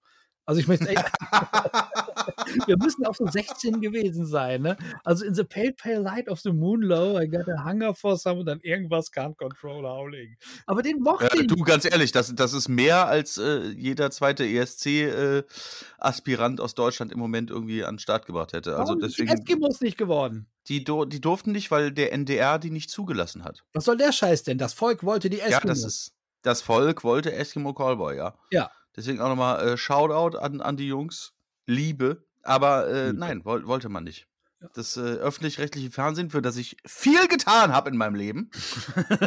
Also 0.45 0.59
ich 0.59 0.67
möchte 0.67 0.89
echt, 0.89 1.01
wir 2.67 2.77
müssen 2.77 3.05
auch 3.05 3.15
so 3.15 3.25
16 3.25 3.81
gewesen 3.81 4.25
sein. 4.25 4.61
Ne? 4.61 4.77
Also 5.03 5.25
in 5.25 5.33
the 5.33 5.43
pale, 5.43 5.73
pale 5.73 5.99
light 5.99 6.27
of 6.29 6.39
the 6.41 6.51
moon 6.51 6.81
low, 6.81 7.19
I 7.19 7.27
got 7.27 7.47
a 7.49 7.63
hunger 7.63 7.93
for 7.93 8.17
some 8.17 8.39
und 8.41 8.45
dann 8.47 8.59
irgendwas 8.61 9.11
can't 9.11 9.35
control 9.37 9.83
howling. 9.85 10.35
Aber 10.65 10.81
den 10.81 10.99
mochte 10.99 11.25
Äh, 11.37 11.41
ich. 11.41 11.47
du, 11.47 11.55
ganz 11.63 11.85
ehrlich, 11.85 12.11
das, 12.11 12.33
das 12.35 12.53
ist 12.53 12.67
mehr 12.67 13.07
als 13.07 13.37
äh, 13.37 13.67
jeder 13.69 14.11
zweite 14.11 14.45
ESC-Aspirant 14.45 16.59
aus 16.59 16.75
Deutschland 16.75 17.11
im 17.11 17.19
Moment 17.19 17.49
irgendwie 17.49 17.83
an 17.83 17.95
den 17.95 17.99
Start 17.99 18.25
gebracht 18.25 18.53
hätte. 18.53 18.71
Also 18.77 18.93
Warum 18.93 19.01
die 19.01 19.07
deswegen, 19.07 19.29
Eskimos 19.29 19.81
nicht 19.81 19.97
geworden. 19.97 20.47
die, 20.67 20.83
die 20.83 21.21
durften 21.21 21.51
nicht, 21.51 21.71
weil 21.71 21.91
der 21.91 22.11
NDR 22.13 22.59
die 22.59 22.71
nicht 22.71 22.89
zugelassen 22.89 23.43
hat. 23.43 23.63
Was 23.73 23.85
soll 23.85 23.97
der 23.97 24.11
Scheiß 24.11 24.43
denn? 24.43 24.57
Das 24.57 24.73
Volk 24.73 25.03
wollte 25.03 25.29
die 25.29 25.37
Ja, 25.37 25.45
Eskimos. 25.45 25.81
das 25.81 25.85
ist. 25.93 26.11
Das 26.41 26.61
Volk 26.61 27.03
wollte 27.05 27.31
Eskimo 27.31 27.73
Callboy, 27.73 28.17
ja. 28.17 28.35
Ja. 28.51 28.69
Deswegen 28.95 29.21
auch 29.21 29.29
nochmal 29.29 29.67
äh, 29.67 29.77
Shoutout 29.77 30.37
an, 30.37 30.61
an 30.61 30.77
die 30.77 30.87
Jungs. 30.87 31.33
Liebe. 31.65 32.25
Aber 32.43 32.87
äh, 32.87 33.07
Liebe. 33.07 33.19
nein, 33.19 33.45
woll, 33.45 33.65
wollte 33.65 33.89
man 33.89 34.03
nicht. 34.03 34.27
Das 34.73 34.95
äh, 34.95 35.01
öffentlich-rechtliche 35.01 35.91
Fernsehen, 35.91 36.29
für 36.29 36.41
das 36.41 36.55
ich 36.55 36.77
viel 36.85 37.27
getan 37.27 37.73
habe 37.73 37.89
in 37.89 37.97
meinem 37.97 38.15
Leben. 38.15 38.49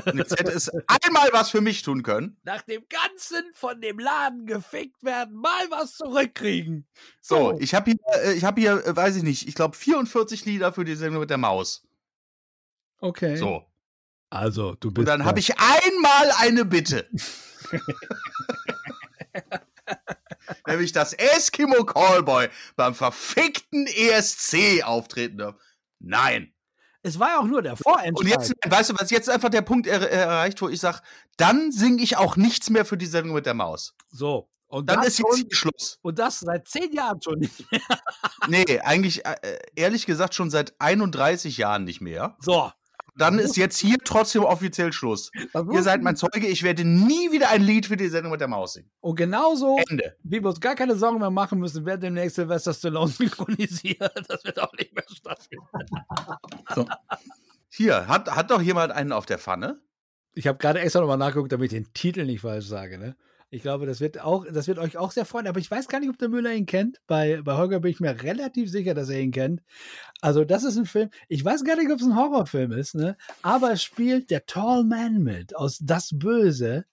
Und 0.07 0.17
jetzt 0.17 0.39
hätte 0.39 0.51
es 0.51 0.69
einmal 1.05 1.29
was 1.33 1.51
für 1.51 1.61
mich 1.61 1.83
tun 1.83 2.03
können. 2.03 2.39
nach 2.45 2.63
dem 2.63 2.83
Ganzen 2.89 3.45
von 3.53 3.81
dem 3.83 3.99
Laden 3.99 4.47
gefickt 4.47 5.03
werden, 5.03 5.35
mal 5.35 5.71
was 5.71 5.95
zurückkriegen. 5.97 6.87
So, 7.21 7.59
ich 7.61 7.75
habe 7.75 7.91
hier, 7.91 8.25
äh, 8.25 8.33
ich 8.33 8.45
habe 8.45 8.61
hier, 8.61 8.87
äh, 8.87 8.97
weiß 8.97 9.17
ich 9.17 9.23
nicht, 9.25 9.47
ich 9.47 9.55
glaube 9.55 9.77
44 9.77 10.47
Lieder 10.47 10.73
für 10.73 10.85
die 10.87 10.95
Sendung 10.95 11.21
mit 11.21 11.31
der 11.31 11.39
Maus. 11.39 11.87
Okay. 13.01 13.37
So. 13.37 13.63
Also, 14.31 14.75
du 14.75 14.91
bist. 14.91 14.99
Und 15.01 15.05
dann 15.07 15.25
habe 15.25 15.39
ich 15.39 15.53
einmal 15.59 16.31
eine 16.39 16.65
Bitte. 16.65 17.09
Nämlich, 20.67 20.93
dass 20.93 21.13
Eskimo 21.13 21.85
Callboy 21.85 22.49
beim 22.77 22.95
verfickten 22.95 23.87
ESC 23.87 24.83
auftreten 24.85 25.39
darf. 25.39 25.55
Nein. 25.99 26.53
Es 27.03 27.19
war 27.21 27.29
ja 27.29 27.39
auch 27.41 27.45
nur 27.45 27.63
der 27.63 27.73
Und 27.73 27.83
Vorentscheid. 27.83 28.29
jetzt, 28.29 28.55
weißt 28.67 28.91
du 28.91 28.95
was, 28.99 29.11
jetzt 29.11 29.29
ist 29.29 29.35
einfach 29.35 29.49
der 29.51 29.63
Punkt 29.63 29.87
er, 29.87 30.01
er 30.11 30.27
erreicht, 30.27 30.61
wo 30.61 30.69
ich 30.69 30.81
sage, 30.81 31.01
dann 31.37 31.71
singe 31.71 32.03
ich 32.03 32.17
auch 32.17 32.37
nichts 32.37 32.69
mehr 32.69 32.85
für 32.85 32.97
die 32.97 33.07
Sendung 33.07 33.35
mit 33.35 33.47
der 33.47 33.55
Maus. 33.55 33.95
so. 34.11 34.49
Und 34.69 34.91
Dann 34.91 35.05
ist 35.05 35.19
jetzt 35.21 35.31
schon, 35.39 35.51
Schluss. 35.53 36.01
und 36.03 36.19
das 36.19 36.41
seit 36.41 36.67
zehn 36.67 36.93
Jahren 36.93 37.23
schon 37.23 37.39
nicht 37.39 37.71
mehr. 37.71 37.81
Nee, 38.49 38.81
eigentlich, 38.81 39.25
äh, 39.25 39.59
ehrlich 39.77 40.07
gesagt, 40.07 40.35
schon 40.35 40.51
seit 40.51 40.75
31 40.81 41.57
Jahren 41.57 41.85
nicht 41.85 42.01
mehr. 42.01 42.37
So. 42.41 42.73
Dann 43.17 43.39
ist 43.39 43.57
jetzt 43.57 43.79
hier 43.79 43.97
trotzdem 44.05 44.45
offiziell 44.45 44.93
Schluss. 44.93 45.31
Das 45.53 45.65
Ihr 45.73 45.83
seid 45.83 46.03
mein 46.03 46.17
Zeuge, 46.17 46.47
ich 46.47 46.63
werde 46.63 46.85
nie 46.85 47.33
wieder 47.33 47.49
ein 47.51 47.63
Lied 47.63 47.87
für 47.87 47.97
die 47.97 48.09
Sendung 48.09 48.33
mit 48.33 48.41
der 48.41 48.49
Maus 48.49 48.75
singen. 48.75 48.91
Und 49.01 49.17
genauso, 49.17 49.79
Ende. 49.89 50.17
wie 50.23 50.43
wir 50.43 50.49
uns 50.49 50.61
gar 50.61 50.75
keine 50.75 50.97
Sorgen 50.97 51.19
mehr 51.19 51.31
machen 51.31 51.59
müssen, 51.59 51.87
wer 51.87 51.97
demnächst 51.97 52.37
Sylvester 52.37 52.75
Stallone 52.75 53.09
synchronisiert. 53.13 54.13
Das 54.29 54.45
wird 54.45 54.61
auch 54.61 54.73
nicht 54.75 54.95
mehr 54.95 55.05
stattfinden. 55.09 55.67
Hier, 57.69 58.07
hat, 58.07 58.31
hat 58.31 58.51
doch 58.51 58.61
jemand 58.61 58.93
einen 58.93 59.13
auf 59.13 59.27
der 59.27 59.39
Pfanne? 59.39 59.81
Ich 60.35 60.47
habe 60.47 60.59
gerade 60.59 60.81
extra 60.81 61.01
nochmal 61.01 61.17
nachgeguckt, 61.17 61.53
damit 61.53 61.73
ich 61.73 61.79
den 61.79 61.93
Titel 61.95 62.27
nicht 62.27 62.43
falsch 62.43 62.67
sage. 62.67 62.99
Ne? 62.99 63.17
Ich 63.49 63.63
glaube, 63.63 63.87
das 63.87 64.01
wird, 64.01 64.21
auch, 64.21 64.45
das 64.53 64.67
wird 64.67 64.79
euch 64.79 64.97
auch 64.97 65.13
sehr 65.13 65.25
freuen. 65.25 65.47
Aber 65.47 65.61
ich 65.61 65.71
weiß 65.71 65.87
gar 65.87 66.01
nicht, 66.01 66.11
ob 66.11 66.19
der 66.19 66.29
Müller 66.29 66.53
ihn 66.53 66.67
kennt. 66.67 67.01
Bei, 67.07 67.41
bei 67.43 67.57
Holger 67.57 67.79
bin 67.81 67.93
ich 67.93 68.01
mir 68.01 68.23
relativ 68.23 68.71
sicher, 68.71 68.93
dass 68.93 69.09
er 69.09 69.21
ihn 69.21 69.31
kennt. 69.31 69.63
Also, 70.21 70.45
das 70.45 70.65
ist 70.65 70.77
ein 70.77 70.87
Film. 70.87 71.11
Ich 71.29 71.45
weiß 71.45 71.63
gar 71.65 71.77
nicht, 71.77 71.91
ob 71.91 72.01
es 72.01 72.07
ein 72.07 72.17
Horrorfilm 72.17 72.73
ist, 72.73 72.97
ne? 72.97 73.17
aber 73.43 73.73
es 73.73 73.83
spielt 73.83 74.31
der 74.31 74.47
Tall 74.47 74.85
Man 74.85 75.23
mit 75.23 75.55
aus 75.55 75.79
Das 75.81 76.11
Böse. 76.13 76.87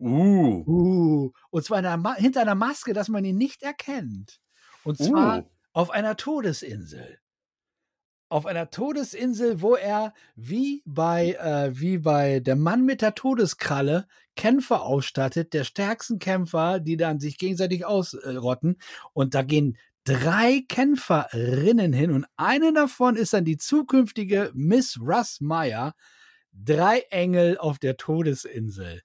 Uh. 0.00 0.64
Uh, 0.66 1.32
und 1.50 1.64
zwar 1.64 1.78
in 1.78 1.86
einer 1.86 2.14
hinter 2.14 2.40
einer 2.40 2.56
Maske, 2.56 2.92
dass 2.92 3.08
man 3.08 3.24
ihn 3.24 3.36
nicht 3.36 3.62
erkennt. 3.62 4.40
Und 4.82 4.98
zwar 4.98 5.38
Uh. 5.38 5.44
auf 5.72 5.90
einer 5.90 6.16
Todesinsel. 6.16 7.20
Auf 8.28 8.46
einer 8.46 8.70
Todesinsel, 8.70 9.60
wo 9.60 9.76
er 9.76 10.14
wie 10.34 10.82
bei, 10.86 11.34
äh, 11.34 11.78
wie 11.78 11.98
bei 11.98 12.40
der 12.40 12.56
Mann 12.56 12.84
mit 12.84 13.02
der 13.02 13.14
Todeskralle 13.14 14.08
Kämpfer 14.36 14.82
ausstattet, 14.82 15.52
der 15.52 15.64
stärksten 15.64 16.18
Kämpfer, 16.18 16.80
die 16.80 16.96
dann 16.96 17.20
sich 17.20 17.38
gegenseitig 17.38 17.84
ausrotten. 17.86 18.78
Und 19.12 19.34
da 19.34 19.42
gehen 19.42 19.76
drei 20.04 20.64
Kämpferinnen 20.68 21.92
hin 21.92 22.10
und 22.10 22.26
eine 22.36 22.72
davon 22.72 23.16
ist 23.16 23.32
dann 23.32 23.44
die 23.44 23.56
zukünftige 23.56 24.50
Miss 24.54 24.98
Russ 25.00 25.40
Meyer. 25.40 25.94
Drei 26.52 27.00
Engel 27.10 27.56
auf 27.56 27.78
der 27.78 27.96
Todesinsel. 27.96 29.02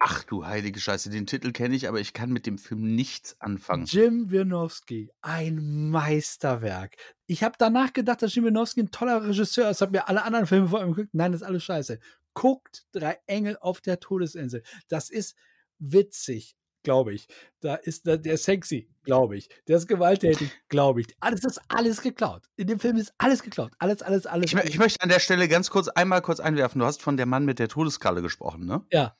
Ach 0.00 0.22
du 0.22 0.46
heilige 0.46 0.78
Scheiße, 0.78 1.10
den 1.10 1.26
Titel 1.26 1.50
kenne 1.50 1.74
ich, 1.74 1.88
aber 1.88 1.98
ich 1.98 2.12
kann 2.12 2.30
mit 2.30 2.46
dem 2.46 2.56
Film 2.56 2.94
nichts 2.94 3.40
anfangen. 3.40 3.84
Jim 3.86 4.30
Wienowski, 4.30 5.10
ein 5.22 5.90
Meisterwerk. 5.90 6.94
Ich 7.26 7.42
habe 7.42 7.56
danach 7.58 7.92
gedacht, 7.92 8.22
dass 8.22 8.32
Jim 8.32 8.44
Wienowski 8.44 8.82
ein 8.82 8.90
toller 8.92 9.24
Regisseur 9.26 9.68
ist. 9.68 9.80
Habe 9.80 9.92
mir 9.92 10.08
alle 10.08 10.22
anderen 10.22 10.46
Filme 10.46 10.68
vor 10.68 10.82
ihm 10.82 10.92
geguckt. 10.92 11.14
Nein, 11.14 11.32
das 11.32 11.40
ist 11.40 11.46
alles 11.46 11.64
scheiße. 11.64 11.98
Guckt 12.38 12.86
drei 12.92 13.18
Engel 13.26 13.56
auf 13.60 13.80
der 13.80 13.98
Todesinsel. 13.98 14.62
Das 14.86 15.10
ist 15.10 15.34
witzig, 15.80 16.56
glaube 16.84 17.12
ich. 17.12 17.26
Da 17.60 17.74
ist 17.74 18.06
der, 18.06 18.16
der 18.16 18.34
ist 18.34 18.44
sexy, 18.44 18.88
glaube 19.02 19.36
ich. 19.36 19.48
Der 19.66 19.76
ist 19.76 19.88
gewalttätig, 19.88 20.52
glaube 20.68 21.00
ich. 21.00 21.08
Alles 21.18 21.42
ist 21.44 21.60
alles 21.66 22.00
geklaut. 22.00 22.48
In 22.54 22.68
dem 22.68 22.78
Film 22.78 22.96
ist 22.96 23.12
alles 23.18 23.42
geklaut. 23.42 23.72
Alles, 23.80 24.02
alles, 24.02 24.26
alles. 24.26 24.52
Ich, 24.52 24.58
ich 24.64 24.78
möchte 24.78 25.00
an 25.00 25.08
der 25.08 25.18
Stelle 25.18 25.48
ganz 25.48 25.68
kurz 25.68 25.88
einmal 25.88 26.22
kurz 26.22 26.38
einwerfen. 26.38 26.78
Du 26.78 26.86
hast 26.86 27.02
von 27.02 27.16
der 27.16 27.26
Mann 27.26 27.44
mit 27.44 27.58
der 27.58 27.66
Todeskralle 27.68 28.22
gesprochen, 28.22 28.66
ne? 28.66 28.86
Ja. 28.92 29.16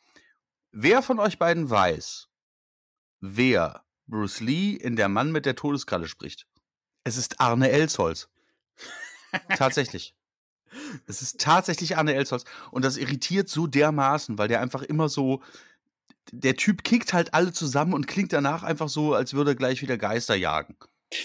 Wer 0.70 1.02
von 1.02 1.18
euch 1.18 1.38
beiden 1.38 1.68
weiß, 1.68 2.28
wer 3.18 3.84
Bruce 4.06 4.40
Lee 4.40 4.74
in 4.74 4.94
Der 4.94 5.08
Mann 5.08 5.32
mit 5.32 5.44
der 5.44 5.56
Todeskralle 5.56 6.06
spricht? 6.06 6.46
Es 7.02 7.16
ist 7.16 7.40
Arne 7.40 7.70
Elsholz. 7.70 8.28
tatsächlich. 9.56 10.14
Es 11.06 11.22
ist 11.22 11.40
tatsächlich 11.40 11.96
Arne 11.96 12.14
Elsholz. 12.14 12.44
Und 12.70 12.84
das 12.84 12.96
irritiert 12.96 13.48
so 13.48 13.66
dermaßen, 13.66 14.38
weil 14.38 14.48
der 14.48 14.60
einfach 14.60 14.82
immer 14.82 15.08
so. 15.08 15.42
Der 16.30 16.56
Typ 16.56 16.84
kickt 16.84 17.14
halt 17.14 17.32
alle 17.32 17.52
zusammen 17.52 17.94
und 17.94 18.06
klingt 18.06 18.34
danach 18.34 18.62
einfach 18.62 18.90
so, 18.90 19.14
als 19.14 19.32
würde 19.32 19.52
er 19.52 19.54
gleich 19.54 19.80
wieder 19.80 19.96
Geister 19.96 20.34
jagen. 20.34 20.76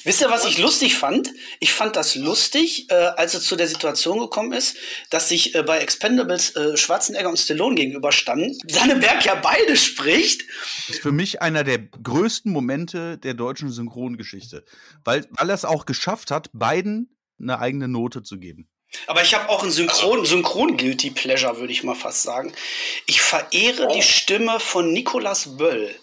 Wisst 0.06 0.22
ihr, 0.22 0.30
was 0.30 0.46
ich 0.46 0.60
lustig 0.60 0.96
fand? 0.96 1.30
Ich 1.60 1.74
fand 1.74 1.98
das 1.98 2.16
lustig, 2.16 2.90
äh, 2.90 2.94
als 2.94 3.34
es 3.34 3.44
zu 3.44 3.58
der 3.58 3.68
Situation 3.68 4.18
gekommen 4.18 4.54
ist, 4.54 4.78
dass 5.10 5.28
sich 5.28 5.56
äh, 5.56 5.64
bei 5.64 5.80
Expendables 5.80 6.56
äh, 6.56 6.78
Schwarzenegger 6.78 7.30
und 7.30 7.38
Stallone 7.38 7.76
gegenüberstanden. 7.76 8.58
Sanneberg 8.66 9.26
ja 9.26 9.36
beide 9.36 9.76
spricht. 9.76 10.44
ist 10.88 11.02
für 11.02 11.12
mich 11.12 11.42
einer 11.42 11.66
der 11.66 11.80
größten 11.80 12.50
Momente 12.50 13.18
der 13.18 13.34
deutschen 13.34 13.72
Synchrongeschichte, 13.72 14.64
weil, 15.04 15.28
weil 15.32 15.50
er 15.50 15.56
es 15.56 15.66
auch 15.66 15.86
geschafft 15.86 16.32
hat, 16.32 16.50
beiden 16.54 17.18
eine 17.38 17.60
eigene 17.60 17.90
Note 17.90 18.24
zu 18.24 18.40
geben. 18.40 18.70
Aber 19.08 19.22
ich 19.24 19.34
habe 19.34 19.50
auch 19.50 19.64
ein 19.64 19.72
Synchron, 19.72 20.26
Synchron 20.26 20.78
Guilty 20.78 21.12
Pleasure, 21.12 21.58
würde 21.60 21.74
ich 21.74 21.84
mal 21.84 21.96
fast 21.96 22.24
sagen. 22.24 22.54
Ich 23.08 23.22
verehre 23.22 23.88
die 23.94 24.02
Stimme 24.04 24.60
von 24.60 24.92
Nicolas 24.94 25.58
Böll. 25.58 25.94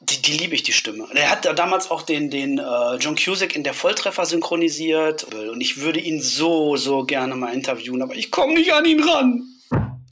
Die, 0.00 0.20
die 0.20 0.32
liebe 0.32 0.54
ich, 0.54 0.62
die 0.62 0.72
Stimme. 0.74 1.08
Der 1.14 1.30
hat 1.30 1.46
da 1.46 1.54
damals 1.54 1.90
auch 1.90 2.02
den, 2.02 2.30
den 2.30 2.58
äh, 2.58 2.94
John 2.96 3.16
Cusack 3.16 3.56
in 3.56 3.64
der 3.64 3.72
Volltreffer 3.72 4.26
synchronisiert. 4.26 5.24
Und 5.24 5.60
ich 5.62 5.80
würde 5.80 5.98
ihn 6.00 6.20
so, 6.20 6.76
so 6.76 7.04
gerne 7.04 7.34
mal 7.36 7.54
interviewen, 7.54 8.02
aber 8.02 8.14
ich 8.14 8.30
komme 8.30 8.54
nicht 8.54 8.72
an 8.74 8.84
ihn 8.84 9.02
ran. 9.02 9.42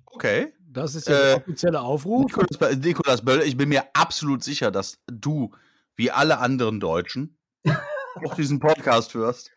Okay. 0.06 0.52
Das 0.74 0.94
ist 0.94 1.06
ja 1.06 1.18
der 1.18 1.32
Äh, 1.32 1.36
offizielle 1.36 1.80
Aufruf. 1.82 2.24
Nikolaus, 2.24 2.58
Bö- 2.58 2.74
Nikolaus 2.82 3.22
Böll, 3.22 3.42
ich 3.42 3.58
bin 3.58 3.68
mir 3.68 3.84
absolut 3.92 4.42
sicher, 4.42 4.70
dass 4.70 4.96
du, 5.06 5.54
wie 5.96 6.10
alle 6.10 6.38
anderen 6.38 6.80
Deutschen, 6.80 7.36
auch 8.24 8.34
diesen 8.36 8.58
Podcast 8.58 9.12
hörst. 9.12 9.50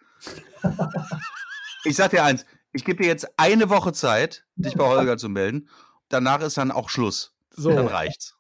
Ich 1.86 1.96
sag 1.96 2.12
dir 2.12 2.24
eins, 2.26 2.46
ich 2.76 2.84
gebe 2.84 3.02
dir 3.02 3.10
jetzt 3.10 3.28
eine 3.38 3.70
Woche 3.70 3.94
Zeit, 3.94 4.46
dich 4.56 4.76
bei 4.76 4.86
Holger 4.88 5.18
zu 5.18 5.30
melden. 5.30 5.70
Danach 6.10 6.42
ist 6.42 6.58
dann 6.58 6.72
auch 6.72 6.90
Schluss. 6.90 7.34
So. 7.50 7.72
Dann 7.72 7.88
reicht's. 7.88 8.36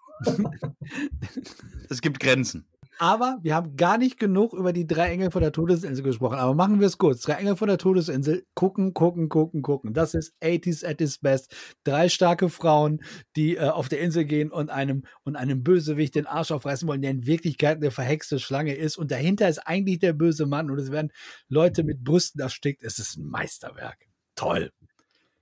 es 1.89 2.01
gibt 2.01 2.19
Grenzen. 2.19 2.67
Aber 2.97 3.39
wir 3.41 3.55
haben 3.55 3.75
gar 3.75 3.97
nicht 3.97 4.17
genug 4.19 4.53
über 4.53 4.71
die 4.71 4.88
drei 4.88 5.09
Engel 5.09 5.29
von 5.29 5.41
der 5.41 5.51
Todesinsel 5.51 6.03
gesprochen. 6.03 6.38
Aber 6.38 6.53
machen 6.53 6.79
wir 6.79 6.88
es 6.88 6.97
kurz. 6.97 7.21
Drei 7.21 7.33
Engel 7.33 7.57
von 7.57 7.67
der 7.67 7.77
Todesinsel. 7.77 8.45
Gucken, 8.53 8.93
gucken, 8.93 9.27
gucken, 9.27 9.61
gucken. 9.61 9.93
Das 9.93 10.13
ist 10.13 10.33
80s 10.41 10.86
at 10.86 11.01
its 11.01 11.17
best. 11.17 11.53
Drei 11.83 12.07
starke 12.07 12.47
Frauen, 12.47 13.03
die 13.36 13.57
äh, 13.57 13.67
auf 13.67 13.89
der 13.89 13.99
Insel 13.99 14.23
gehen 14.23 14.49
und 14.49 14.69
einem, 14.69 15.03
und 15.23 15.36
einem 15.36 15.61
Bösewicht 15.63 16.15
den 16.15 16.25
Arsch 16.25 16.51
aufreißen 16.51 16.88
wollen, 16.88 17.01
der 17.01 17.11
in 17.11 17.25
Wirklichkeit 17.25 17.77
eine 17.77 17.91
verhexte 17.91 18.39
Schlange 18.39 18.75
ist. 18.75 18.97
Und 18.97 19.11
dahinter 19.11 19.49
ist 19.49 19.59
eigentlich 19.59 19.99
der 19.99 20.13
böse 20.13 20.45
Mann. 20.45 20.71
Und 20.71 20.79
es 20.79 20.91
werden 20.91 21.11
Leute 21.49 21.83
mit 21.83 22.03
Brüsten 22.03 22.39
erstickt. 22.39 22.81
Es 22.81 22.99
ist 22.99 23.17
ein 23.17 23.25
Meisterwerk. 23.25 24.07
Toll. 24.36 24.71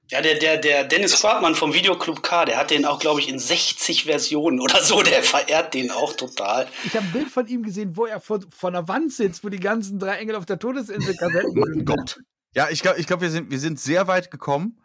Ja, 0.10 0.22
der, 0.22 0.38
der, 0.38 0.58
der 0.58 0.84
Dennis 0.84 1.20
Quartmann 1.20 1.56
vom 1.56 1.74
Videoclub 1.74 2.22
K, 2.22 2.46
der 2.46 2.58
hat 2.58 2.70
den 2.72 2.86
auch, 2.86 3.00
glaube 3.00 3.20
ich, 3.20 3.30
in 3.30 3.40
60 3.40 4.04
Versionen 4.04 4.60
oder 4.60 4.82
so. 4.82 5.02
Der 5.02 5.24
verehrt 5.24 5.74
den 5.74 5.92
auch 5.92 6.14
total. 6.14 6.68
Ich 6.84 6.96
habe 6.96 7.06
ein 7.06 7.12
Bild 7.12 7.30
von 7.30 7.48
ihm 7.48 7.64
gesehen, 7.64 7.96
wo 7.96 8.06
er 8.06 8.20
vor, 8.20 8.40
vor 8.50 8.70
einer 8.70 8.88
Wand 8.88 9.12
sitzt, 9.12 9.44
wo 9.44 9.50
die 9.50 9.60
ganzen 9.60 10.00
drei 10.00 10.18
Engel 10.18 10.36
auf 10.36 10.46
der 10.46 10.60
Todesinsel 10.60 11.16
Kassetten 11.16 11.58
Oh 11.60 11.66
sind. 11.66 11.86
Gott. 11.86 12.20
Ja, 12.56 12.70
ich 12.70 12.82
glaube, 12.82 13.00
ich 13.00 13.08
glaub, 13.08 13.22
wir, 13.22 13.32
sind, 13.32 13.50
wir 13.50 13.60
sind 13.60 13.80
sehr 13.80 14.08
weit 14.08 14.30
gekommen. 14.30 14.80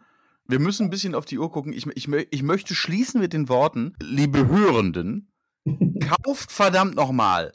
Wir 0.46 0.60
müssen 0.60 0.86
ein 0.86 0.90
bisschen 0.90 1.14
auf 1.14 1.26
die 1.26 1.38
Uhr 1.38 1.50
gucken. 1.52 1.74
Ich, 1.74 1.86
ich, 1.86 2.08
ich 2.08 2.42
möchte 2.42 2.74
schließen 2.74 3.20
mit 3.20 3.34
den 3.34 3.50
Worten, 3.50 3.94
liebe 4.00 4.48
Hörenden, 4.48 5.30
kauft 6.24 6.52
verdammt 6.52 6.94
nochmal 6.94 7.52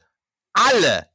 alle, 0.53 1.07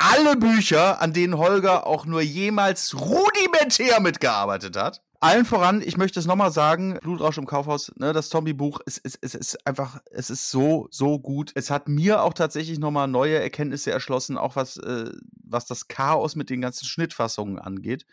alle 0.00 0.36
Bücher, 0.36 1.00
an 1.02 1.12
denen 1.12 1.36
Holger 1.36 1.86
auch 1.86 2.06
nur 2.06 2.22
jemals 2.22 2.98
rudimentär 2.98 4.00
mitgearbeitet 4.00 4.76
hat. 4.76 5.02
Allen 5.22 5.44
voran, 5.44 5.82
ich 5.82 5.98
möchte 5.98 6.18
es 6.18 6.24
nochmal 6.24 6.50
sagen, 6.50 6.98
Blutrausch 7.02 7.36
im 7.36 7.44
Kaufhaus, 7.44 7.92
ne, 7.96 8.14
das 8.14 8.30
Zombie-Buch, 8.30 8.80
es, 8.86 8.98
es, 9.04 9.18
es 9.20 9.34
ist 9.34 9.66
einfach, 9.66 10.00
es 10.10 10.30
ist 10.30 10.50
so, 10.50 10.88
so 10.90 11.18
gut. 11.18 11.52
Es 11.54 11.70
hat 11.70 11.88
mir 11.88 12.22
auch 12.22 12.32
tatsächlich 12.32 12.78
nochmal 12.78 13.08
neue 13.08 13.38
Erkenntnisse 13.38 13.90
erschlossen, 13.90 14.38
auch 14.38 14.56
was, 14.56 14.78
äh, 14.78 15.10
was 15.44 15.66
das 15.66 15.88
Chaos 15.88 16.36
mit 16.36 16.48
den 16.48 16.62
ganzen 16.62 16.86
Schnittfassungen 16.86 17.58
angeht. 17.58 18.06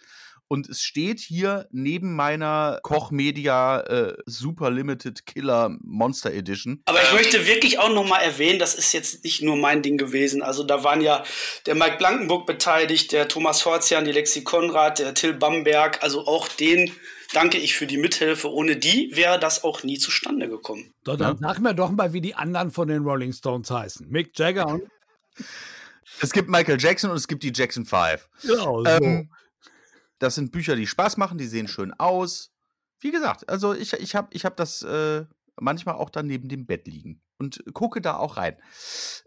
Und 0.47 0.69
es 0.69 0.81
steht 0.81 1.19
hier 1.19 1.67
neben 1.71 2.15
meiner 2.15 2.79
Koch 2.83 3.11
Media 3.11 3.81
äh, 3.81 4.17
Super 4.25 4.71
Limited 4.71 5.25
Killer 5.25 5.75
Monster 5.81 6.31
Edition. 6.31 6.81
Aber 6.85 7.01
ich 7.01 7.11
möchte 7.13 7.45
wirklich 7.45 7.79
auch 7.79 7.93
noch 7.93 8.07
mal 8.07 8.19
erwähnen, 8.19 8.59
das 8.59 8.75
ist 8.75 8.93
jetzt 8.93 9.23
nicht 9.23 9.41
nur 9.41 9.57
mein 9.57 9.81
Ding 9.81 9.97
gewesen. 9.97 10.41
Also 10.41 10.63
da 10.63 10.83
waren 10.83 11.01
ja 11.01 11.23
der 11.65 11.75
Mike 11.75 11.97
Blankenburg 11.97 12.45
beteiligt, 12.45 13.11
der 13.11 13.27
Thomas 13.27 13.65
Horzian, 13.65 14.05
die 14.05 14.11
Lexi 14.11 14.43
Konrad, 14.43 14.99
der 14.99 15.13
Till 15.13 15.33
Bamberg. 15.33 16.01
Also 16.01 16.25
auch 16.25 16.47
den 16.47 16.91
danke 17.33 17.57
ich 17.57 17.75
für 17.75 17.87
die 17.87 17.97
Mithilfe. 17.97 18.51
Ohne 18.51 18.77
die 18.77 19.11
wäre 19.13 19.39
das 19.39 19.63
auch 19.63 19.83
nie 19.83 19.97
zustande 19.97 20.47
gekommen. 20.47 20.93
So, 21.05 21.15
dann 21.17 21.37
sag 21.39 21.59
mir 21.59 21.73
doch 21.73 21.91
mal, 21.91 22.13
wie 22.13 22.21
die 22.21 22.35
anderen 22.35 22.71
von 22.71 22.87
den 22.87 23.03
Rolling 23.03 23.33
Stones 23.33 23.69
heißen. 23.69 24.09
Mick 24.09 24.37
Jagger 24.37 24.67
und 24.67 24.83
Es 26.21 26.31
gibt 26.31 26.49
Michael 26.49 26.77
Jackson 26.79 27.11
und 27.11 27.17
es 27.17 27.27
gibt 27.27 27.43
die 27.43 27.51
Jackson 27.53 27.85
5. 27.85 28.27
genau, 28.41 28.83
so. 28.83 28.89
Ähm, 28.89 29.29
das 30.19 30.35
sind 30.35 30.51
Bücher, 30.51 30.75
die 30.75 30.87
Spaß 30.87 31.17
machen, 31.17 31.37
die 31.37 31.47
sehen 31.47 31.67
schön 31.67 31.93
aus. 31.93 32.51
Wie 32.99 33.11
gesagt, 33.11 33.47
also 33.49 33.73
ich, 33.73 33.93
ich 33.93 34.15
habe 34.15 34.29
ich 34.31 34.45
hab 34.45 34.57
das 34.57 34.81
äh, 34.81 35.25
manchmal 35.59 35.95
auch 35.95 36.09
dann 36.09 36.27
neben 36.27 36.49
dem 36.49 36.65
Bett 36.65 36.87
liegen 36.87 37.21
und 37.37 37.63
gucke 37.73 38.01
da 38.01 38.17
auch 38.17 38.37
rein. 38.37 38.57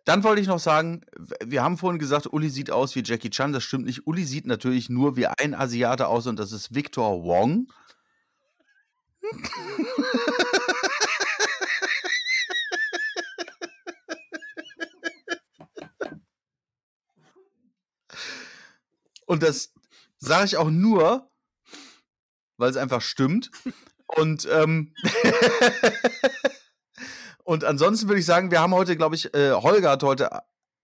Dann 0.05 0.24
wollte 0.24 0.43
ich 0.43 0.49
noch 0.49 0.59
sagen, 0.59 1.03
wir 1.45 1.62
haben 1.62 1.78
vorhin 1.78 1.99
gesagt, 1.99 2.32
Uli 2.32 2.51
sieht 2.51 2.70
aus 2.70 2.97
wie 2.97 3.03
Jackie 3.05 3.30
Chan. 3.30 3.53
Das 3.53 3.62
stimmt 3.62 3.86
nicht. 3.86 4.07
Uli 4.07 4.24
sieht 4.24 4.47
natürlich 4.47 4.88
nur 4.91 5.16
wie 5.16 5.26
ein 5.26 5.55
Asiate 5.55 6.09
aus 6.09 6.26
und 6.26 6.38
das 6.38 6.53
ist 6.53 6.74
Victor 6.74 7.22
Wong. 7.22 7.68
Und 19.30 19.45
das 19.45 19.72
sage 20.21 20.47
ich 20.47 20.57
auch 20.57 20.71
nur, 20.71 21.31
weil 22.57 22.71
es 22.71 22.77
einfach 22.77 23.03
stimmt. 23.03 23.51
Und, 24.07 24.49
ähm, 24.51 24.95
und 27.45 27.64
ansonsten 27.64 28.09
würde 28.09 28.21
ich 28.21 28.27
sagen, 28.27 28.51
wir 28.51 28.61
haben 28.61 28.75
heute, 28.75 28.97
glaube 28.97 29.16
ich, 29.16 29.33
äh, 29.35 29.53
Holger 29.53 29.91
hat 29.91 30.03
heute 30.03 30.31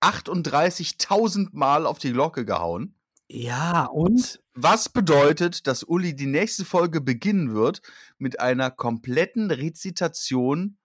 38.000 0.00 1.48
Mal 1.52 1.86
auf 1.86 1.98
die 1.98 2.12
Glocke 2.12 2.44
gehauen. 2.44 2.94
ja, 3.28 3.84
und? 3.84 4.40
Was 4.54 4.88
bedeutet, 4.88 5.66
dass 5.66 5.82
Uli 5.82 6.14
die 6.14 6.26
nächste 6.26 6.64
Folge 6.64 7.00
beginnen 7.00 7.54
wird 7.54 7.82
mit 8.18 8.40
einer 8.40 8.70
kompletten 8.70 9.50
Rezitation 9.50 10.78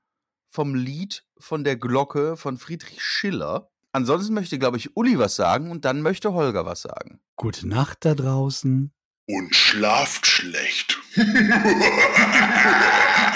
vom 0.52 0.76
Lied 0.76 1.24
von 1.38 1.64
der 1.64 1.78
Glocke 1.78 2.36
von 2.36 2.58
Friedrich 2.58 3.02
Schiller. 3.02 3.72
Ansonsten 3.94 4.34
möchte, 4.34 4.58
glaube 4.58 4.78
ich, 4.78 4.96
Uli 4.96 5.20
was 5.20 5.36
sagen 5.36 5.70
und 5.70 5.86
dann 5.86 6.02
möchte 6.02 6.34
Holger 6.34 6.66
was 6.66 6.82
sagen. 6.82 7.20
Gute 7.36 7.68
Nacht 7.68 8.06
da 8.06 8.16
draußen. 8.16 8.92
Und 9.28 9.56
schlaft 9.56 10.26
schlecht. 10.26 10.98